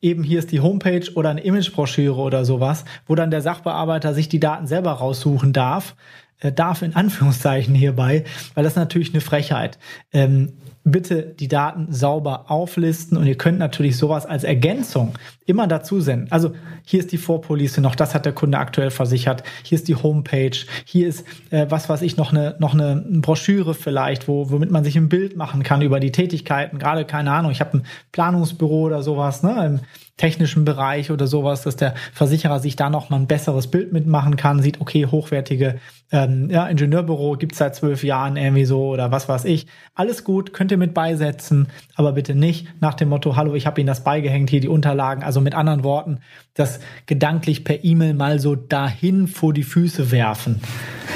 eben 0.00 0.22
hier 0.22 0.38
ist 0.38 0.52
die 0.52 0.60
Homepage 0.60 1.06
oder 1.14 1.30
eine 1.30 1.42
Imagebroschüre 1.42 2.20
oder 2.20 2.44
sowas, 2.44 2.84
wo 3.06 3.14
dann 3.14 3.30
der 3.30 3.42
Sachbearbeiter 3.42 4.14
sich 4.14 4.28
die 4.28 4.40
Daten 4.40 4.66
selber 4.66 4.92
raussuchen 4.92 5.52
darf 5.52 5.94
äh, 6.40 6.52
darf 6.52 6.82
in 6.82 6.94
Anführungszeichen 6.96 7.74
hierbei, 7.74 8.24
weil 8.54 8.64
das 8.64 8.72
ist 8.72 8.78
natürlich 8.78 9.12
eine 9.12 9.20
Frechheit. 9.20 9.78
Ähm, 10.12 10.54
bitte 10.84 11.22
die 11.22 11.48
Daten 11.48 11.92
sauber 11.92 12.50
auflisten 12.50 13.18
und 13.18 13.26
ihr 13.26 13.36
könnt 13.36 13.58
natürlich 13.58 13.96
sowas 13.96 14.24
als 14.24 14.44
Ergänzung 14.44 15.14
immer 15.44 15.66
dazu 15.66 16.00
senden. 16.00 16.32
Also 16.32 16.52
hier 16.86 17.00
ist 17.00 17.12
die 17.12 17.18
Vorpolice 17.18 17.80
noch, 17.80 17.94
das 17.94 18.14
hat 18.14 18.24
der 18.24 18.32
Kunde 18.32 18.58
aktuell 18.58 18.90
versichert. 18.90 19.42
Hier 19.62 19.76
ist 19.76 19.88
die 19.88 19.96
Homepage, 19.96 20.56
hier 20.84 21.08
ist 21.08 21.26
äh, 21.50 21.66
was 21.68 21.88
weiß 21.88 22.02
ich 22.02 22.16
noch 22.16 22.32
eine 22.32 22.56
noch 22.58 22.72
eine 22.72 23.04
Broschüre 23.20 23.74
vielleicht, 23.74 24.26
wo 24.26 24.50
womit 24.50 24.70
man 24.70 24.84
sich 24.84 24.96
ein 24.96 25.08
Bild 25.08 25.36
machen 25.36 25.62
kann 25.62 25.82
über 25.82 26.00
die 26.00 26.12
Tätigkeiten. 26.12 26.78
Gerade 26.78 27.04
keine 27.04 27.32
Ahnung, 27.32 27.50
ich 27.50 27.60
habe 27.60 27.78
ein 27.78 27.86
Planungsbüro 28.12 28.82
oder 28.86 29.02
sowas, 29.02 29.42
ne? 29.42 29.80
Technischen 30.20 30.66
Bereich 30.66 31.10
oder 31.10 31.26
sowas, 31.26 31.62
dass 31.62 31.76
der 31.76 31.94
Versicherer 32.12 32.60
sich 32.60 32.76
da 32.76 32.90
noch 32.90 33.08
mal 33.08 33.16
ein 33.16 33.26
besseres 33.26 33.68
Bild 33.68 33.94
mitmachen 33.94 34.36
kann, 34.36 34.60
sieht, 34.60 34.78
okay, 34.78 35.06
hochwertige 35.06 35.80
ähm, 36.12 36.50
ja, 36.50 36.66
Ingenieurbüro 36.66 37.36
gibt's 37.36 37.56
seit 37.56 37.74
zwölf 37.74 38.04
Jahren 38.04 38.36
irgendwie 38.36 38.66
so 38.66 38.88
oder 38.88 39.10
was 39.10 39.30
weiß 39.30 39.46
ich. 39.46 39.66
Alles 39.94 40.22
gut, 40.22 40.52
könnt 40.52 40.72
ihr 40.72 40.76
mit 40.76 40.92
beisetzen, 40.92 41.68
aber 41.94 42.12
bitte 42.12 42.34
nicht 42.34 42.68
nach 42.82 42.92
dem 42.92 43.08
Motto, 43.08 43.34
hallo, 43.34 43.54
ich 43.54 43.66
habe 43.66 43.80
Ihnen 43.80 43.86
das 43.86 44.04
beigehängt, 44.04 44.50
hier 44.50 44.60
die 44.60 44.68
Unterlagen. 44.68 45.22
Also 45.22 45.40
mit 45.40 45.54
anderen 45.54 45.84
Worten, 45.84 46.18
das 46.52 46.80
gedanklich 47.06 47.64
per 47.64 47.82
E-Mail 47.82 48.12
mal 48.12 48.40
so 48.40 48.56
dahin 48.56 49.26
vor 49.26 49.54
die 49.54 49.62
Füße 49.62 50.10
werfen. 50.10 50.60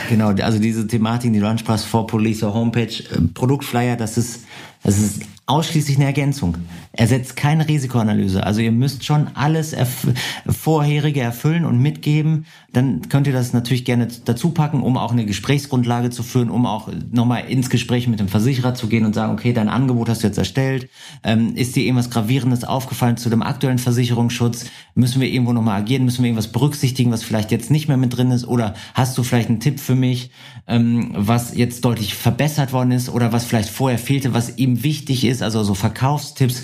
Genau, 0.08 0.28
also 0.30 0.58
diese 0.58 0.86
Thematik, 0.86 1.30
die 1.34 1.40
du 1.40 1.46
ansprachst, 1.46 1.90
Police 1.90 2.42
Homepage, 2.42 2.84
äh, 2.84 3.20
Produktflyer, 3.34 3.96
das 3.96 4.16
ist, 4.16 4.46
das 4.82 4.98
ist 4.98 5.22
ausschließlich 5.46 5.96
eine 5.96 6.06
Ergänzung. 6.06 6.56
Er 6.92 7.06
setzt 7.06 7.36
keine 7.36 7.68
Risikoanalyse. 7.68 8.44
Also 8.46 8.62
ihr 8.62 8.72
müsst 8.72 9.04
schon 9.04 9.28
alles 9.34 9.74
erf 9.74 10.06
vorherige 10.48 11.20
erfüllen 11.20 11.66
und 11.66 11.80
mitgeben. 11.80 12.46
Dann 12.72 13.08
könnt 13.08 13.26
ihr 13.26 13.32
das 13.32 13.52
natürlich 13.52 13.84
gerne 13.84 14.08
dazu 14.24 14.50
packen, 14.50 14.82
um 14.82 14.96
auch 14.96 15.12
eine 15.12 15.26
Gesprächsgrundlage 15.26 16.08
zu 16.10 16.22
führen, 16.22 16.48
um 16.48 16.64
auch 16.64 16.88
nochmal 17.12 17.44
ins 17.46 17.68
Gespräch 17.68 18.08
mit 18.08 18.20
dem 18.20 18.28
Versicherer 18.28 18.74
zu 18.74 18.86
gehen 18.86 19.04
und 19.04 19.14
sagen, 19.14 19.32
okay, 19.34 19.52
dein 19.52 19.68
Angebot 19.68 20.08
hast 20.08 20.22
du 20.22 20.28
jetzt 20.28 20.38
erstellt. 20.38 20.88
Ähm, 21.22 21.54
ist 21.56 21.76
dir 21.76 21.84
irgendwas 21.84 22.10
Gravierendes 22.10 22.64
aufgefallen 22.64 23.18
zu 23.18 23.28
dem 23.28 23.42
aktuellen 23.42 23.78
Versicherungsschutz? 23.78 24.66
Müssen 24.94 25.20
wir 25.20 25.28
irgendwo 25.28 25.52
nochmal 25.52 25.80
agieren? 25.80 26.04
Müssen 26.04 26.22
wir 26.22 26.28
irgendwas 26.28 26.52
berücksichtigen, 26.52 27.10
was 27.10 27.22
vielleicht 27.22 27.50
jetzt 27.50 27.70
nicht 27.70 27.88
mehr 27.88 27.98
mit 27.98 28.16
drin 28.16 28.30
ist? 28.30 28.46
Oder 28.46 28.74
hast 28.94 29.18
du 29.18 29.22
vielleicht 29.22 29.50
einen 29.50 29.60
Tipp 29.60 29.78
für 29.78 29.94
mich, 29.94 30.30
ähm, 30.66 31.10
was 31.14 31.54
jetzt 31.54 31.84
deutlich 31.84 32.14
verbessert 32.14 32.72
worden 32.72 32.92
ist 32.92 33.10
oder 33.10 33.32
was 33.32 33.44
vielleicht 33.44 33.68
vorher 33.68 33.98
fehlte, 33.98 34.32
was 34.32 34.56
ihm 34.56 34.82
wichtig 34.82 35.24
ist? 35.24 35.33
Also 35.42 35.62
so 35.62 35.74
Verkaufstipps 35.74 36.62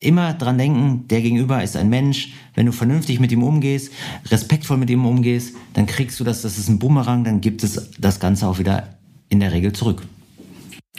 immer 0.00 0.34
dran 0.34 0.58
denken, 0.58 1.08
der 1.08 1.22
Gegenüber 1.22 1.62
ist 1.62 1.76
ein 1.76 1.88
Mensch. 1.88 2.34
Wenn 2.54 2.66
du 2.66 2.72
vernünftig 2.72 3.20
mit 3.20 3.32
ihm 3.32 3.42
umgehst, 3.42 3.92
respektvoll 4.30 4.76
mit 4.76 4.90
ihm 4.90 5.06
umgehst, 5.06 5.54
dann 5.72 5.86
kriegst 5.86 6.20
du 6.20 6.24
das, 6.24 6.42
das 6.42 6.58
ist 6.58 6.68
ein 6.68 6.78
Bumerang, 6.78 7.24
dann 7.24 7.40
gibt 7.40 7.64
es 7.64 7.90
das 7.98 8.20
Ganze 8.20 8.46
auch 8.46 8.58
wieder 8.58 8.98
in 9.28 9.40
der 9.40 9.52
Regel 9.52 9.72
zurück. 9.72 10.02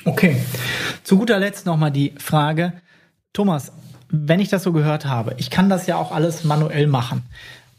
Okay. 0.04 0.38
Zu 1.04 1.18
guter 1.18 1.40
Letzt 1.40 1.66
nochmal 1.66 1.92
die 1.92 2.14
Frage, 2.18 2.74
Thomas, 3.32 3.72
wenn 4.10 4.40
ich 4.40 4.50
das 4.50 4.64
so 4.64 4.72
gehört 4.72 5.06
habe, 5.06 5.36
ich 5.38 5.50
kann 5.50 5.70
das 5.70 5.88
ja 5.88 5.98
auch 5.98 6.12
alles 6.12 6.44
manuell 6.44 6.88
machen. 6.88 7.24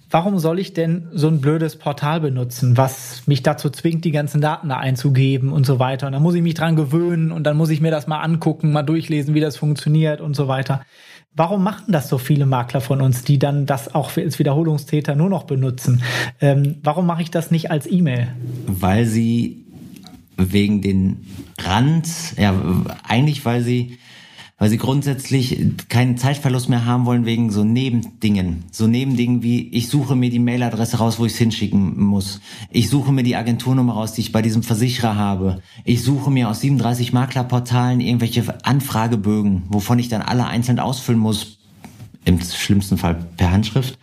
Warum 0.09 0.39
soll 0.39 0.61
ich 0.61 0.73
denn 0.73 1.09
so 1.13 1.27
ein 1.27 1.41
blödes 1.41 1.77
Portal 1.77 2.21
benutzen, 2.21 2.77
was 2.77 3.27
mich 3.27 3.43
dazu 3.43 3.71
zwingt, 3.71 4.05
die 4.05 4.13
ganzen 4.13 4.41
Daten 4.41 4.69
da 4.69 4.77
einzugeben 4.77 5.53
und 5.53 5.67
so 5.67 5.81
weiter? 5.81 6.07
Und 6.07 6.13
dann 6.13 6.23
muss 6.23 6.35
ich 6.35 6.43
mich 6.43 6.55
dran 6.55 6.77
gewöhnen 6.77 7.33
und 7.33 7.45
dann 7.45 7.57
muss 7.57 7.71
ich 7.71 7.81
mir 7.81 7.91
das 7.91 8.07
mal 8.07 8.21
angucken, 8.21 8.73
mal 8.73 8.83
durchlesen, 8.83 9.35
wie 9.35 9.41
das 9.41 9.57
funktioniert 9.57 10.21
und 10.21 10.37
so 10.37 10.47
weiter. 10.47 10.83
Warum 11.35 11.63
machen 11.63 11.93
das 11.93 12.09
so 12.09 12.19
viele 12.19 12.47
Makler 12.47 12.81
von 12.81 13.03
uns, 13.03 13.23
die 13.23 13.39
dann 13.39 13.67
das 13.67 13.95
auch 13.95 14.17
als 14.17 14.39
Wiederholungstäter 14.39 15.17
nur 15.17 15.29
noch 15.29 15.45
benutzen? 15.45 16.03
Ähm, 16.41 16.77
warum 16.83 17.05
mache 17.05 17.23
ich 17.23 17.31
das 17.31 17.51
nicht 17.51 17.71
als 17.71 17.91
E-Mail? 17.91 18.29
Weil 18.67 19.07
sie 19.07 19.67
wegen 20.37 20.83
den 20.83 21.27
Rand, 21.59 22.09
ja, 22.39 22.55
eigentlich 23.07 23.45
weil 23.45 23.63
sie 23.63 23.99
weil 24.59 24.71
sie 24.71 24.79
grundsätzlich 24.79 25.59
keinen 25.89 26.17
Zeitverlust 26.17 26.69
mehr 26.69 26.87
haben 26.87 27.05
wollen 27.05 27.27
wegen 27.27 27.51
so 27.51 27.63
Nebendingen. 27.63 28.65
So 28.71 28.87
Nebendingen 28.87 29.43
wie, 29.43 29.69
ich 29.69 29.89
suche 29.89 30.17
mir 30.17 30.31
die 30.31 30.39
Mailadresse 30.39 30.97
raus, 30.97 31.19
wo 31.19 31.27
ich 31.27 31.33
es 31.33 31.39
hinschicken 31.39 32.01
muss. 32.01 32.41
Ich 32.71 32.89
suche 32.89 33.13
mir 33.13 33.23
die 33.23 33.37
Agenturnummer 33.37 33.93
raus, 33.93 34.15
die 34.15 34.23
ich 34.23 34.33
bei 34.33 34.41
diesem 34.41 34.63
Versicherer 34.63 35.17
habe. 35.17 35.61
Ich 35.85 36.03
suche 36.03 36.31
mir 36.31 36.49
aus 36.49 36.61
37 36.61 37.13
Maklerportalen 37.13 38.01
irgendwelche 38.01 38.65
Anfragebögen, 38.65 39.65
wovon 39.69 39.99
ich 39.99 40.09
dann 40.09 40.23
alle 40.23 40.47
einzeln 40.47 40.79
ausfüllen 40.79 41.21
muss. 41.21 41.56
Im 42.27 42.41
schlimmsten 42.41 42.99
Fall 42.99 43.25
per 43.37 43.53
Handschrift. 43.53 43.99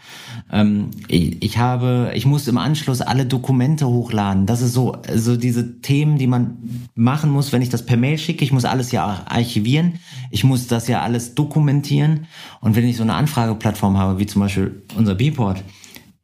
Ähm, 0.51 0.91
ich, 1.07 1.57
habe, 1.57 2.13
ich 2.15 2.25
muss 2.25 2.47
im 2.47 2.57
Anschluss 2.57 3.01
alle 3.01 3.25
Dokumente 3.25 3.88
hochladen. 3.88 4.45
Das 4.45 4.62
ist 4.62 4.73
so, 4.73 4.95
so 5.13 5.36
diese 5.36 5.81
Themen, 5.81 6.17
die 6.17 6.27
man 6.27 6.88
machen 6.95 7.29
muss, 7.29 7.51
wenn 7.51 7.62
ich 7.62 7.69
das 7.69 7.86
per 7.86 7.97
Mail 7.97 8.17
schicke. 8.17 8.45
Ich 8.45 8.53
muss 8.53 8.63
alles 8.63 8.91
ja 8.91 9.25
archivieren. 9.25 9.99
Ich 10.31 10.43
muss 10.43 10.67
das 10.67 10.88
ja 10.88 11.01
alles 11.01 11.36
dokumentieren. 11.36 12.27
Und 12.62 12.75
wenn 12.75 12.88
ich 12.88 12.97
so 12.97 13.03
eine 13.03 13.15
Anfrageplattform 13.15 13.97
habe, 13.97 14.19
wie 14.19 14.25
zum 14.25 14.41
Beispiel 14.41 14.83
unser 14.95 15.15
Bport, 15.15 15.62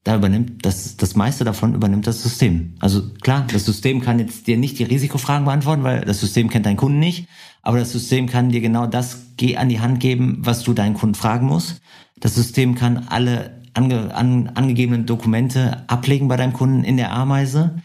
da 0.03 0.15
übernimmt 0.15 0.65
das, 0.65 0.95
das 0.95 1.15
meiste 1.15 1.43
davon 1.43 1.75
übernimmt 1.75 2.07
das 2.07 2.23
System. 2.23 2.75
Also 2.79 3.09
klar, 3.21 3.45
das 3.51 3.65
System 3.65 3.99
kann 3.99 4.19
jetzt 4.19 4.47
dir 4.47 4.57
nicht 4.57 4.79
die 4.79 4.85
Risikofragen 4.85 5.45
beantworten, 5.45 5.83
weil 5.83 6.01
das 6.01 6.21
System 6.21 6.49
kennt 6.49 6.65
deinen 6.65 6.77
Kunden 6.77 6.99
nicht. 6.99 7.27
Aber 7.69 7.77
das 7.77 7.91
System 7.91 8.25
kann 8.25 8.49
dir 8.49 8.61
genau 8.61 8.87
das 8.87 9.27
an 9.55 9.69
die 9.69 9.79
Hand 9.79 9.99
geben, 9.99 10.39
was 10.39 10.63
du 10.63 10.73
deinen 10.73 10.95
Kunden 10.95 11.13
fragen 11.13 11.45
musst. 11.45 11.81
Das 12.19 12.33
System 12.33 12.73
kann 12.73 13.05
alle 13.09 13.61
ange, 13.75 14.15
an, 14.15 14.49
angegebenen 14.55 15.05
Dokumente 15.05 15.83
ablegen 15.85 16.27
bei 16.27 16.35
deinem 16.35 16.53
Kunden 16.53 16.83
in 16.83 16.97
der 16.97 17.13
Ameise, 17.13 17.75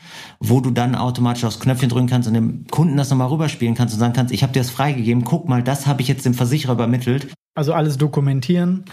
wo 0.40 0.62
du 0.62 0.70
dann 0.70 0.94
automatisch 0.94 1.44
aufs 1.44 1.60
Knöpfchen 1.60 1.90
drücken 1.90 2.06
kannst 2.06 2.26
und 2.26 2.32
dem 2.32 2.66
Kunden 2.70 2.96
das 2.96 3.10
nochmal 3.10 3.28
rüberspielen 3.28 3.74
kannst 3.74 3.92
und 3.92 4.00
sagen 4.00 4.14
kannst, 4.14 4.32
ich 4.32 4.42
habe 4.42 4.54
dir 4.54 4.60
das 4.60 4.70
freigegeben, 4.70 5.22
guck 5.22 5.50
mal, 5.50 5.62
das 5.62 5.86
habe 5.86 6.00
ich 6.00 6.08
jetzt 6.08 6.24
dem 6.24 6.32
Versicherer 6.32 6.72
übermittelt. 6.72 7.28
Also 7.54 7.74
alles 7.74 7.98
dokumentieren. 7.98 8.86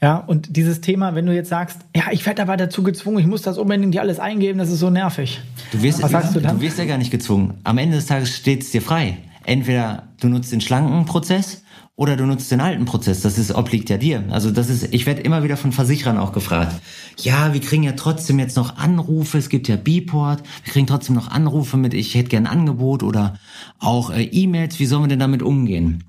Ja, 0.00 0.18
und 0.18 0.56
dieses 0.56 0.80
Thema, 0.80 1.16
wenn 1.16 1.26
du 1.26 1.34
jetzt 1.34 1.48
sagst, 1.48 1.80
ja, 1.96 2.04
ich 2.12 2.24
werde 2.26 2.42
aber 2.42 2.56
dazu 2.56 2.84
gezwungen, 2.84 3.18
ich 3.18 3.26
muss 3.26 3.42
das 3.42 3.58
unbedingt 3.58 3.98
alles 3.98 4.20
eingeben, 4.20 4.60
das 4.60 4.70
ist 4.70 4.78
so 4.78 4.88
nervig. 4.88 5.40
Du 5.72 5.82
wirst, 5.82 6.00
Was 6.00 6.12
sagst 6.12 6.36
du 6.36 6.40
dann? 6.40 6.58
Du 6.58 6.62
wirst 6.62 6.78
ja 6.78 6.84
gar 6.84 6.96
nicht 6.96 7.10
gezwungen. 7.10 7.54
Am 7.64 7.76
Ende 7.76 7.96
des 7.96 8.06
Tages 8.06 8.36
steht 8.36 8.62
es 8.62 8.70
dir 8.70 8.82
frei. 8.82 9.18
Entweder 9.48 10.08
du 10.20 10.28
nutzt 10.28 10.52
den 10.52 10.60
schlanken 10.60 11.06
Prozess 11.06 11.62
oder 11.96 12.18
du 12.18 12.26
nutzt 12.26 12.50
den 12.50 12.60
alten 12.60 12.84
Prozess. 12.84 13.22
Das 13.22 13.38
ist 13.38 13.50
obliegt 13.54 13.88
ja 13.88 13.96
dir. 13.96 14.24
Also 14.28 14.50
das 14.50 14.68
ist, 14.68 14.92
ich 14.92 15.06
werde 15.06 15.22
immer 15.22 15.42
wieder 15.42 15.56
von 15.56 15.72
Versicherern 15.72 16.18
auch 16.18 16.32
gefragt. 16.32 16.78
Ja, 17.16 17.54
wir 17.54 17.60
kriegen 17.62 17.82
ja 17.82 17.92
trotzdem 17.92 18.38
jetzt 18.38 18.58
noch 18.58 18.76
Anrufe. 18.76 19.38
Es 19.38 19.48
gibt 19.48 19.66
ja 19.66 19.76
B-Port. 19.76 20.42
Wir 20.64 20.72
kriegen 20.74 20.86
trotzdem 20.86 21.14
noch 21.14 21.30
Anrufe 21.30 21.78
mit, 21.78 21.94
ich 21.94 22.14
hätte 22.14 22.28
gern 22.28 22.46
ein 22.46 22.58
Angebot 22.58 23.02
oder 23.02 23.38
auch 23.78 24.10
äh, 24.10 24.22
E-Mails. 24.22 24.78
Wie 24.80 24.84
sollen 24.86 25.04
wir 25.04 25.08
denn 25.08 25.18
damit 25.18 25.42
umgehen? 25.42 26.04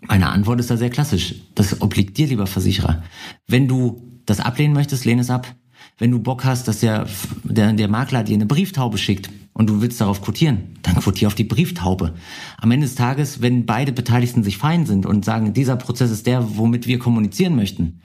Meine 0.00 0.30
Antwort 0.30 0.58
ist 0.58 0.70
da 0.70 0.78
sehr 0.78 0.88
klassisch. 0.88 1.34
Das 1.54 1.82
obliegt 1.82 2.16
dir, 2.16 2.28
lieber 2.28 2.46
Versicherer. 2.46 3.02
Wenn 3.46 3.68
du 3.68 4.00
das 4.24 4.40
ablehnen 4.40 4.72
möchtest, 4.72 5.04
lehne 5.04 5.20
es 5.20 5.28
ab. 5.28 5.54
Wenn 5.98 6.12
du 6.12 6.18
Bock 6.18 6.44
hast, 6.46 6.66
dass 6.66 6.80
der, 6.80 7.06
der, 7.44 7.74
der 7.74 7.88
Makler 7.88 8.24
dir 8.24 8.36
eine 8.36 8.46
Brieftaube 8.46 8.96
schickt, 8.96 9.28
und 9.60 9.68
du 9.68 9.82
willst 9.82 10.00
darauf 10.00 10.22
quotieren, 10.22 10.78
dann 10.80 10.94
quotier 10.96 11.28
auf 11.28 11.34
die 11.34 11.44
Brieftaube. 11.44 12.14
Am 12.56 12.70
Ende 12.70 12.86
des 12.86 12.94
Tages, 12.94 13.42
wenn 13.42 13.66
beide 13.66 13.92
Beteiligten 13.92 14.42
sich 14.42 14.56
fein 14.56 14.86
sind 14.86 15.04
und 15.04 15.22
sagen, 15.22 15.52
dieser 15.52 15.76
Prozess 15.76 16.10
ist 16.10 16.26
der, 16.26 16.56
womit 16.56 16.86
wir 16.86 16.98
kommunizieren 16.98 17.56
möchten, 17.56 18.00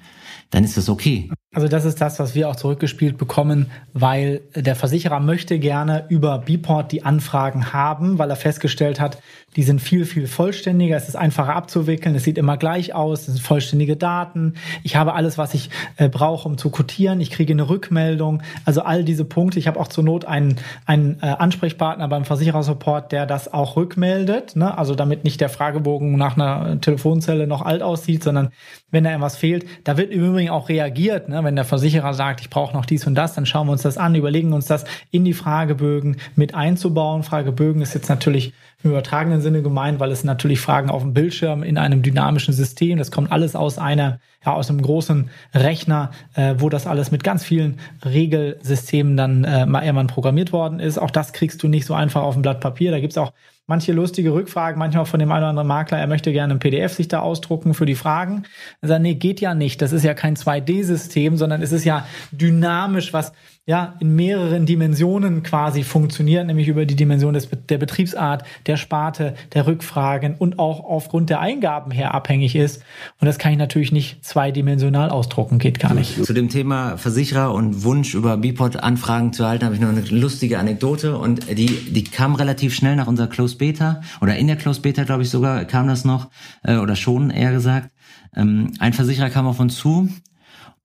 dann 0.49 0.65
ist 0.65 0.75
das 0.75 0.89
okay. 0.89 1.29
Also 1.55 1.69
das 1.69 1.85
ist 1.85 2.01
das, 2.01 2.19
was 2.19 2.35
wir 2.35 2.49
auch 2.49 2.57
zurückgespielt 2.57 3.17
bekommen, 3.17 3.71
weil 3.93 4.41
der 4.55 4.75
Versicherer 4.75 5.21
möchte 5.21 5.57
gerne 5.57 6.03
über 6.09 6.39
Bport 6.39 6.91
die 6.91 7.05
Anfragen 7.05 7.71
haben, 7.71 8.19
weil 8.19 8.29
er 8.29 8.35
festgestellt 8.35 8.99
hat, 8.99 9.19
die 9.55 9.63
sind 9.63 9.79
viel, 9.79 10.03
viel 10.03 10.27
vollständiger, 10.27 10.97
es 10.97 11.07
ist 11.07 11.15
einfacher 11.15 11.55
abzuwickeln, 11.55 12.13
es 12.13 12.25
sieht 12.25 12.37
immer 12.37 12.57
gleich 12.57 12.93
aus, 12.93 13.21
es 13.21 13.35
sind 13.35 13.41
vollständige 13.41 13.95
Daten, 13.95 14.55
ich 14.83 14.97
habe 14.97 15.13
alles, 15.13 15.37
was 15.37 15.53
ich 15.53 15.69
äh, 15.95 16.09
brauche, 16.09 16.45
um 16.45 16.57
zu 16.57 16.69
kotieren, 16.69 17.21
ich 17.21 17.31
kriege 17.31 17.53
eine 17.53 17.69
Rückmeldung, 17.69 18.43
also 18.65 18.81
all 18.81 19.05
diese 19.05 19.23
Punkte. 19.23 19.57
Ich 19.57 19.67
habe 19.67 19.79
auch 19.79 19.87
zur 19.87 20.03
Not 20.03 20.25
einen, 20.25 20.57
einen 20.85 21.19
äh, 21.21 21.27
Ansprechpartner 21.27 22.09
beim 22.09 22.25
Versicherersupport, 22.25 23.13
der 23.13 23.25
das 23.25 23.53
auch 23.53 23.77
rückmeldet, 23.77 24.57
ne? 24.57 24.77
also 24.77 24.93
damit 24.93 25.23
nicht 25.23 25.39
der 25.39 25.47
Fragebogen 25.49 26.17
nach 26.17 26.35
einer 26.35 26.81
Telefonzelle 26.81 27.47
noch 27.47 27.61
alt 27.61 27.81
aussieht, 27.81 28.25
sondern 28.25 28.49
wenn 28.91 29.05
da 29.05 29.11
irgendwas 29.11 29.37
fehlt, 29.37 29.65
da 29.85 29.95
wird 29.95 30.11
im 30.11 30.21
Übrigen 30.21 30.49
auch 30.49 30.67
reagiert, 30.67 31.29
ne? 31.29 31.44
Wenn 31.45 31.55
der 31.55 31.65
Versicherer 31.65 32.13
sagt, 32.13 32.41
ich 32.41 32.49
brauche 32.49 32.73
noch 32.73 32.85
dies 32.85 33.07
und 33.07 33.15
das, 33.15 33.35
dann 33.35 33.45
schauen 33.45 33.67
wir 33.67 33.71
uns 33.71 33.83
das 33.83 33.97
an, 33.97 34.15
überlegen 34.15 34.53
uns 34.53 34.65
das 34.65 34.85
in 35.11 35.23
die 35.23 35.33
Fragebögen 35.33 36.17
mit 36.35 36.53
einzubauen. 36.53 37.23
Fragebögen 37.23 37.81
ist 37.81 37.93
jetzt 37.93 38.09
natürlich 38.09 38.53
im 38.83 38.91
übertragenen 38.91 39.41
Sinne 39.41 39.61
gemeint, 39.61 39.99
weil 39.99 40.11
es 40.11 40.23
natürlich 40.23 40.59
Fragen 40.59 40.89
auf 40.89 41.01
dem 41.01 41.13
Bildschirm 41.13 41.63
in 41.63 41.77
einem 41.77 42.01
dynamischen 42.01 42.53
System, 42.53 42.97
das 42.97 43.11
kommt 43.11 43.31
alles 43.31 43.55
aus 43.55 43.77
einer, 43.77 44.19
ja, 44.45 44.53
aus 44.53 44.69
einem 44.69 44.81
großen 44.81 45.29
Rechner, 45.53 46.11
äh, 46.35 46.55
wo 46.57 46.69
das 46.69 46.85
alles 46.85 47.11
mit 47.11 47.23
ganz 47.23 47.43
vielen 47.43 47.79
Regelsystemen 48.03 49.17
dann 49.17 49.43
äh, 49.43 49.65
mal 49.65 49.83
irgendwann 49.83 50.07
programmiert 50.07 50.51
worden 50.51 50.79
ist. 50.79 50.97
Auch 50.97 51.11
das 51.11 51.33
kriegst 51.33 51.63
du 51.63 51.67
nicht 51.67 51.85
so 51.85 51.93
einfach 51.93 52.21
auf 52.21 52.35
dem 52.35 52.41
Blatt 52.43 52.59
Papier. 52.59 52.91
Da 52.91 52.99
gibt's 52.99 53.17
auch 53.17 53.33
manche 53.67 53.93
lustige 53.93 54.33
Rückfragen, 54.33 54.77
manchmal 54.77 55.05
von 55.05 55.19
dem 55.19 55.31
einen 55.31 55.39
oder 55.39 55.49
anderen 55.49 55.67
Makler, 55.67 55.97
er 55.97 56.07
möchte 56.07 56.31
gerne 56.31 56.53
ein 56.53 56.59
PDF 56.59 56.93
sich 56.93 57.07
da 57.07 57.19
ausdrucken 57.19 57.73
für 57.73 57.85
die 57.85 57.95
Fragen. 57.95 58.43
Er 58.81 58.89
sagt, 58.89 59.01
nee, 59.01 59.15
geht 59.15 59.41
ja 59.41 59.55
nicht. 59.55 59.81
Das 59.81 59.91
ist 59.91 60.03
ja 60.03 60.13
kein 60.13 60.35
2D-System, 60.35 61.37
sondern 61.37 61.61
es 61.61 61.71
ist 61.71 61.85
ja 61.85 62.05
dynamisch, 62.31 63.13
was 63.13 63.33
ja 63.67 63.95
in 63.99 64.15
mehreren 64.15 64.65
Dimensionen 64.67 65.41
quasi 65.41 65.83
funktioniert, 65.83 66.45
nämlich 66.45 66.67
über 66.67 66.85
die 66.85 66.95
Dimension 66.95 67.33
des, 67.33 67.49
der 67.67 67.79
Betriebsart, 67.79 68.43
der 68.67 68.77
Sparte, 68.77 69.33
der 69.53 69.65
Rückfragen 69.65 70.35
und 70.35 70.59
auch 70.59 70.83
aufgrund 70.83 71.31
der 71.31 71.39
Eingaben 71.39 71.91
her 71.91 72.13
abhängig 72.13 72.55
ist. 72.55 72.83
Und 73.19 73.25
das 73.25 73.39
kann 73.39 73.51
ich 73.51 73.57
natürlich 73.57 73.91
nicht 73.91 74.23
zweidimensional 74.23 75.09
ausdrucken, 75.09 75.57
geht 75.57 75.79
gar 75.79 75.95
nicht. 75.95 76.23
Zu 76.23 76.33
dem 76.33 76.49
Thema 76.49 76.97
Versicherer 76.97 77.53
und 77.53 77.83
Wunsch 77.83 78.13
über 78.13 78.37
Bipod 78.37 78.77
Anfragen 78.77 79.33
zu 79.33 79.43
erhalten, 79.43 79.65
habe 79.65 79.75
ich 79.75 79.81
noch 79.81 79.89
eine 79.89 80.01
lustige 80.01 80.59
Anekdote 80.59 81.17
und 81.17 81.49
die 81.49 81.65
die 81.67 82.03
kam 82.03 82.35
relativ 82.35 82.75
schnell 82.75 82.95
nach 82.95 83.07
unserer 83.07 83.27
Close 83.27 83.57
Beta 83.57 84.01
oder 84.21 84.35
in 84.35 84.45
der 84.47 84.57
Close 84.57 84.81
Beta 84.81 85.03
glaube 85.03 85.23
ich 85.23 85.29
sogar 85.29 85.65
kam 85.65 85.87
das 85.87 86.05
noch 86.05 86.29
äh, 86.63 86.77
oder 86.77 86.95
schon 86.95 87.31
eher 87.31 87.51
gesagt. 87.51 87.89
Ähm, 88.35 88.73
ein 88.79 88.93
Versicherer 88.93 89.29
kam 89.29 89.47
auf 89.47 89.59
uns 89.59 89.75
zu 89.75 90.09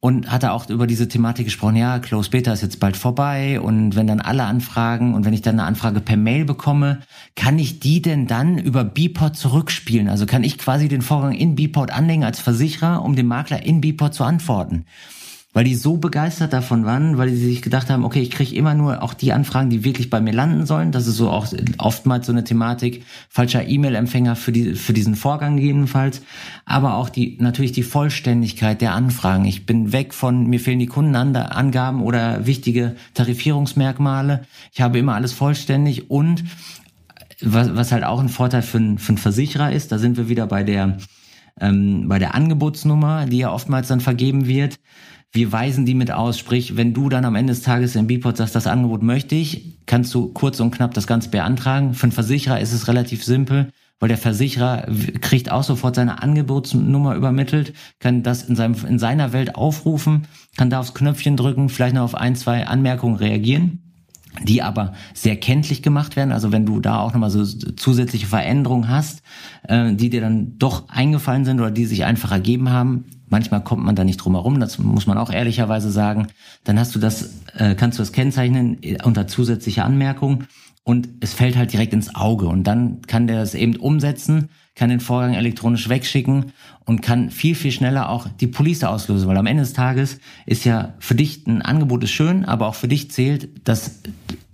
und 0.01 0.33
hatte 0.33 0.53
auch 0.53 0.69
über 0.71 0.87
diese 0.87 1.09
Thematik 1.09 1.45
gesprochen, 1.45 1.77
ja, 1.77 1.99
Close 1.99 2.31
Beta 2.31 2.53
ist 2.53 2.63
jetzt 2.63 2.81
bald 2.81 2.97
vorbei 2.97 3.61
und 3.61 3.97
wenn 3.97 4.07
dann 4.07 4.21
alle 4.21 4.45
Anfragen 4.45 5.15
und 5.15 5.27
wenn 5.27 5.35
ich 5.35 5.43
dann 5.43 5.59
eine 5.59 5.69
Anfrage 5.69 6.01
per 6.01 6.17
Mail 6.17 6.47
bekomme, 6.47 7.01
kann 7.37 7.59
ich 7.59 7.81
die 7.81 8.01
denn 8.01 8.27
dann 8.27 8.57
über 8.57 8.83
Bpod 8.83 9.37
zurückspielen? 9.37 10.09
Also 10.09 10.25
kann 10.25 10.43
ich 10.43 10.57
quasi 10.57 10.89
den 10.89 11.03
Vorgang 11.03 11.35
in 11.35 11.55
Bpod 11.55 11.91
anlegen 11.91 12.25
als 12.25 12.41
Versicherer, 12.41 13.05
um 13.05 13.15
dem 13.15 13.27
Makler 13.27 13.63
in 13.63 13.83
Bpod 13.83 14.15
zu 14.15 14.25
antworten? 14.25 14.87
Weil 15.53 15.65
die 15.65 15.75
so 15.75 15.97
begeistert 15.97 16.53
davon 16.53 16.85
waren, 16.85 17.19
weil 17.19 17.31
sie 17.31 17.45
sich 17.45 17.61
gedacht 17.61 17.91
haben, 17.91 18.05
okay, 18.05 18.21
ich 18.21 18.31
kriege 18.31 18.55
immer 18.55 18.75
nur 18.75 19.03
auch 19.03 19.15
die 19.15 19.33
Anfragen, 19.33 19.69
die 19.69 19.83
wirklich 19.83 20.09
bei 20.09 20.21
mir 20.21 20.33
landen 20.33 20.65
sollen. 20.65 20.93
Das 20.93 21.09
ist 21.09 21.17
so 21.17 21.29
auch 21.29 21.49
oftmals 21.79 22.27
so 22.27 22.33
eine 22.33 22.45
Thematik 22.45 23.05
falscher 23.29 23.67
E-Mail-Empfänger 23.67 24.37
für, 24.37 24.53
die, 24.53 24.75
für 24.77 24.93
diesen 24.93 25.17
Vorgang 25.17 25.57
gegebenenfalls. 25.57 26.23
Aber 26.67 26.95
auch 26.95 27.09
die 27.09 27.37
natürlich 27.41 27.73
die 27.73 27.83
Vollständigkeit 27.83 28.81
der 28.81 28.95
Anfragen. 28.95 29.45
Ich 29.45 29.67
bin 29.67 29.93
weg 29.93 30.15
von, 30.15 30.47
mir 30.47 30.61
fehlen 30.61 30.79
die 30.79 30.87
Kundenangaben 30.87 32.01
oder 32.03 32.47
wichtige 32.47 32.95
Tarifierungsmerkmale. 33.15 34.45
Ich 34.73 34.81
habe 34.81 34.99
immer 34.99 35.15
alles 35.15 35.33
vollständig 35.33 36.11
und 36.11 36.45
was, 37.43 37.75
was 37.75 37.91
halt 37.91 38.05
auch 38.05 38.21
ein 38.21 38.29
Vorteil 38.29 38.63
für, 38.63 38.79
einen, 38.79 38.99
für 38.99 39.11
einen 39.11 39.19
Versicherer 39.19 39.73
ist, 39.73 39.91
da 39.91 39.99
sind 39.99 40.17
wir 40.17 40.29
wieder 40.29 40.47
bei 40.47 40.63
der 40.63 40.99
ähm, 41.61 42.09
bei 42.09 42.19
der 42.19 42.35
Angebotsnummer, 42.35 43.27
die 43.27 43.39
ja 43.39 43.53
oftmals 43.53 43.89
dann 43.89 44.01
vergeben 44.01 44.47
wird 44.47 44.79
wir 45.33 45.53
weisen 45.53 45.87
die 45.87 45.95
mit 45.95 46.11
aus. 46.11 46.39
Sprich, 46.39 46.77
wenn 46.77 46.93
du 46.93 47.09
dann 47.09 47.25
am 47.25 47.37
Ende 47.37 47.53
des 47.53 47.63
Tages 47.63 47.95
im 47.97 48.07
Bipod 48.07 48.37
sagst, 48.37 48.55
das 48.55 48.67
Angebot 48.67 49.03
möchte 49.03 49.35
ich, 49.35 49.79
kannst 49.87 50.13
du 50.15 50.33
kurz 50.33 50.61
und 50.61 50.73
knapp 50.73 50.95
das 50.95 51.07
Ganze 51.07 51.31
beantragen. 51.31 51.95
Für 51.95 52.05
einen 52.05 52.13
Versicherer 52.13 52.61
ist 52.61 52.73
es 52.73 52.89
relativ 52.89 53.25
simpel, 53.25 53.71
weil 54.01 54.09
der 54.09 54.19
Versicherer 54.19 54.89
kriegt 55.21 55.53
auch 55.53 55.63
sofort 55.63 55.95
seine 55.95 56.23
Angebotsnummer 56.23 57.15
übermittelt, 57.15 57.75
kann 58.01 58.23
das 58.23 58.43
in, 58.43 58.57
seinem, 58.57 58.75
in 58.87 58.99
seiner 58.99 59.33
Welt 59.33 59.55
aufrufen, 59.55 60.27
kann 60.57 60.71
da 60.71 60.81
aufs 60.81 60.95
Knöpfchen 60.95 61.37
drücken, 61.37 61.69
vielleicht 61.69 61.95
noch 61.95 62.03
auf 62.03 62.15
ein, 62.15 62.35
zwei 62.35 62.67
Anmerkungen 62.67 63.17
reagieren 63.17 63.81
die 64.45 64.63
aber 64.63 64.93
sehr 65.13 65.37
kenntlich 65.37 65.83
gemacht 65.83 66.17
werden. 66.17 66.33
Also 66.33 66.53
wenn 66.53 66.65
du 66.65 66.81
da 66.81 67.01
auch 67.01 67.13
nochmal 67.13 67.31
so 67.31 67.45
zusätzliche 67.45 68.27
Veränderungen 68.27 68.89
hast, 68.89 69.23
äh, 69.65 69.93
die 69.93 70.09
dir 70.09 70.21
dann 70.21 70.57
doch 70.59 70.89
eingefallen 70.89 71.45
sind 71.45 71.61
oder 71.61 71.71
die 71.71 71.85
sich 71.85 72.05
einfach 72.05 72.31
ergeben 72.31 72.71
haben, 72.71 73.07
Manchmal 73.31 73.63
kommt 73.63 73.85
man 73.85 73.97
da 73.97 74.05
nicht 74.05 74.19
drum 74.19 74.35
herum, 74.35 74.61
das 74.61 74.79
muss 74.79 75.07
man 75.07 75.17
auch 75.17 75.31
ehrlicherweise 75.31 75.91
sagen. 75.91 76.27
Dann 76.65 76.79
hast 76.79 76.95
du 76.95 76.99
das, 76.99 77.41
äh, 77.57 77.75
kannst 77.75 77.99
du 77.99 78.03
das 78.03 78.13
kennzeichnen 78.13 78.83
äh, 78.83 78.99
unter 79.03 79.27
zusätzliche 79.27 79.85
Anmerkung. 79.85 80.45
Und 80.83 81.09
es 81.21 81.35
fällt 81.35 81.57
halt 81.57 81.73
direkt 81.73 81.93
ins 81.93 82.15
Auge. 82.15 82.49
Und 82.49 82.65
dann 82.65 83.03
kann 83.03 83.27
der 83.27 83.39
das 83.39 83.55
eben 83.55 83.77
umsetzen, 83.77 84.49
kann 84.81 84.89
den 84.89 85.01
Vorgang 85.01 85.35
elektronisch 85.35 85.91
wegschicken 85.91 86.53
und 86.87 87.03
kann 87.03 87.29
viel, 87.29 87.55
viel 87.55 87.71
schneller 87.71 88.09
auch 88.09 88.29
die 88.29 88.47
Police 88.47 88.83
auslösen, 88.83 89.29
weil 89.29 89.37
am 89.37 89.45
Ende 89.45 89.63
des 89.63 89.75
Tages 89.75 90.19
ist 90.47 90.65
ja 90.65 90.95
für 91.01 91.15
dich 91.15 91.47
ein 91.47 91.61
Angebot 91.61 92.03
ist 92.03 92.13
schön, 92.13 92.47
aber 92.47 92.67
auch 92.67 92.75
für 92.75 92.89
dich 92.89 93.11
zählt, 93.11 93.69
dass 93.69 94.01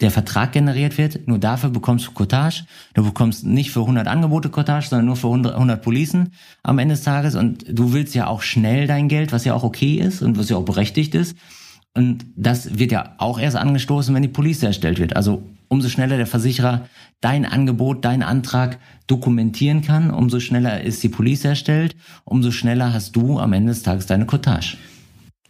der 0.00 0.10
Vertrag 0.10 0.50
generiert 0.50 0.98
wird. 0.98 1.28
Nur 1.28 1.38
dafür 1.38 1.70
bekommst 1.70 2.08
du 2.08 2.10
Cottage. 2.10 2.64
Du 2.94 3.04
bekommst 3.04 3.46
nicht 3.46 3.70
für 3.70 3.82
100 3.82 4.08
Angebote 4.08 4.48
Cottage, 4.48 4.88
sondern 4.88 5.06
nur 5.06 5.14
für 5.14 5.28
100, 5.28 5.54
100 5.54 5.80
Policen 5.80 6.32
am 6.64 6.80
Ende 6.80 6.96
des 6.96 7.04
Tages. 7.04 7.36
Und 7.36 7.64
du 7.70 7.92
willst 7.92 8.16
ja 8.16 8.26
auch 8.26 8.42
schnell 8.42 8.88
dein 8.88 9.06
Geld, 9.06 9.30
was 9.30 9.44
ja 9.44 9.54
auch 9.54 9.62
okay 9.62 9.94
ist 10.00 10.22
und 10.22 10.36
was 10.36 10.48
ja 10.48 10.56
auch 10.56 10.64
berechtigt 10.64 11.14
ist. 11.14 11.36
Und 11.94 12.26
das 12.34 12.80
wird 12.80 12.90
ja 12.90 13.14
auch 13.18 13.38
erst 13.38 13.56
angestoßen, 13.56 14.12
wenn 14.12 14.22
die 14.22 14.28
Police 14.28 14.64
erstellt 14.64 14.98
wird. 14.98 15.14
Also 15.14 15.44
umso 15.68 15.88
schneller 15.88 16.16
der 16.16 16.26
Versicherer 16.26 16.88
dein 17.20 17.44
Angebot, 17.44 18.04
dein 18.04 18.22
Antrag 18.22 18.78
dokumentieren 19.06 19.82
kann, 19.82 20.10
umso 20.10 20.40
schneller 20.40 20.82
ist 20.82 21.02
die 21.02 21.08
Police 21.08 21.44
erstellt, 21.44 21.96
umso 22.24 22.50
schneller 22.50 22.92
hast 22.92 23.16
du 23.16 23.38
am 23.38 23.52
Ende 23.52 23.72
des 23.72 23.82
Tages 23.82 24.06
deine 24.06 24.26
Cottage. 24.26 24.76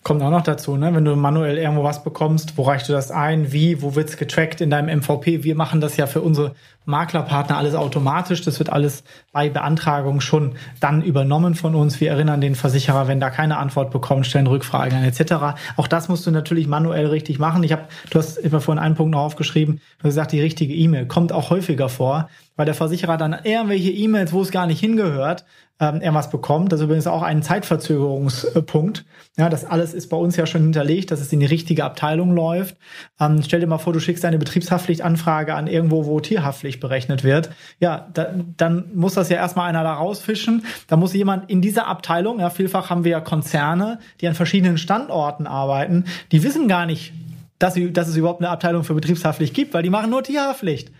Kommt 0.07 0.22
auch 0.22 0.30
noch 0.30 0.44
dazu, 0.44 0.76
ne? 0.76 0.94
wenn 0.94 1.04
du 1.04 1.16
manuell 1.16 1.59
irgendwo 1.59 1.82
was 1.82 2.04
bekommst, 2.04 2.57
wo 2.57 2.62
reichst 2.62 2.88
du 2.88 2.92
das 2.92 3.11
ein, 3.11 3.50
wie, 3.50 3.82
wo 3.82 3.96
wird's 3.96 4.16
getrackt 4.16 4.61
in 4.61 4.70
deinem 4.70 5.00
MVP? 5.00 5.42
Wir 5.42 5.57
machen 5.57 5.80
das 5.80 5.96
ja 5.96 6.07
für 6.07 6.20
unsere 6.20 6.54
Maklerpartner 6.84 7.59
alles 7.59 7.74
automatisch. 7.74 8.40
Das 8.42 8.61
wird 8.61 8.70
alles 8.70 9.02
bei 9.32 9.50
Beantragung 9.50 10.20
schon 10.20 10.52
dann 10.78 11.02
übernommen 11.02 11.57
von 11.57 11.74
uns. 11.74 12.00
Wir 12.00 12.11
erinnern 12.11 12.40
den 12.40 12.54
Versicherer, 12.54 13.09
wenn 13.09 13.18
da 13.18 13.30
keine 13.30 13.57
Antwort 13.57 13.90
bekommt, 13.90 14.28
stellen 14.28 14.46
Rückfragen 14.46 15.02
etc. 15.02 15.59
Auch 15.76 15.88
das 15.88 16.09
musst 16.09 16.24
du 16.24 16.30
natürlich 16.30 16.68
manuell 16.68 17.07
richtig 17.07 17.40
machen. 17.40 17.64
Ich 17.64 17.72
habe, 17.72 17.86
du 18.11 18.20
hast 18.20 18.36
immer 18.36 18.61
vorhin 18.61 18.80
einen 18.80 18.94
Punkt 18.94 19.11
noch 19.11 19.22
aufgeschrieben, 19.22 19.80
du 19.98 20.04
hast 20.04 20.11
gesagt, 20.11 20.30
die 20.30 20.40
richtige 20.40 20.72
E-Mail 20.72 21.07
kommt 21.07 21.32
auch 21.32 21.50
häufiger 21.50 21.88
vor, 21.88 22.28
weil 22.57 22.66
der 22.66 22.74
Versicherer 22.74 23.16
dann 23.16 23.36
irgendwelche 23.44 23.90
E-Mails, 23.90 24.32
wo 24.32 24.42
es 24.42 24.50
gar 24.50 24.66
nicht 24.66 24.80
hingehört, 24.80 25.44
ähm, 25.78 26.00
irgendwas 26.00 26.30
bekommt. 26.30 26.72
Das 26.72 26.80
ist 26.80 26.84
übrigens 26.84 27.07
auch 27.07 27.22
ein 27.22 27.42
Zeitverzögerungspunkt. 27.42 29.04
Ja, 29.36 29.50
das 29.50 29.66
alles 29.66 29.92
ist 29.92 30.09
bei 30.09 30.16
uns 30.16 30.36
ja 30.36 30.46
schon 30.46 30.62
hinterlegt, 30.62 31.11
dass 31.11 31.20
es 31.20 31.32
in 31.32 31.40
die 31.40 31.46
richtige 31.46 31.84
Abteilung 31.84 32.34
läuft. 32.34 32.76
Ähm, 33.20 33.42
stell 33.42 33.61
dir 33.61 33.66
mal 33.66 33.76
vor, 33.76 33.92
du 33.92 34.00
schickst 34.00 34.24
eine 34.24 34.38
Betriebshaftpflichtanfrage 34.38 35.54
an 35.54 35.66
irgendwo, 35.66 36.07
wo 36.07 36.18
Tierhaftpflicht 36.20 36.80
berechnet 36.80 37.24
wird. 37.24 37.50
Ja, 37.78 38.09
da, 38.14 38.28
dann 38.57 38.90
muss 38.94 39.14
das 39.14 39.28
ja 39.28 39.36
erstmal 39.36 39.68
einer 39.68 39.82
da 39.82 39.94
rausfischen. 39.94 40.64
Da 40.86 40.96
muss 40.96 41.12
jemand 41.12 41.50
in 41.50 41.61
dieser 41.61 41.86
Abteilung, 41.86 42.40
ja, 42.40 42.48
vielfach 42.48 42.88
haben 42.88 43.04
wir 43.04 43.12
ja 43.12 43.20
Konzerne, 43.20 43.98
die 44.22 44.28
an 44.28 44.34
verschiedenen 44.34 44.78
Standorten 44.78 45.46
arbeiten, 45.46 46.04
die 46.32 46.42
wissen 46.42 46.68
gar 46.68 46.86
nicht, 46.86 47.12
dass, 47.59 47.74
sie, 47.74 47.92
dass 47.92 48.09
es 48.09 48.16
überhaupt 48.16 48.40
eine 48.40 48.50
Abteilung 48.50 48.84
für 48.84 48.94
Betriebshaftpflicht 48.94 49.52
gibt, 49.52 49.74
weil 49.74 49.82
die 49.82 49.90
machen 49.90 50.11
nur 50.11 50.22
Tierhaftpflicht. 50.22 50.90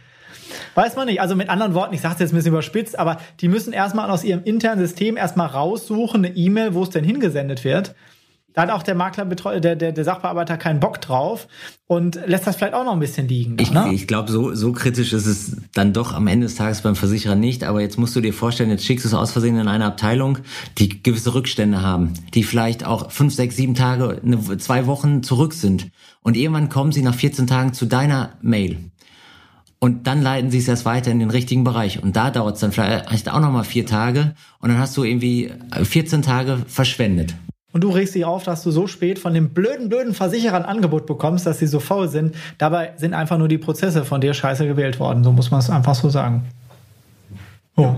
Weiß 0.74 0.97
man 0.97 1.07
nicht. 1.07 1.20
Also 1.20 1.36
mit 1.36 1.49
anderen 1.49 1.74
Worten, 1.74 1.94
ich 1.94 2.01
sage 2.01 2.14
es 2.14 2.20
jetzt 2.20 2.32
ein 2.32 2.36
bisschen 2.36 2.53
überspitzt, 2.53 2.99
aber 2.99 3.18
die 3.40 3.49
müssen 3.49 3.72
erstmal 3.72 4.11
aus 4.11 4.24
ihrem 4.24 4.42
internen 4.44 4.80
System 4.80 5.16
erstmal 5.16 5.49
raussuchen, 5.49 6.24
eine 6.24 6.36
E-Mail, 6.36 6.74
wo 6.74 6.82
es 6.82 6.90
denn 6.90 7.05
hingesendet 7.05 7.64
wird. 7.64 7.94
Da 8.57 8.62
hat 8.62 8.70
auch 8.70 8.82
der 8.82 8.94
Makler, 8.94 9.26
der, 9.61 9.76
der, 9.76 9.92
der 9.92 10.05
Sachbearbeiter 10.05 10.57
keinen 10.57 10.80
Bock 10.80 11.03
drauf 11.03 11.47
und 11.86 12.18
lässt 12.24 12.47
das 12.47 12.57
vielleicht 12.57 12.72
auch 12.72 12.84
noch 12.86 12.94
ein 12.94 13.01
bisschen 13.01 13.28
liegen. 13.28 13.59
Ich, 13.61 13.70
ne? 13.70 13.92
ich 13.92 14.07
glaube, 14.07 14.32
so, 14.32 14.55
so 14.55 14.72
kritisch 14.72 15.12
ist 15.12 15.26
es 15.26 15.59
dann 15.74 15.92
doch 15.92 16.14
am 16.14 16.26
Ende 16.26 16.47
des 16.47 16.55
Tages 16.55 16.80
beim 16.80 16.97
Versicherer 16.97 17.34
nicht. 17.34 17.64
Aber 17.64 17.82
jetzt 17.82 17.99
musst 17.99 18.16
du 18.16 18.22
dir 18.22 18.32
vorstellen, 18.32 18.70
jetzt 18.70 18.86
schickst 18.86 19.05
du 19.05 19.09
es 19.11 19.14
aus 19.14 19.32
Versehen 19.32 19.59
in 19.59 19.68
eine 19.68 19.84
Abteilung, 19.84 20.38
die 20.78 21.03
gewisse 21.03 21.34
Rückstände 21.34 21.82
haben, 21.82 22.14
die 22.32 22.44
vielleicht 22.44 22.86
auch 22.86 23.11
fünf, 23.11 23.34
sechs, 23.34 23.57
sieben 23.57 23.74
Tage, 23.74 24.22
eine, 24.24 24.57
zwei 24.57 24.86
Wochen 24.86 25.22
zurück 25.22 25.53
sind. 25.53 25.88
Und 26.22 26.34
irgendwann 26.34 26.70
kommen 26.70 26.92
sie 26.92 27.03
nach 27.03 27.14
14 27.14 27.47
Tagen 27.47 27.74
zu 27.74 27.84
deiner 27.84 28.38
Mail 28.40 28.78
und 29.78 30.06
dann 30.06 30.22
leiten 30.22 30.50
sie 30.50 30.58
es 30.58 30.68
erst 30.68 30.84
weiter 30.84 31.10
in 31.10 31.18
den 31.18 31.30
richtigen 31.30 31.64
Bereich. 31.64 32.02
Und 32.02 32.16
da 32.16 32.30
dauert 32.30 32.54
es 32.54 32.60
dann 32.60 32.72
vielleicht 32.72 33.30
auch 33.30 33.40
nochmal 33.40 33.64
vier 33.64 33.86
Tage 33.86 34.34
und 34.60 34.70
dann 34.70 34.78
hast 34.78 34.96
du 34.96 35.04
irgendwie 35.04 35.52
14 35.82 36.22
Tage 36.22 36.58
verschwendet. 36.66 37.34
Und 37.72 37.82
du 37.82 37.90
regst 37.90 38.14
dich 38.14 38.24
auf, 38.24 38.42
dass 38.42 38.62
du 38.62 38.70
so 38.70 38.86
spät 38.86 39.18
von 39.18 39.34
dem 39.34 39.50
blöden, 39.50 39.90
blöden 39.90 40.14
Versicherer 40.14 40.56
ein 40.56 40.64
Angebot 40.64 41.04
bekommst, 41.04 41.44
dass 41.44 41.58
sie 41.58 41.66
so 41.66 41.78
faul 41.78 42.08
sind. 42.08 42.34
Dabei 42.56 42.92
sind 42.96 43.12
einfach 43.12 43.36
nur 43.36 43.48
die 43.48 43.58
Prozesse 43.58 44.06
von 44.06 44.22
dir 44.22 44.32
scheiße 44.32 44.66
gewählt 44.66 44.98
worden. 44.98 45.22
So 45.22 45.30
muss 45.30 45.50
man 45.50 45.60
es 45.60 45.68
einfach 45.68 45.94
so 45.94 46.08
sagen. 46.08 46.46
Oh. 47.76 47.96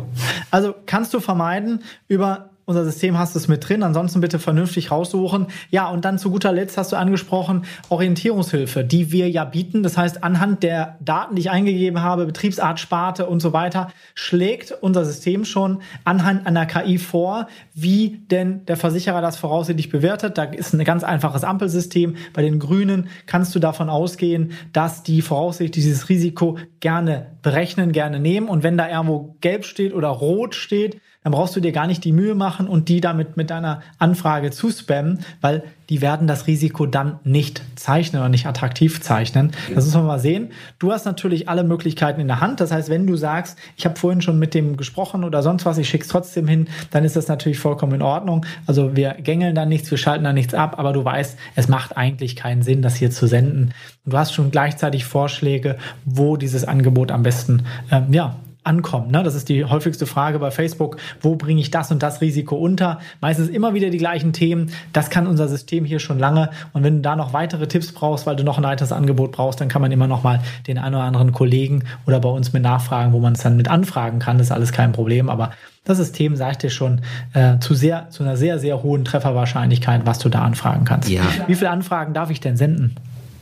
Also 0.50 0.74
kannst 0.86 1.14
du 1.14 1.20
vermeiden, 1.20 1.84
über 2.08 2.47
unser 2.68 2.84
System 2.84 3.18
hast 3.18 3.34
es 3.34 3.48
mit 3.48 3.66
drin. 3.66 3.82
Ansonsten 3.82 4.20
bitte 4.20 4.38
vernünftig 4.38 4.90
raussuchen. 4.90 5.46
Ja, 5.70 5.88
und 5.88 6.04
dann 6.04 6.18
zu 6.18 6.30
guter 6.30 6.52
Letzt 6.52 6.76
hast 6.76 6.92
du 6.92 6.96
angesprochen 6.96 7.64
Orientierungshilfe, 7.88 8.84
die 8.84 9.10
wir 9.10 9.30
ja 9.30 9.46
bieten. 9.46 9.82
Das 9.82 9.96
heißt, 9.96 10.22
anhand 10.22 10.62
der 10.62 10.98
Daten, 11.00 11.34
die 11.34 11.40
ich 11.40 11.50
eingegeben 11.50 12.02
habe, 12.02 12.26
Betriebsart, 12.26 12.78
Sparte 12.78 13.24
und 13.24 13.40
so 13.40 13.54
weiter, 13.54 13.88
schlägt 14.14 14.72
unser 14.82 15.06
System 15.06 15.46
schon 15.46 15.80
anhand 16.04 16.46
einer 16.46 16.66
KI 16.66 16.98
vor, 16.98 17.48
wie 17.72 18.20
denn 18.30 18.66
der 18.66 18.76
Versicherer 18.76 19.22
das 19.22 19.38
voraussichtlich 19.38 19.88
bewertet. 19.88 20.36
Da 20.36 20.44
ist 20.44 20.74
ein 20.74 20.84
ganz 20.84 21.04
einfaches 21.04 21.44
Ampelsystem. 21.44 22.16
Bei 22.34 22.42
den 22.42 22.58
Grünen 22.58 23.08
kannst 23.24 23.54
du 23.54 23.60
davon 23.60 23.88
ausgehen, 23.88 24.52
dass 24.74 25.02
die 25.02 25.22
voraussichtlich 25.22 25.84
dieses 25.84 26.10
Risiko 26.10 26.58
gerne 26.80 27.28
berechnen, 27.40 27.92
gerne 27.92 28.20
nehmen. 28.20 28.46
Und 28.46 28.62
wenn 28.62 28.76
da 28.76 28.90
irgendwo 28.90 29.36
gelb 29.40 29.64
steht 29.64 29.94
oder 29.94 30.08
rot 30.08 30.54
steht, 30.54 31.00
dann 31.28 31.34
brauchst 31.34 31.54
du 31.54 31.60
dir 31.60 31.72
gar 31.72 31.86
nicht 31.86 32.04
die 32.04 32.12
Mühe 32.12 32.34
machen, 32.34 32.66
und 32.68 32.88
die 32.88 33.02
damit 33.02 33.36
mit 33.36 33.50
deiner 33.50 33.82
Anfrage 33.98 34.50
zu 34.50 34.70
spammen, 34.70 35.18
weil 35.42 35.62
die 35.90 36.00
werden 36.00 36.26
das 36.26 36.46
Risiko 36.46 36.86
dann 36.86 37.18
nicht 37.22 37.60
zeichnen 37.76 38.22
oder 38.22 38.30
nicht 38.30 38.46
attraktiv 38.46 39.02
zeichnen. 39.02 39.50
Das 39.74 39.84
müssen 39.84 40.00
wir 40.00 40.06
mal 40.06 40.20
sehen. 40.20 40.52
Du 40.78 40.90
hast 40.90 41.04
natürlich 41.04 41.46
alle 41.50 41.64
Möglichkeiten 41.64 42.18
in 42.22 42.28
der 42.28 42.40
Hand. 42.40 42.60
Das 42.60 42.72
heißt, 42.72 42.88
wenn 42.88 43.06
du 43.06 43.16
sagst, 43.16 43.58
ich 43.76 43.84
habe 43.84 43.98
vorhin 43.98 44.22
schon 44.22 44.38
mit 44.38 44.54
dem 44.54 44.78
gesprochen 44.78 45.22
oder 45.22 45.42
sonst 45.42 45.66
was, 45.66 45.76
ich 45.76 45.90
schick's 45.90 46.08
trotzdem 46.08 46.48
hin, 46.48 46.66
dann 46.92 47.04
ist 47.04 47.14
das 47.14 47.28
natürlich 47.28 47.58
vollkommen 47.58 47.92
in 47.92 48.02
Ordnung. 48.02 48.46
Also 48.66 48.96
wir 48.96 49.12
gängeln 49.12 49.54
da 49.54 49.66
nichts, 49.66 49.90
wir 49.90 49.98
schalten 49.98 50.24
da 50.24 50.32
nichts 50.32 50.54
ab, 50.54 50.78
aber 50.78 50.94
du 50.94 51.04
weißt, 51.04 51.38
es 51.56 51.68
macht 51.68 51.94
eigentlich 51.94 52.36
keinen 52.36 52.62
Sinn, 52.62 52.80
das 52.80 52.96
hier 52.96 53.10
zu 53.10 53.26
senden. 53.26 53.74
Und 54.06 54.12
du 54.14 54.18
hast 54.18 54.32
schon 54.32 54.50
gleichzeitig 54.50 55.04
Vorschläge, 55.04 55.76
wo 56.06 56.38
dieses 56.38 56.64
Angebot 56.64 57.12
am 57.12 57.22
besten 57.22 57.64
ähm, 57.90 58.14
ja, 58.14 58.36
ankommen. 58.68 59.10
Ne? 59.10 59.22
Das 59.22 59.34
ist 59.34 59.48
die 59.48 59.64
häufigste 59.64 60.06
Frage 60.06 60.38
bei 60.38 60.50
Facebook. 60.50 60.98
Wo 61.20 61.34
bringe 61.34 61.60
ich 61.60 61.70
das 61.70 61.90
und 61.90 62.02
das 62.02 62.20
Risiko 62.20 62.56
unter? 62.56 63.00
Meistens 63.20 63.48
immer 63.48 63.74
wieder 63.74 63.90
die 63.90 63.98
gleichen 63.98 64.32
Themen. 64.32 64.70
Das 64.92 65.10
kann 65.10 65.26
unser 65.26 65.48
System 65.48 65.84
hier 65.84 65.98
schon 65.98 66.18
lange. 66.18 66.50
Und 66.72 66.84
wenn 66.84 66.96
du 66.96 67.02
da 67.02 67.16
noch 67.16 67.32
weitere 67.32 67.66
Tipps 67.66 67.92
brauchst, 67.92 68.26
weil 68.26 68.36
du 68.36 68.44
noch 68.44 68.58
ein 68.58 68.64
weiteres 68.64 68.92
Angebot 68.92 69.32
brauchst, 69.32 69.60
dann 69.60 69.68
kann 69.68 69.82
man 69.82 69.90
immer 69.90 70.06
noch 70.06 70.22
mal 70.22 70.40
den 70.66 70.78
einen 70.78 70.94
oder 70.94 71.04
anderen 71.04 71.32
Kollegen 71.32 71.84
oder 72.06 72.20
bei 72.20 72.28
uns 72.28 72.52
mit 72.52 72.62
nachfragen, 72.62 73.12
wo 73.12 73.18
man 73.18 73.32
es 73.32 73.42
dann 73.42 73.56
mit 73.56 73.68
anfragen 73.68 74.18
kann. 74.18 74.38
Das 74.38 74.48
ist 74.48 74.52
alles 74.52 74.72
kein 74.72 74.92
Problem. 74.92 75.28
Aber 75.28 75.50
das 75.84 75.96
System 75.96 76.36
sagt 76.36 76.62
dir 76.62 76.70
schon 76.70 77.00
äh, 77.32 77.58
zu 77.60 77.74
sehr, 77.74 78.10
zu 78.10 78.22
einer 78.22 78.36
sehr, 78.36 78.58
sehr 78.58 78.82
hohen 78.82 79.04
Trefferwahrscheinlichkeit, 79.04 80.02
was 80.04 80.18
du 80.18 80.28
da 80.28 80.42
anfragen 80.42 80.84
kannst. 80.84 81.08
Ja. 81.08 81.22
Wie 81.46 81.54
viele 81.54 81.70
Anfragen 81.70 82.12
darf 82.12 82.30
ich 82.30 82.40
denn 82.40 82.56
senden? 82.56 82.96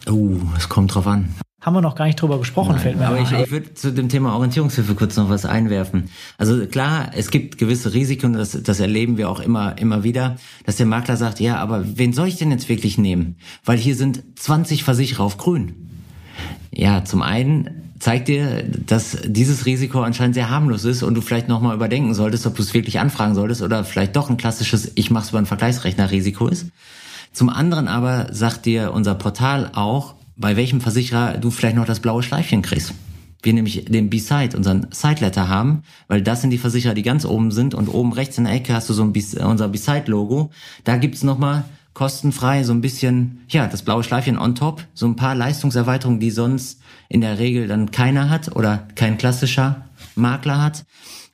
Oh, 0.09 0.37
es 0.57 0.69
kommt 0.69 0.95
drauf 0.95 1.07
an. 1.09 1.35
Haben 1.61 1.75
wir 1.75 1.81
noch 1.81 1.95
gar 1.95 2.05
nicht 2.05 2.21
drüber 2.21 2.39
gesprochen, 2.39 2.73
Nein, 2.73 2.81
fällt 2.81 2.99
mir 2.99 3.07
Aber 3.09 3.19
ich, 3.19 3.33
ich 3.33 3.51
würde 3.51 3.73
zu 3.73 3.93
dem 3.93 4.09
Thema 4.09 4.35
Orientierungshilfe 4.37 4.95
kurz 4.95 5.17
noch 5.17 5.31
was 5.31 5.47
einwerfen. 5.47 6.11
Also 6.37 6.67
klar, 6.67 7.11
es 7.15 7.31
gibt 7.31 7.57
gewisse 7.59 7.95
Risiken, 7.95 8.35
das, 8.35 8.63
das 8.63 8.79
erleben 8.79 9.17
wir 9.17 9.31
auch 9.31 9.41
immer, 9.41 9.79
immer 9.79 10.05
wieder, 10.05 10.37
dass 10.65 10.77
der 10.77 10.87
Makler 10.87 11.17
sagt, 11.17 11.41
ja, 11.41 11.57
aber 11.57 11.85
wen 11.99 12.13
soll 12.13 12.29
ich 12.29 12.37
denn 12.37 12.51
jetzt 12.51 12.69
wirklich 12.69 12.99
nehmen? 12.99 13.37
Weil 13.65 13.79
hier 13.79 13.97
sind 13.97 14.23
20 14.37 14.85
Versicherer 14.85 15.25
auf 15.25 15.39
grün. 15.39 15.75
Ja, 16.71 17.05
zum 17.05 17.23
einen 17.23 17.87
zeigt 17.99 18.29
dir, 18.29 18.63
dass 18.63 19.17
dieses 19.25 19.65
Risiko 19.65 20.03
anscheinend 20.03 20.35
sehr 20.35 20.51
harmlos 20.51 20.85
ist 20.85 21.03
und 21.03 21.15
du 21.15 21.23
vielleicht 21.23 21.49
nochmal 21.49 21.75
überdenken 21.75 22.13
solltest, 22.13 22.47
ob 22.47 22.55
du 22.55 22.63
es 22.63 22.75
wirklich 22.75 23.01
anfragen 23.01 23.35
solltest 23.35 23.63
oder 23.63 23.83
vielleicht 23.85 24.15
doch 24.15 24.29
ein 24.29 24.37
klassisches 24.37 24.93
Ich 24.95 25.11
mach's 25.11 25.31
über 25.31 25.39
einen 25.39 25.47
Vergleichsrechner 25.47 26.11
Risiko 26.11 26.49
ist. 26.49 26.67
Zum 27.33 27.49
anderen 27.49 27.89
aber 27.89 28.29
sagt 28.33 28.67
dir 28.67 28.93
unser 28.93 29.15
Portal 29.15 29.71
auch, 29.75 30.15
bei 30.37 30.57
welchem 30.57 30.81
Versicherer 30.81 31.39
du 31.39 31.51
vielleicht 31.51 31.77
noch 31.77 31.87
das 31.87 32.01
blaue 32.01 32.23
Schleifchen 32.23 32.63
kriegst. 32.63 32.95
Wir 33.43 33.53
nämlich 33.53 33.85
den 33.85 34.11
B-Side, 34.11 34.57
unseren 34.57 34.89
Side-Letter 34.91 35.49
haben, 35.49 35.83
weil 36.09 36.23
das 36.23 36.41
sind 36.41 36.51
die 36.51 36.59
Versicherer, 36.59 36.95
die 36.95 37.03
ganz 37.03 37.25
oben 37.25 37.51
sind 37.51 37.75
und 37.75 37.89
oben 37.89 38.13
rechts 38.13 38.39
in 38.39 38.45
der 38.45 38.55
Ecke 38.55 38.75
hast 38.75 38.89
du 38.89 38.95
so 38.95 39.03
ein 39.03 39.13
B 39.13 39.23
unser 39.41 39.69
B-Side-Logo. 39.69 40.51
Da 40.85 40.97
gibt's 40.97 41.23
nochmal 41.23 41.65
kostenfrei 41.95 42.63
so 42.63 42.73
ein 42.73 42.81
bisschen, 42.81 43.41
ja, 43.49 43.69
das 43.69 43.83
blaue 43.83 44.05
Schleifchen 44.05 44.37
on 44.37 44.55
top, 44.55 44.85
so 44.95 45.07
ein 45.07 45.17
paar 45.17 45.35
Leistungserweiterungen, 45.35 46.21
die 46.21 46.31
sonst 46.31 46.81
in 47.09 47.21
der 47.21 47.39
Regel 47.39 47.69
dann 47.69 47.91
keiner 47.91 48.29
hat 48.29 48.55
oder 48.55 48.87
kein 48.97 49.17
klassischer 49.17 49.87
Makler 50.15 50.63
hat. 50.63 50.85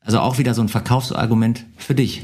Also 0.03 0.21
auch 0.21 0.39
wieder 0.39 0.55
so 0.55 0.63
ein 0.63 0.69
Verkaufsargument 0.69 1.65
für 1.79 1.95
dich. 1.95 2.23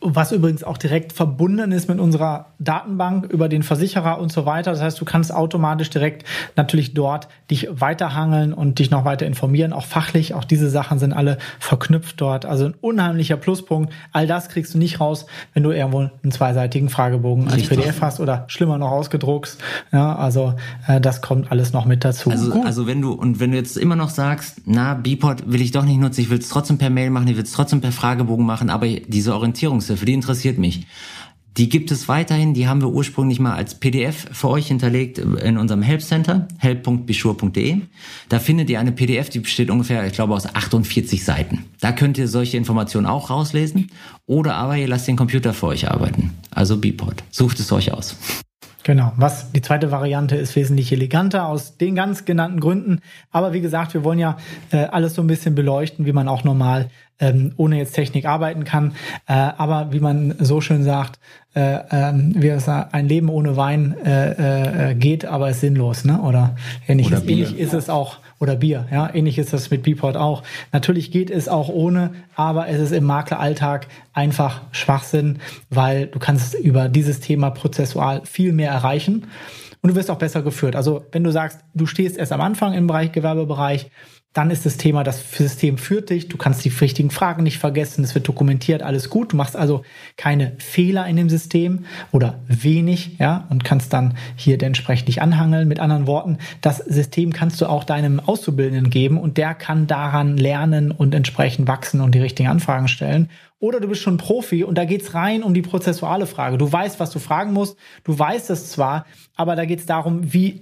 Was 0.00 0.32
übrigens 0.32 0.64
auch 0.64 0.78
direkt 0.78 1.12
verbunden 1.12 1.72
ist 1.72 1.88
mit 1.88 1.98
unserer 1.98 2.46
Datenbank 2.58 3.26
über 3.26 3.48
den 3.48 3.62
Versicherer 3.62 4.20
und 4.20 4.32
so 4.32 4.46
weiter. 4.46 4.70
Das 4.70 4.80
heißt, 4.80 5.00
du 5.00 5.04
kannst 5.04 5.32
automatisch 5.32 5.90
direkt 5.90 6.24
natürlich 6.56 6.94
dort 6.94 7.28
dich 7.50 7.68
weiterhangeln 7.70 8.52
und 8.52 8.78
dich 8.78 8.90
noch 8.90 9.04
weiter 9.04 9.26
informieren, 9.26 9.72
auch 9.72 9.84
fachlich. 9.84 10.34
Auch 10.34 10.44
diese 10.44 10.70
Sachen 10.70 10.98
sind 10.98 11.12
alle 11.12 11.38
verknüpft 11.58 12.20
dort. 12.20 12.46
Also 12.46 12.66
ein 12.66 12.74
unheimlicher 12.80 13.36
Pluspunkt. 13.36 13.92
All 14.12 14.26
das 14.26 14.48
kriegst 14.48 14.74
du 14.74 14.78
nicht 14.78 15.00
raus, 15.00 15.26
wenn 15.54 15.62
du 15.62 15.70
irgendwo 15.70 15.98
einen 15.98 16.32
zweiseitigen 16.32 16.88
Fragebogen 16.88 17.48
als 17.48 17.66
PDF 17.66 18.00
hast 18.00 18.20
oder 18.20 18.44
schlimmer 18.48 18.78
noch 18.78 18.90
ausgedruckt. 18.90 19.56
Ja, 19.92 20.14
also 20.14 20.54
äh, 20.86 21.00
das 21.00 21.22
kommt 21.22 21.50
alles 21.50 21.72
noch 21.72 21.86
mit 21.86 22.04
dazu. 22.04 22.30
Also, 22.30 22.62
also 22.62 22.86
wenn 22.86 23.00
du 23.00 23.12
und 23.12 23.40
wenn 23.40 23.50
du 23.50 23.56
jetzt 23.56 23.76
immer 23.76 23.96
noch 23.96 24.10
sagst, 24.10 24.62
na, 24.64 24.94
Bport 24.94 25.50
will 25.50 25.60
ich 25.60 25.72
doch 25.72 25.84
nicht 25.84 26.00
nutzen, 26.00 26.20
ich 26.20 26.30
will 26.30 26.38
es 26.38 26.48
trotzdem 26.48 26.78
per 26.78 26.90
Mail 26.90 27.10
machen, 27.10 27.28
ich 27.28 27.36
will 27.36 27.44
es 27.44 27.52
trotzdem 27.52 27.80
per 27.80 27.92
Fragebogen 27.92 28.46
machen, 28.46 28.70
aber 28.70 28.86
diese 28.86 29.34
Orientierungs 29.34 29.87
Buchungshilfe, 29.88 30.04
die 30.04 30.14
interessiert 30.14 30.58
mich. 30.58 30.86
Die 31.56 31.68
gibt 31.68 31.90
es 31.90 32.06
weiterhin, 32.06 32.54
die 32.54 32.68
haben 32.68 32.80
wir 32.82 32.90
ursprünglich 32.90 33.40
mal 33.40 33.54
als 33.54 33.74
PDF 33.74 34.28
für 34.30 34.48
euch 34.48 34.68
hinterlegt 34.68 35.18
in 35.18 35.58
unserem 35.58 35.82
Help 35.82 36.02
Center, 36.02 36.46
help.bischur.de. 36.58 37.78
Da 38.28 38.38
findet 38.38 38.70
ihr 38.70 38.78
eine 38.78 38.92
PDF, 38.92 39.28
die 39.28 39.40
besteht 39.40 39.68
ungefähr, 39.68 40.06
ich 40.06 40.12
glaube, 40.12 40.34
aus 40.34 40.46
48 40.46 41.24
Seiten. 41.24 41.64
Da 41.80 41.90
könnt 41.90 42.16
ihr 42.16 42.28
solche 42.28 42.56
Informationen 42.56 43.06
auch 43.06 43.30
rauslesen 43.30 43.90
oder 44.24 44.54
aber 44.54 44.76
ihr 44.76 44.86
lasst 44.86 45.08
den 45.08 45.16
Computer 45.16 45.52
für 45.52 45.66
euch 45.66 45.90
arbeiten. 45.90 46.30
Also 46.52 46.76
Bpod. 46.76 47.24
Sucht 47.30 47.58
es 47.58 47.72
euch 47.72 47.92
aus. 47.92 48.14
Genau. 48.84 49.12
Was 49.16 49.50
die 49.50 49.60
zweite 49.60 49.90
Variante 49.90 50.36
ist 50.36 50.54
wesentlich 50.54 50.92
eleganter 50.92 51.46
aus 51.46 51.76
den 51.76 51.96
ganz 51.96 52.24
genannten 52.24 52.60
Gründen. 52.60 53.00
Aber 53.32 53.52
wie 53.52 53.60
gesagt, 53.60 53.94
wir 53.94 54.04
wollen 54.04 54.20
ja 54.20 54.38
äh, 54.70 54.84
alles 54.84 55.14
so 55.14 55.22
ein 55.22 55.26
bisschen 55.26 55.56
beleuchten, 55.56 56.06
wie 56.06 56.12
man 56.12 56.28
auch 56.28 56.44
normal 56.44 56.88
ähm, 57.20 57.52
ohne 57.56 57.78
jetzt 57.78 57.94
Technik 57.94 58.26
arbeiten 58.26 58.64
kann. 58.64 58.92
Äh, 59.26 59.32
aber 59.32 59.92
wie 59.92 60.00
man 60.00 60.34
so 60.38 60.60
schön 60.60 60.82
sagt, 60.82 61.18
äh, 61.54 61.78
ähm, 61.90 62.34
wie 62.36 62.48
es 62.48 62.68
ein 62.68 63.08
Leben 63.08 63.28
ohne 63.28 63.56
Wein 63.56 63.96
äh, 64.04 64.90
äh, 64.90 64.94
geht, 64.94 65.24
aber 65.24 65.50
ist 65.50 65.60
sinnlos, 65.60 66.04
ne? 66.04 66.20
Oder 66.20 66.56
ähnlich, 66.86 67.08
Oder 67.08 67.22
ähnlich 67.24 67.58
ist 67.58 67.74
es 67.74 67.90
auch 67.90 68.18
oder 68.40 68.54
Bier, 68.54 68.86
ja, 68.92 69.12
ähnlich 69.12 69.38
ist 69.38 69.52
das 69.52 69.70
mit 69.70 69.82
Beeport 69.82 70.16
auch. 70.16 70.44
Natürlich 70.72 71.10
geht 71.10 71.30
es 71.30 71.48
auch 71.48 71.68
ohne, 71.68 72.10
aber 72.36 72.68
es 72.68 72.78
ist 72.78 72.92
im 72.92 73.04
Makleralltag 73.04 73.88
einfach 74.12 74.60
Schwachsinn, 74.70 75.38
weil 75.70 76.06
du 76.06 76.18
kannst 76.20 76.54
über 76.54 76.88
dieses 76.88 77.18
Thema 77.18 77.50
prozessual 77.50 78.22
viel 78.24 78.52
mehr 78.52 78.70
erreichen 78.70 79.26
und 79.82 79.90
du 79.90 79.96
wirst 79.96 80.10
auch 80.10 80.18
besser 80.18 80.42
geführt. 80.42 80.76
Also 80.76 81.04
wenn 81.10 81.24
du 81.24 81.32
sagst, 81.32 81.60
du 81.74 81.86
stehst 81.86 82.16
erst 82.16 82.32
am 82.32 82.40
Anfang 82.40 82.74
im 82.74 82.86
Bereich 82.86 83.10
Gewerbebereich, 83.10 83.90
dann 84.34 84.50
ist 84.50 84.66
das 84.66 84.76
Thema, 84.76 85.04
das 85.04 85.32
System 85.32 85.78
führt 85.78 86.10
dich, 86.10 86.28
du 86.28 86.36
kannst 86.36 86.64
die 86.64 86.68
richtigen 86.68 87.10
Fragen 87.10 87.42
nicht 87.42 87.58
vergessen, 87.58 88.04
es 88.04 88.14
wird 88.14 88.28
dokumentiert, 88.28 88.82
alles 88.82 89.08
gut. 89.08 89.32
Du 89.32 89.36
machst 89.36 89.56
also 89.56 89.82
keine 90.16 90.52
Fehler 90.58 91.06
in 91.06 91.16
dem 91.16 91.30
System 91.30 91.86
oder 92.12 92.40
wenig, 92.46 93.18
ja, 93.18 93.46
und 93.48 93.64
kannst 93.64 93.92
dann 93.92 94.16
hier 94.36 94.62
entsprechend 94.62 95.08
dich 95.08 95.22
anhangeln. 95.22 95.66
Mit 95.66 95.80
anderen 95.80 96.06
Worten, 96.06 96.38
das 96.60 96.76
System 96.76 97.32
kannst 97.32 97.60
du 97.60 97.66
auch 97.66 97.84
deinem 97.84 98.20
Auszubildenden 98.20 98.90
geben 98.90 99.18
und 99.18 99.38
der 99.38 99.54
kann 99.54 99.86
daran 99.86 100.36
lernen 100.36 100.90
und 100.90 101.14
entsprechend 101.14 101.66
wachsen 101.66 102.00
und 102.00 102.14
die 102.14 102.20
richtigen 102.20 102.48
Anfragen 102.48 102.88
stellen. 102.88 103.30
Oder 103.60 103.80
du 103.80 103.88
bist 103.88 104.02
schon 104.02 104.18
Profi 104.18 104.62
und 104.62 104.76
da 104.78 104.84
geht's 104.84 105.14
rein 105.14 105.42
um 105.42 105.52
die 105.52 105.62
prozessuale 105.62 106.26
Frage. 106.26 106.58
Du 106.58 106.70
weißt, 106.70 107.00
was 107.00 107.10
du 107.10 107.18
fragen 107.18 107.52
musst, 107.52 107.76
du 108.04 108.16
weißt 108.16 108.50
es 108.50 108.70
zwar, 108.70 109.06
aber 109.34 109.56
da 109.56 109.64
geht's 109.64 109.86
darum, 109.86 110.32
wie 110.32 110.60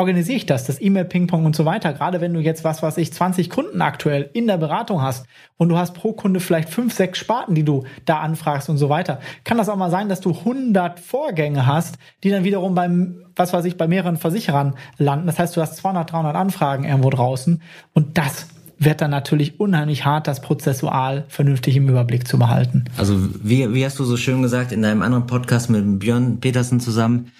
organisiere 0.00 0.38
ich 0.38 0.46
das, 0.46 0.64
das 0.64 0.80
E-Mail-Ping-Pong 0.80 1.44
und 1.44 1.54
so 1.54 1.66
weiter. 1.66 1.92
Gerade 1.92 2.20
wenn 2.22 2.32
du 2.32 2.40
jetzt 2.40 2.64
was, 2.64 2.82
was 2.82 2.96
ich 2.96 3.12
20 3.12 3.50
Kunden 3.50 3.82
aktuell 3.82 4.30
in 4.32 4.46
der 4.46 4.56
Beratung 4.56 5.02
hast 5.02 5.26
und 5.58 5.68
du 5.68 5.76
hast 5.76 5.92
pro 5.92 6.14
Kunde 6.14 6.40
vielleicht 6.40 6.70
fünf, 6.70 6.94
sechs 6.94 7.18
Sparten, 7.18 7.54
die 7.54 7.64
du 7.64 7.84
da 8.06 8.20
anfragst 8.20 8.70
und 8.70 8.78
so 8.78 8.88
weiter, 8.88 9.20
kann 9.44 9.58
das 9.58 9.68
auch 9.68 9.76
mal 9.76 9.90
sein, 9.90 10.08
dass 10.08 10.20
du 10.20 10.30
100 10.30 10.98
Vorgänge 10.98 11.66
hast, 11.66 11.98
die 12.24 12.30
dann 12.30 12.44
wiederum 12.44 12.74
beim, 12.74 13.26
was 13.36 13.52
weiß 13.52 13.66
ich, 13.66 13.76
bei 13.76 13.86
mehreren 13.86 14.16
Versicherern 14.16 14.74
landen. 14.96 15.26
Das 15.26 15.38
heißt, 15.38 15.54
du 15.56 15.60
hast 15.60 15.76
200, 15.76 16.10
300 16.10 16.34
Anfragen 16.34 16.84
irgendwo 16.84 17.10
draußen 17.10 17.60
und 17.92 18.16
das 18.16 18.46
wird 18.78 19.02
dann 19.02 19.10
natürlich 19.10 19.60
unheimlich 19.60 20.06
hart, 20.06 20.26
das 20.26 20.40
prozessual 20.40 21.26
vernünftig 21.28 21.76
im 21.76 21.88
Überblick 21.90 22.26
zu 22.26 22.38
behalten. 22.38 22.86
Also 22.96 23.18
wie, 23.42 23.74
wie 23.74 23.84
hast 23.84 23.98
du 23.98 24.04
so 24.04 24.16
schön 24.16 24.40
gesagt 24.40 24.72
in 24.72 24.80
deinem 24.80 25.02
anderen 25.02 25.26
Podcast 25.26 25.68
mit 25.68 25.98
Björn 25.98 26.40
Petersen 26.40 26.80
zusammen, 26.80 27.30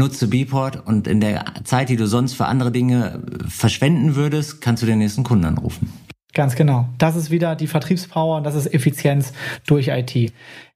nutze 0.00 0.26
Bport 0.26 0.84
und 0.84 1.06
in 1.06 1.20
der 1.20 1.44
Zeit, 1.62 1.88
die 1.88 1.96
du 1.96 2.06
sonst 2.06 2.32
für 2.32 2.46
andere 2.46 2.72
Dinge 2.72 3.22
verschwenden 3.46 4.16
würdest, 4.16 4.60
kannst 4.60 4.82
du 4.82 4.86
den 4.86 4.98
nächsten 4.98 5.22
Kunden 5.22 5.44
anrufen. 5.44 5.92
Ganz 6.32 6.54
genau. 6.54 6.88
Das 6.98 7.16
ist 7.16 7.30
wieder 7.30 7.54
die 7.54 7.66
Vertriebspower 7.66 8.38
und 8.38 8.44
das 8.44 8.54
ist 8.54 8.72
Effizienz 8.72 9.32
durch 9.66 9.88
IT. 9.88 10.32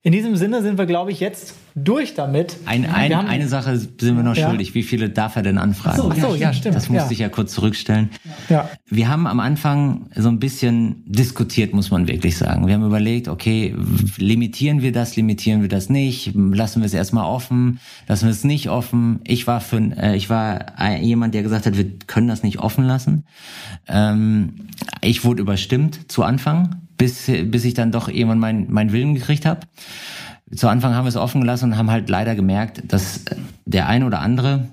In 0.07 0.13
diesem 0.13 0.37
Sinne 0.37 0.61
sind 0.61 0.77
wir, 0.77 0.85
glaube 0.85 1.13
ich, 1.13 1.21
jetzt 1.21 1.55
durch 1.75 2.13
damit. 2.13 2.59
Ein, 2.67 2.85
ein, 2.85 3.17
haben, 3.17 3.27
eine 3.27 3.49
Sache 3.49 3.79
sind 3.79 3.99
wir 4.03 4.23
noch 4.23 4.37
ja. 4.37 4.51
schuldig. 4.51 4.75
Wie 4.75 4.83
viele 4.83 5.09
darf 5.09 5.35
er 5.37 5.41
denn 5.41 5.57
anfragen? 5.57 6.13
Ach 6.13 6.15
so, 6.15 6.35
ja, 6.35 6.53
stimmt. 6.53 6.75
Das 6.75 6.91
musste 6.91 7.07
ja. 7.07 7.13
ich 7.13 7.19
ja 7.21 7.31
kurz 7.31 7.55
zurückstellen. 7.55 8.11
Ja. 8.51 8.69
Wir 8.85 9.09
haben 9.09 9.27
am 9.27 9.41
Anfang 9.41 10.11
so 10.15 10.29
ein 10.29 10.39
bisschen 10.41 11.03
diskutiert, 11.07 11.73
muss 11.73 11.91
man 11.91 12.07
wirklich 12.07 12.37
sagen. 12.37 12.67
Wir 12.67 12.75
haben 12.75 12.85
überlegt, 12.85 13.29
okay, 13.29 13.75
limitieren 14.19 14.83
wir 14.83 14.93
das, 14.93 15.17
limitieren 15.17 15.63
wir 15.63 15.71
das 15.71 15.89
nicht? 15.89 16.33
Lassen 16.35 16.83
wir 16.83 16.87
es 16.87 16.93
erstmal 16.93 17.25
offen? 17.25 17.81
Lassen 18.07 18.27
wir 18.27 18.33
es 18.33 18.45
nicht 18.45 18.69
offen? 18.69 19.21
Ich 19.25 19.47
war 19.47 19.63
für, 19.63 19.79
äh, 19.79 20.17
ich 20.17 20.29
war 20.29 20.67
jemand, 21.01 21.33
der 21.33 21.43
gesagt 21.43 21.65
hat, 21.65 21.79
wir 21.79 21.87
können 22.07 22.29
das 22.29 22.43
nicht 22.43 22.59
offen 22.59 22.85
lassen. 22.85 23.25
Ähm, 23.89 24.69
ich 25.01 25.25
wurde 25.25 25.41
überstimmt 25.41 26.13
zu 26.13 26.25
Anfang 26.25 26.84
bis, 26.97 27.27
bis 27.27 27.65
ich 27.65 27.75
dann 27.75 27.93
doch 27.93 28.09
irgendwann 28.09 28.39
meinen 28.39 28.67
mein 28.71 28.93
Willen 28.93 29.15
gekriegt 29.15 29.47
habe. 29.47 29.61
Zu 30.55 30.69
Anfang 30.69 30.95
haben 30.95 31.05
wir 31.05 31.09
es 31.09 31.17
offen 31.17 31.41
gelassen 31.41 31.73
und 31.73 31.79
haben 31.79 31.91
halt 31.91 32.09
leider 32.09 32.35
gemerkt, 32.35 32.83
dass 32.89 33.25
der 33.65 33.89
ein 33.89 34.05
oder 34.05 34.21
andere 34.21 34.69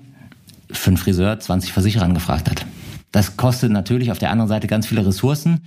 für 0.70 0.88
einen 0.88 0.96
Friseur 0.96 1.38
20 1.38 1.72
Versicherer 1.72 2.04
angefragt 2.04 2.50
hat. 2.50 2.66
Das 3.10 3.36
kostet 3.36 3.72
natürlich 3.72 4.10
auf 4.10 4.18
der 4.18 4.30
anderen 4.30 4.48
Seite 4.48 4.66
ganz 4.66 4.86
viele 4.86 5.06
Ressourcen 5.06 5.66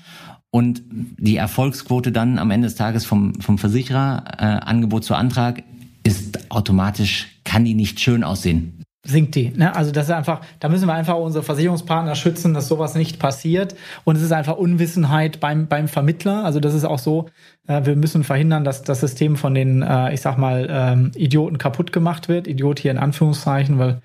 und 0.51 0.81
die 0.89 1.35
Erfolgsquote 1.35 2.11
dann 2.11 2.39
am 2.39 2.49
Ende 2.51 2.67
des 2.67 2.75
Tages 2.75 3.05
vom, 3.05 3.39
vom 3.41 3.57
Versicherer, 3.57 4.23
äh, 4.37 4.43
Angebot 4.43 5.03
zu 5.03 5.15
Antrag, 5.15 5.63
ist 6.03 6.51
automatisch, 6.51 7.27
kann 7.43 7.65
die 7.65 7.73
nicht 7.73 7.99
schön 7.99 8.23
aussehen 8.23 8.84
sinkt 9.05 9.35
die. 9.35 9.49
Ne? 9.49 9.75
Also 9.75 9.91
das 9.91 10.05
ist 10.05 10.11
einfach, 10.11 10.41
da 10.59 10.67
müssen 10.69 10.87
wir 10.87 10.93
einfach 10.93 11.15
unsere 11.15 11.43
Versicherungspartner 11.43 12.15
schützen, 12.15 12.53
dass 12.53 12.67
sowas 12.67 12.95
nicht 12.95 13.19
passiert. 13.19 13.75
Und 14.03 14.15
es 14.15 14.21
ist 14.21 14.31
einfach 14.31 14.57
Unwissenheit 14.57 15.39
beim, 15.39 15.67
beim 15.67 15.87
Vermittler. 15.87 16.43
Also 16.43 16.59
das 16.59 16.73
ist 16.73 16.85
auch 16.85 16.99
so, 16.99 17.27
äh, 17.67 17.85
wir 17.85 17.95
müssen 17.95 18.23
verhindern, 18.23 18.63
dass 18.63 18.83
das 18.83 18.99
System 18.99 19.35
von 19.35 19.53
den, 19.53 19.81
äh, 19.81 20.13
ich 20.13 20.21
sag 20.21 20.37
mal, 20.37 20.67
ähm, 20.69 21.11
Idioten 21.15 21.57
kaputt 21.57 21.91
gemacht 21.93 22.27
wird. 22.27 22.47
Idiot 22.47 22.79
hier 22.79 22.91
in 22.91 22.97
Anführungszeichen, 22.97 23.79
weil 23.79 24.01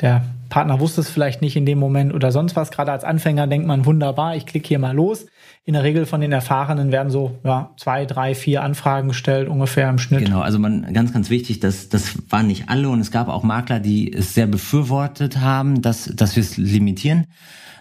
der 0.00 0.24
Partner 0.48 0.78
wusste 0.78 1.00
es 1.00 1.10
vielleicht 1.10 1.42
nicht 1.42 1.56
in 1.56 1.66
dem 1.66 1.78
Moment 1.78 2.14
oder 2.14 2.30
sonst 2.30 2.54
was. 2.54 2.70
Gerade 2.70 2.92
als 2.92 3.04
Anfänger 3.04 3.46
denkt 3.46 3.66
man, 3.66 3.84
wunderbar, 3.84 4.36
ich 4.36 4.46
klicke 4.46 4.68
hier 4.68 4.78
mal 4.78 4.94
los 4.94 5.26
in 5.66 5.74
der 5.74 5.82
Regel 5.82 6.06
von 6.06 6.20
den 6.20 6.30
Erfahrenen 6.30 6.92
werden 6.92 7.10
so 7.10 7.38
ja, 7.42 7.72
zwei, 7.76 8.06
drei, 8.06 8.36
vier 8.36 8.62
Anfragen 8.62 9.08
gestellt, 9.08 9.48
ungefähr 9.48 9.90
im 9.90 9.98
Schnitt. 9.98 10.24
Genau, 10.24 10.40
also 10.40 10.60
man 10.60 10.92
ganz, 10.94 11.12
ganz 11.12 11.28
wichtig, 11.28 11.58
dass 11.58 11.88
das 11.88 12.14
waren 12.30 12.46
nicht 12.46 12.68
alle 12.68 12.88
und 12.88 13.00
es 13.00 13.10
gab 13.10 13.26
auch 13.28 13.42
Makler, 13.42 13.80
die 13.80 14.12
es 14.12 14.32
sehr 14.32 14.46
befürwortet 14.46 15.38
haben, 15.38 15.82
dass, 15.82 16.04
dass 16.14 16.36
wir 16.36 16.42
es 16.42 16.56
limitieren 16.56 17.26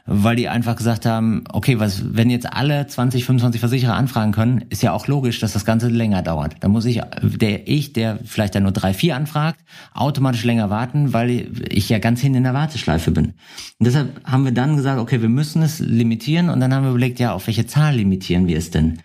weil 0.07 0.35
die 0.35 0.47
einfach 0.49 0.75
gesagt 0.75 1.07
haben, 1.07 1.43
okay, 1.51 1.79
was, 1.79 2.15
wenn 2.15 2.29
jetzt 2.29 2.51
alle 2.53 2.85
20, 2.85 3.25
25 3.25 3.59
Versicherer 3.59 3.95
anfragen 3.95 4.31
können, 4.31 4.63
ist 4.69 4.83
ja 4.83 4.91
auch 4.91 5.07
logisch, 5.07 5.39
dass 5.39 5.53
das 5.53 5.65
Ganze 5.65 5.87
länger 5.87 6.21
dauert. 6.21 6.57
Da 6.59 6.67
muss 6.67 6.85
ich, 6.85 7.01
der 7.23 7.67
ich, 7.67 7.93
der 7.93 8.19
vielleicht 8.23 8.53
dann 8.53 8.63
nur 8.63 8.71
drei, 8.71 8.93
vier 8.93 9.15
anfragt, 9.15 9.59
automatisch 9.93 10.43
länger 10.43 10.69
warten, 10.69 11.11
weil 11.13 11.47
ich 11.69 11.89
ja 11.89 11.97
ganz 11.97 12.21
hinten 12.21 12.37
in 12.37 12.43
der 12.43 12.53
Warteschleife 12.53 13.09
bin. 13.09 13.33
Und 13.79 13.87
deshalb 13.87 14.23
haben 14.25 14.45
wir 14.45 14.51
dann 14.51 14.77
gesagt, 14.77 14.99
okay, 14.99 15.23
wir 15.23 15.29
müssen 15.29 15.63
es 15.63 15.79
limitieren 15.79 16.49
und 16.49 16.59
dann 16.59 16.71
haben 16.71 16.83
wir 16.83 16.91
überlegt, 16.91 17.19
ja, 17.19 17.33
auf 17.33 17.47
welche 17.47 17.65
Zahl 17.65 17.95
limitieren 17.95 18.47
wir 18.47 18.57
es 18.57 18.69
denn? 18.69 18.99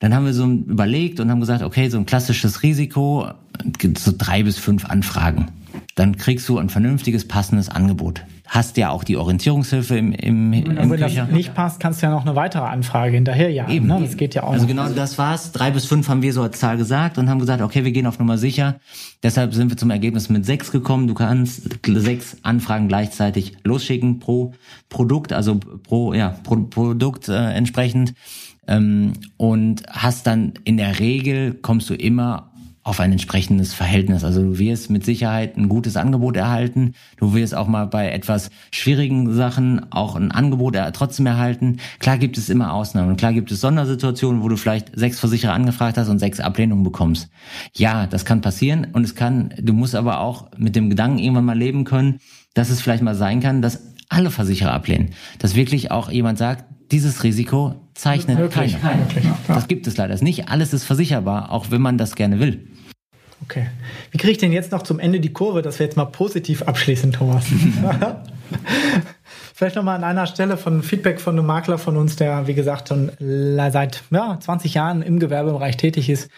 Dann 0.00 0.14
haben 0.14 0.26
wir 0.26 0.34
so 0.34 0.44
überlegt 0.44 1.18
und 1.18 1.30
haben 1.30 1.40
gesagt, 1.40 1.62
okay, 1.62 1.88
so 1.88 1.96
ein 1.96 2.04
klassisches 2.04 2.62
Risiko, 2.62 3.30
so 3.96 4.12
drei 4.16 4.42
bis 4.42 4.58
fünf 4.58 4.84
Anfragen. 4.84 5.46
Dann 5.94 6.18
kriegst 6.18 6.46
du 6.50 6.58
ein 6.58 6.68
vernünftiges, 6.68 7.26
passendes 7.26 7.70
Angebot 7.70 8.22
hast 8.46 8.76
ja 8.76 8.90
auch 8.90 9.04
die 9.04 9.16
Orientierungshilfe 9.16 9.96
im, 9.96 10.12
im, 10.12 10.52
im 10.52 10.64
Und 10.64 10.76
wenn 10.76 10.90
Köcher. 10.90 11.26
das 11.26 11.30
nicht 11.30 11.54
passt, 11.54 11.80
kannst 11.80 12.00
du 12.00 12.06
ja 12.06 12.12
noch 12.12 12.24
eine 12.24 12.36
weitere 12.36 12.64
Anfrage 12.64 13.14
hinterher 13.14 13.50
ja. 13.50 13.68
Eben. 13.68 13.86
Ne? 13.86 13.98
Das 14.00 14.16
geht 14.16 14.34
ja 14.34 14.44
auch. 14.44 14.52
Also 14.52 14.62
noch. 14.64 14.68
genau 14.68 14.88
das 14.88 15.18
war's. 15.18 15.52
Drei 15.52 15.70
bis 15.70 15.86
fünf 15.86 16.08
haben 16.08 16.22
wir 16.22 16.32
so 16.32 16.42
als 16.42 16.58
Zahl 16.58 16.76
gesagt 16.76 17.18
und 17.18 17.28
haben 17.28 17.40
gesagt, 17.40 17.60
okay, 17.60 17.84
wir 17.84 17.92
gehen 17.92 18.06
auf 18.06 18.18
Nummer 18.18 18.38
sicher. 18.38 18.76
Deshalb 19.22 19.54
sind 19.54 19.70
wir 19.70 19.76
zum 19.76 19.90
Ergebnis 19.90 20.28
mit 20.28 20.46
sechs 20.46 20.70
gekommen. 20.70 21.08
Du 21.08 21.14
kannst 21.14 21.62
sechs 21.86 22.36
Anfragen 22.42 22.88
gleichzeitig 22.88 23.56
losschicken 23.64 24.20
pro 24.20 24.54
Produkt, 24.88 25.32
also 25.32 25.56
pro 25.56 26.14
ja 26.14 26.36
pro 26.44 26.56
Produkt 26.56 27.28
äh, 27.28 27.52
entsprechend 27.52 28.14
ähm, 28.68 29.14
und 29.36 29.82
hast 29.88 30.26
dann 30.26 30.54
in 30.64 30.76
der 30.76 30.98
Regel 30.98 31.54
kommst 31.54 31.90
du 31.90 31.94
immer 31.94 32.45
auf 32.86 33.00
ein 33.00 33.10
entsprechendes 33.10 33.74
Verhältnis. 33.74 34.22
Also 34.22 34.42
du 34.42 34.58
wirst 34.60 34.90
mit 34.90 35.04
Sicherheit 35.04 35.56
ein 35.56 35.68
gutes 35.68 35.96
Angebot 35.96 36.36
erhalten. 36.36 36.94
Du 37.16 37.34
wirst 37.34 37.52
auch 37.52 37.66
mal 37.66 37.86
bei 37.86 38.12
etwas 38.12 38.48
schwierigen 38.70 39.34
Sachen 39.34 39.90
auch 39.90 40.14
ein 40.14 40.30
Angebot 40.30 40.76
trotzdem 40.92 41.26
erhalten. 41.26 41.78
Klar 41.98 42.16
gibt 42.16 42.38
es 42.38 42.48
immer 42.48 42.72
Ausnahmen. 42.72 43.10
Und 43.10 43.16
klar 43.16 43.32
gibt 43.32 43.50
es 43.50 43.60
Sondersituationen, 43.60 44.40
wo 44.40 44.48
du 44.48 44.56
vielleicht 44.56 44.96
sechs 44.96 45.18
Versicherer 45.18 45.52
angefragt 45.52 45.98
hast 45.98 46.08
und 46.08 46.20
sechs 46.20 46.38
Ablehnungen 46.38 46.84
bekommst. 46.84 47.28
Ja, 47.74 48.06
das 48.06 48.24
kann 48.24 48.40
passieren. 48.40 48.86
Und 48.92 49.02
es 49.02 49.16
kann, 49.16 49.52
du 49.60 49.72
musst 49.72 49.96
aber 49.96 50.20
auch 50.20 50.52
mit 50.56 50.76
dem 50.76 50.88
Gedanken 50.88 51.18
irgendwann 51.18 51.44
mal 51.44 51.58
leben 51.58 51.82
können, 51.82 52.20
dass 52.54 52.70
es 52.70 52.80
vielleicht 52.80 53.02
mal 53.02 53.16
sein 53.16 53.40
kann, 53.40 53.62
dass 53.62 53.82
alle 54.08 54.30
Versicherer 54.30 54.72
ablehnen. 54.72 55.10
Dass 55.40 55.56
wirklich 55.56 55.90
auch 55.90 56.08
jemand 56.08 56.38
sagt, 56.38 56.64
dieses 56.92 57.24
Risiko 57.24 57.85
zeichnet 57.96 58.38
Wirklich? 58.38 58.80
keiner. 58.80 59.06
Das 59.48 59.68
gibt 59.68 59.86
es 59.86 59.96
leider. 59.96 60.16
Nicht 60.22 60.48
alles 60.48 60.72
ist 60.72 60.84
versicherbar, 60.84 61.50
auch 61.50 61.70
wenn 61.70 61.80
man 61.80 61.98
das 61.98 62.14
gerne 62.14 62.38
will. 62.40 62.66
Okay. 63.42 63.66
Wie 64.10 64.18
kriege 64.18 64.32
ich 64.32 64.38
denn 64.38 64.52
jetzt 64.52 64.72
noch 64.72 64.82
zum 64.82 64.98
Ende 64.98 65.20
die 65.20 65.32
Kurve, 65.32 65.62
dass 65.62 65.78
wir 65.78 65.86
jetzt 65.86 65.96
mal 65.96 66.06
positiv 66.06 66.62
abschließen, 66.62 67.12
Thomas? 67.12 67.44
Vielleicht 69.54 69.76
nochmal 69.76 69.96
an 69.96 70.04
einer 70.04 70.26
Stelle 70.26 70.56
von 70.56 70.82
Feedback 70.82 71.20
von 71.20 71.38
einem 71.38 71.46
Makler 71.46 71.78
von 71.78 71.96
uns, 71.96 72.16
der, 72.16 72.46
wie 72.46 72.54
gesagt, 72.54 72.88
schon 72.88 73.10
seit 73.18 74.02
ja, 74.10 74.38
20 74.38 74.74
Jahren 74.74 75.02
im 75.02 75.18
Gewerbebereich 75.18 75.76
tätig 75.76 76.08
ist. 76.08 76.30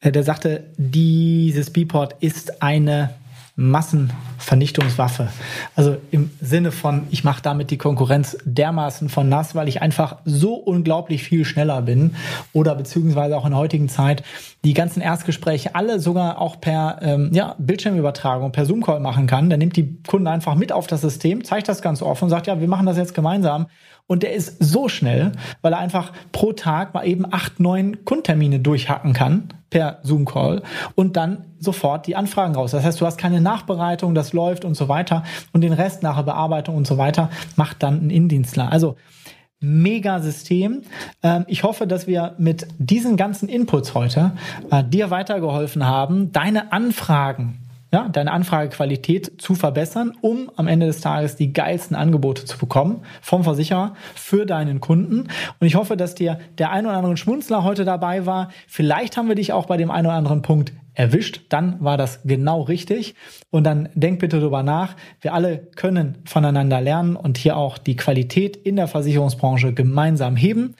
Äh, 0.00 0.12
der 0.12 0.22
sagte, 0.22 0.70
dieses 0.76 1.70
Beeport 1.70 2.16
ist 2.20 2.62
eine 2.62 3.10
Massenvernichtungswaffe. 3.56 5.28
Also 5.76 5.96
im 6.10 6.30
Sinne 6.40 6.72
von, 6.72 7.06
ich 7.10 7.22
mache 7.22 7.40
damit 7.40 7.70
die 7.70 7.78
Konkurrenz 7.78 8.36
dermaßen 8.44 9.08
von 9.08 9.28
nass, 9.28 9.54
weil 9.54 9.68
ich 9.68 9.80
einfach 9.80 10.16
so 10.24 10.54
unglaublich 10.54 11.22
viel 11.22 11.44
schneller 11.44 11.82
bin 11.82 12.16
oder 12.52 12.74
beziehungsweise 12.74 13.36
auch 13.36 13.46
in 13.46 13.54
heutigen 13.54 13.88
Zeit 13.88 14.24
die 14.64 14.74
ganzen 14.74 15.00
Erstgespräche 15.00 15.76
alle 15.76 16.00
sogar 16.00 16.40
auch 16.40 16.60
per 16.60 16.98
ähm, 17.02 17.30
ja, 17.32 17.54
Bildschirmübertragung, 17.58 18.50
per 18.50 18.66
Zoom-Call 18.66 18.98
machen 18.98 19.28
kann. 19.28 19.50
Dann 19.50 19.60
nimmt 19.60 19.76
die 19.76 20.02
Kunden 20.02 20.26
einfach 20.26 20.56
mit 20.56 20.72
auf 20.72 20.88
das 20.88 21.02
System, 21.02 21.44
zeigt 21.44 21.68
das 21.68 21.80
ganz 21.80 22.02
offen 22.02 22.24
und 22.24 22.30
sagt, 22.30 22.48
ja, 22.48 22.60
wir 22.60 22.68
machen 22.68 22.86
das 22.86 22.96
jetzt 22.96 23.14
gemeinsam. 23.14 23.66
Und 24.06 24.22
der 24.22 24.34
ist 24.34 24.62
so 24.62 24.88
schnell, 24.88 25.32
weil 25.62 25.72
er 25.72 25.78
einfach 25.78 26.12
pro 26.32 26.52
Tag 26.52 26.92
mal 26.92 27.06
eben 27.06 27.24
acht, 27.30 27.60
neun 27.60 28.04
Kundtermine 28.04 28.58
durchhacken 28.58 29.12
kann 29.12 29.48
per 29.74 29.98
Zoom-Call 30.04 30.62
und 30.94 31.16
dann 31.16 31.46
sofort 31.58 32.06
die 32.06 32.14
Anfragen 32.14 32.54
raus. 32.54 32.70
Das 32.70 32.84
heißt, 32.84 33.00
du 33.00 33.06
hast 33.06 33.18
keine 33.18 33.40
Nachbereitung, 33.40 34.14
das 34.14 34.32
läuft 34.32 34.64
und 34.64 34.76
so 34.76 34.88
weiter. 34.88 35.24
Und 35.52 35.62
den 35.62 35.72
Rest 35.72 36.04
nachher 36.04 36.22
Bearbeitung 36.22 36.76
und 36.76 36.86
so 36.86 36.96
weiter 36.96 37.28
macht 37.56 37.82
dann 37.82 38.06
ein 38.06 38.10
Indienstler. 38.10 38.70
Also 38.70 38.94
mega 39.58 40.20
System. 40.20 40.82
Ähm, 41.24 41.44
ich 41.48 41.64
hoffe, 41.64 41.88
dass 41.88 42.06
wir 42.06 42.36
mit 42.38 42.68
diesen 42.78 43.16
ganzen 43.16 43.48
Inputs 43.48 43.94
heute 43.94 44.36
äh, 44.70 44.84
dir 44.84 45.10
weitergeholfen 45.10 45.84
haben, 45.84 46.30
deine 46.30 46.72
Anfragen 46.72 47.63
ja, 47.94 48.08
deine 48.08 48.32
Anfragequalität 48.32 49.40
zu 49.40 49.54
verbessern, 49.54 50.14
um 50.20 50.50
am 50.56 50.66
Ende 50.66 50.86
des 50.86 51.00
Tages 51.00 51.36
die 51.36 51.52
geilsten 51.52 51.96
Angebote 51.96 52.44
zu 52.44 52.58
bekommen 52.58 53.02
vom 53.22 53.44
Versicherer 53.44 53.94
für 54.16 54.46
deinen 54.46 54.80
Kunden. 54.80 55.28
Und 55.60 55.66
ich 55.68 55.76
hoffe, 55.76 55.96
dass 55.96 56.16
dir 56.16 56.40
der 56.58 56.72
ein 56.72 56.86
oder 56.86 56.96
andere 56.96 57.16
Schmunzler 57.16 57.62
heute 57.62 57.84
dabei 57.84 58.26
war. 58.26 58.48
Vielleicht 58.66 59.16
haben 59.16 59.28
wir 59.28 59.36
dich 59.36 59.52
auch 59.52 59.66
bei 59.66 59.76
dem 59.76 59.92
einen 59.92 60.08
oder 60.08 60.16
anderen 60.16 60.42
Punkt 60.42 60.72
erwischt, 60.94 61.42
dann 61.50 61.82
war 61.84 61.96
das 61.96 62.20
genau 62.24 62.62
richtig. 62.62 63.14
Und 63.50 63.64
dann 63.64 63.88
denk 63.94 64.18
bitte 64.18 64.40
darüber 64.40 64.64
nach. 64.64 64.96
Wir 65.20 65.32
alle 65.32 65.58
können 65.76 66.18
voneinander 66.24 66.80
lernen 66.80 67.14
und 67.14 67.38
hier 67.38 67.56
auch 67.56 67.78
die 67.78 67.96
Qualität 67.96 68.56
in 68.56 68.74
der 68.74 68.88
Versicherungsbranche 68.88 69.72
gemeinsam 69.72 70.34
heben. 70.34 70.74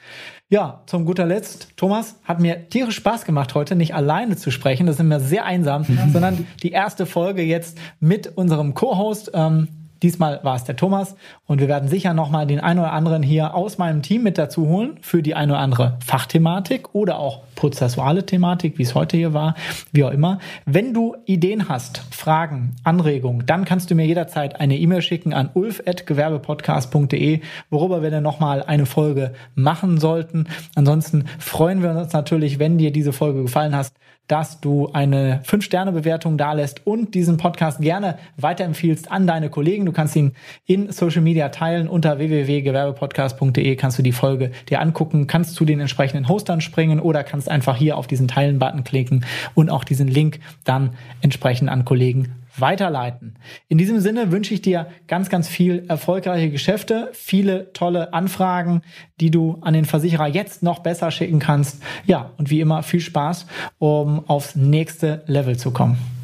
Ja, 0.47 0.83
zum 0.85 1.05
guter 1.05 1.25
Letzt, 1.25 1.75
Thomas, 1.75 2.19
hat 2.23 2.39
mir 2.39 2.69
tierisch 2.69 2.97
Spaß 2.97 3.25
gemacht, 3.25 3.55
heute 3.55 3.75
nicht 3.75 3.95
alleine 3.95 4.35
zu 4.35 4.51
sprechen. 4.51 4.85
Das 4.85 4.97
ist 4.99 5.03
mir 5.03 5.19
sehr 5.19 5.43
einsam, 5.43 5.85
mhm. 5.87 6.11
sondern 6.13 6.47
die 6.61 6.71
erste 6.71 7.07
Folge 7.07 7.41
jetzt 7.41 7.79
mit 7.99 8.37
unserem 8.37 8.75
Co-Host. 8.75 9.31
Ähm, 9.33 9.69
Diesmal 10.03 10.41
war 10.43 10.55
es 10.55 10.65
der 10.65 10.75
Thomas 10.75 11.15
und 11.47 11.61
wir 11.61 11.67
werden 11.67 11.89
sicher 11.89 12.13
nochmal 12.13 12.45
den 12.45 12.59
einen 12.59 12.79
oder 12.79 12.91
anderen 12.91 13.23
hier 13.23 13.55
aus 13.55 13.77
meinem 13.77 14.03
Team 14.03 14.21
mit 14.23 14.37
dazu 14.37 14.67
holen 14.67 14.99
für 15.01 15.23
die 15.23 15.33
eine 15.33 15.53
oder 15.53 15.61
andere 15.61 15.97
Fachthematik 16.05 16.93
oder 16.93 17.17
auch 17.17 17.41
prozessuale 17.55 18.25
Thematik, 18.25 18.77
wie 18.77 18.83
es 18.83 18.95
heute 18.95 19.17
hier 19.17 19.33
war, 19.33 19.55
wie 19.91 20.03
auch 20.03 20.11
immer. 20.11 20.39
Wenn 20.65 20.93
du 20.93 21.15
Ideen 21.25 21.69
hast, 21.69 22.01
Fragen, 22.11 22.75
Anregungen, 22.83 23.45
dann 23.45 23.65
kannst 23.65 23.89
du 23.89 23.95
mir 23.95 24.05
jederzeit 24.05 24.59
eine 24.59 24.77
E-Mail 24.77 25.01
schicken 25.01 25.33
an 25.33 25.49
ulf.gewerbepodcast.de, 25.53 27.41
worüber 27.69 28.01
wir 28.03 28.11
dann 28.11 28.23
nochmal 28.23 28.63
eine 28.63 28.85
Folge 28.85 29.33
machen 29.55 29.99
sollten. 29.99 30.47
Ansonsten 30.75 31.25
freuen 31.39 31.81
wir 31.81 31.91
uns 31.91 32.13
natürlich, 32.13 32.59
wenn 32.59 32.77
dir 32.77 32.91
diese 32.91 33.13
Folge 33.13 33.43
gefallen 33.43 33.75
hast, 33.75 33.95
dass 34.27 34.59
du 34.59 34.89
eine 34.91 35.41
5-Sterne-Bewertung 35.45 36.37
dalässt 36.37 36.85
und 36.85 37.13
diesen 37.13 37.37
Podcast 37.37 37.79
gerne 37.79 38.17
weiterempfiehlst 38.37 39.11
an 39.11 39.27
deine 39.27 39.49
Kollegen. 39.49 39.85
Du 39.85 39.91
kannst 39.91 40.15
ihn 40.15 40.33
in 40.65 40.91
Social 40.91 41.21
Media 41.21 41.49
teilen. 41.49 41.87
Unter 41.87 42.17
www.gewerbepodcast.de 42.17 43.75
kannst 43.75 43.99
du 43.99 44.03
die 44.03 44.11
Folge 44.11 44.51
dir 44.69 44.81
angucken, 44.81 45.27
kannst 45.27 45.55
zu 45.55 45.65
den 45.65 45.79
entsprechenden 45.79 46.27
Hostern 46.27 46.61
springen 46.61 46.99
oder 46.99 47.23
kannst 47.23 47.44
einfach 47.49 47.77
hier 47.77 47.97
auf 47.97 48.07
diesen 48.07 48.27
Teilen-Button 48.27 48.83
klicken 48.83 49.25
und 49.53 49.69
auch 49.69 49.83
diesen 49.83 50.07
Link 50.07 50.39
dann 50.63 50.91
entsprechend 51.21 51.69
an 51.69 51.85
Kollegen 51.85 52.35
weiterleiten. 52.57 53.35
In 53.67 53.77
diesem 53.77 53.99
Sinne 53.99 54.31
wünsche 54.31 54.53
ich 54.53 54.61
dir 54.61 54.87
ganz, 55.07 55.29
ganz 55.29 55.47
viel 55.47 55.85
erfolgreiche 55.87 56.49
Geschäfte, 56.49 57.09
viele 57.13 57.73
tolle 57.73 58.13
Anfragen, 58.13 58.81
die 59.19 59.31
du 59.31 59.57
an 59.61 59.73
den 59.73 59.85
Versicherer 59.85 60.27
jetzt 60.27 60.63
noch 60.63 60.79
besser 60.79 61.11
schicken 61.11 61.39
kannst. 61.39 61.81
Ja, 62.05 62.31
und 62.37 62.49
wie 62.49 62.61
immer 62.61 62.83
viel 62.83 63.01
Spaß, 63.01 63.47
um 63.77 64.27
aufs 64.29 64.55
nächste 64.55 65.23
Level 65.27 65.57
zu 65.57 65.71
kommen. 65.71 66.14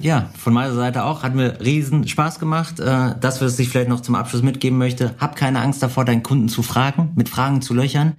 Ja, 0.00 0.30
von 0.38 0.54
meiner 0.54 0.74
Seite 0.74 1.04
auch. 1.04 1.22
Hat 1.22 1.34
mir 1.34 1.60
riesen 1.60 2.08
Spaß 2.08 2.38
gemacht. 2.38 2.80
Äh, 2.80 3.14
das, 3.20 3.42
was 3.42 3.58
ich 3.58 3.68
vielleicht 3.68 3.90
noch 3.90 4.00
zum 4.00 4.14
Abschluss 4.14 4.42
mitgeben 4.42 4.78
möchte, 4.78 5.14
hab 5.18 5.36
keine 5.36 5.60
Angst 5.60 5.82
davor, 5.82 6.06
deinen 6.06 6.22
Kunden 6.22 6.48
zu 6.48 6.62
fragen, 6.62 7.10
mit 7.16 7.28
Fragen 7.28 7.60
zu 7.60 7.74
löchern. 7.74 8.14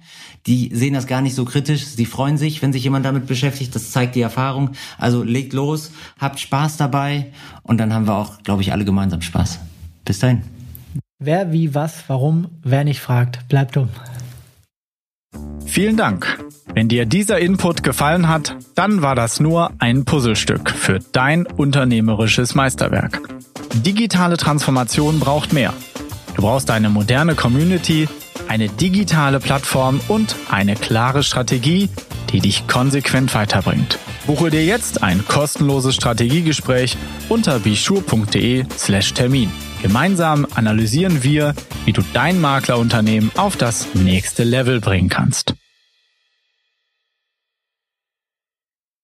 Die 0.46 0.70
sehen 0.72 0.94
das 0.94 1.08
gar 1.08 1.22
nicht 1.22 1.34
so 1.34 1.44
kritisch. 1.44 1.84
Sie 1.84 2.06
freuen 2.06 2.38
sich, 2.38 2.62
wenn 2.62 2.72
sich 2.72 2.84
jemand 2.84 3.04
damit 3.04 3.26
beschäftigt. 3.26 3.74
Das 3.74 3.90
zeigt 3.90 4.14
die 4.14 4.20
Erfahrung. 4.20 4.70
Also 4.96 5.24
legt 5.24 5.52
los, 5.52 5.90
habt 6.20 6.38
Spaß 6.38 6.76
dabei 6.76 7.32
und 7.64 7.78
dann 7.78 7.92
haben 7.92 8.06
wir 8.06 8.14
auch, 8.14 8.42
glaube 8.44 8.62
ich, 8.62 8.72
alle 8.72 8.84
gemeinsam 8.84 9.20
Spaß. 9.20 9.58
Bis 10.04 10.20
dahin. 10.20 10.42
Wer, 11.18 11.52
wie, 11.52 11.74
was, 11.74 12.04
warum, 12.08 12.48
wer 12.62 12.84
nicht 12.84 13.00
fragt, 13.00 13.48
bleibt 13.48 13.76
dumm. 13.76 13.88
Vielen 15.66 15.96
Dank. 15.96 16.38
Wenn 16.74 16.88
dir 16.88 17.04
dieser 17.04 17.38
Input 17.38 17.82
gefallen 17.82 18.28
hat, 18.28 18.56
dann 18.74 19.02
war 19.02 19.14
das 19.14 19.40
nur 19.40 19.72
ein 19.78 20.04
Puzzlestück 20.04 20.70
für 20.70 21.00
dein 21.12 21.46
unternehmerisches 21.46 22.54
Meisterwerk. 22.54 23.20
Digitale 23.74 24.38
Transformation 24.38 25.20
braucht 25.20 25.52
mehr. 25.52 25.74
Du 26.34 26.42
brauchst 26.42 26.70
eine 26.70 26.88
moderne 26.88 27.34
Community, 27.34 28.08
eine 28.48 28.68
digitale 28.68 29.38
Plattform 29.38 30.00
und 30.08 30.34
eine 30.50 30.74
klare 30.74 31.22
Strategie, 31.22 31.90
die 32.30 32.40
dich 32.40 32.66
konsequent 32.66 33.34
weiterbringt. 33.34 33.98
Buche 34.26 34.50
dir 34.50 34.64
jetzt 34.64 35.02
ein 35.02 35.26
kostenloses 35.26 35.94
Strategiegespräch 35.94 36.96
unter 37.28 37.58
bischur.de 37.58 38.64
slash 38.78 39.12
Termin. 39.12 39.50
Gemeinsam 39.82 40.46
analysieren 40.54 41.22
wir, 41.22 41.54
wie 41.84 41.92
du 41.92 42.02
dein 42.14 42.40
Maklerunternehmen 42.40 43.30
auf 43.36 43.56
das 43.56 43.88
nächste 43.94 44.44
Level 44.44 44.80
bringen 44.80 45.08
kannst. 45.08 45.54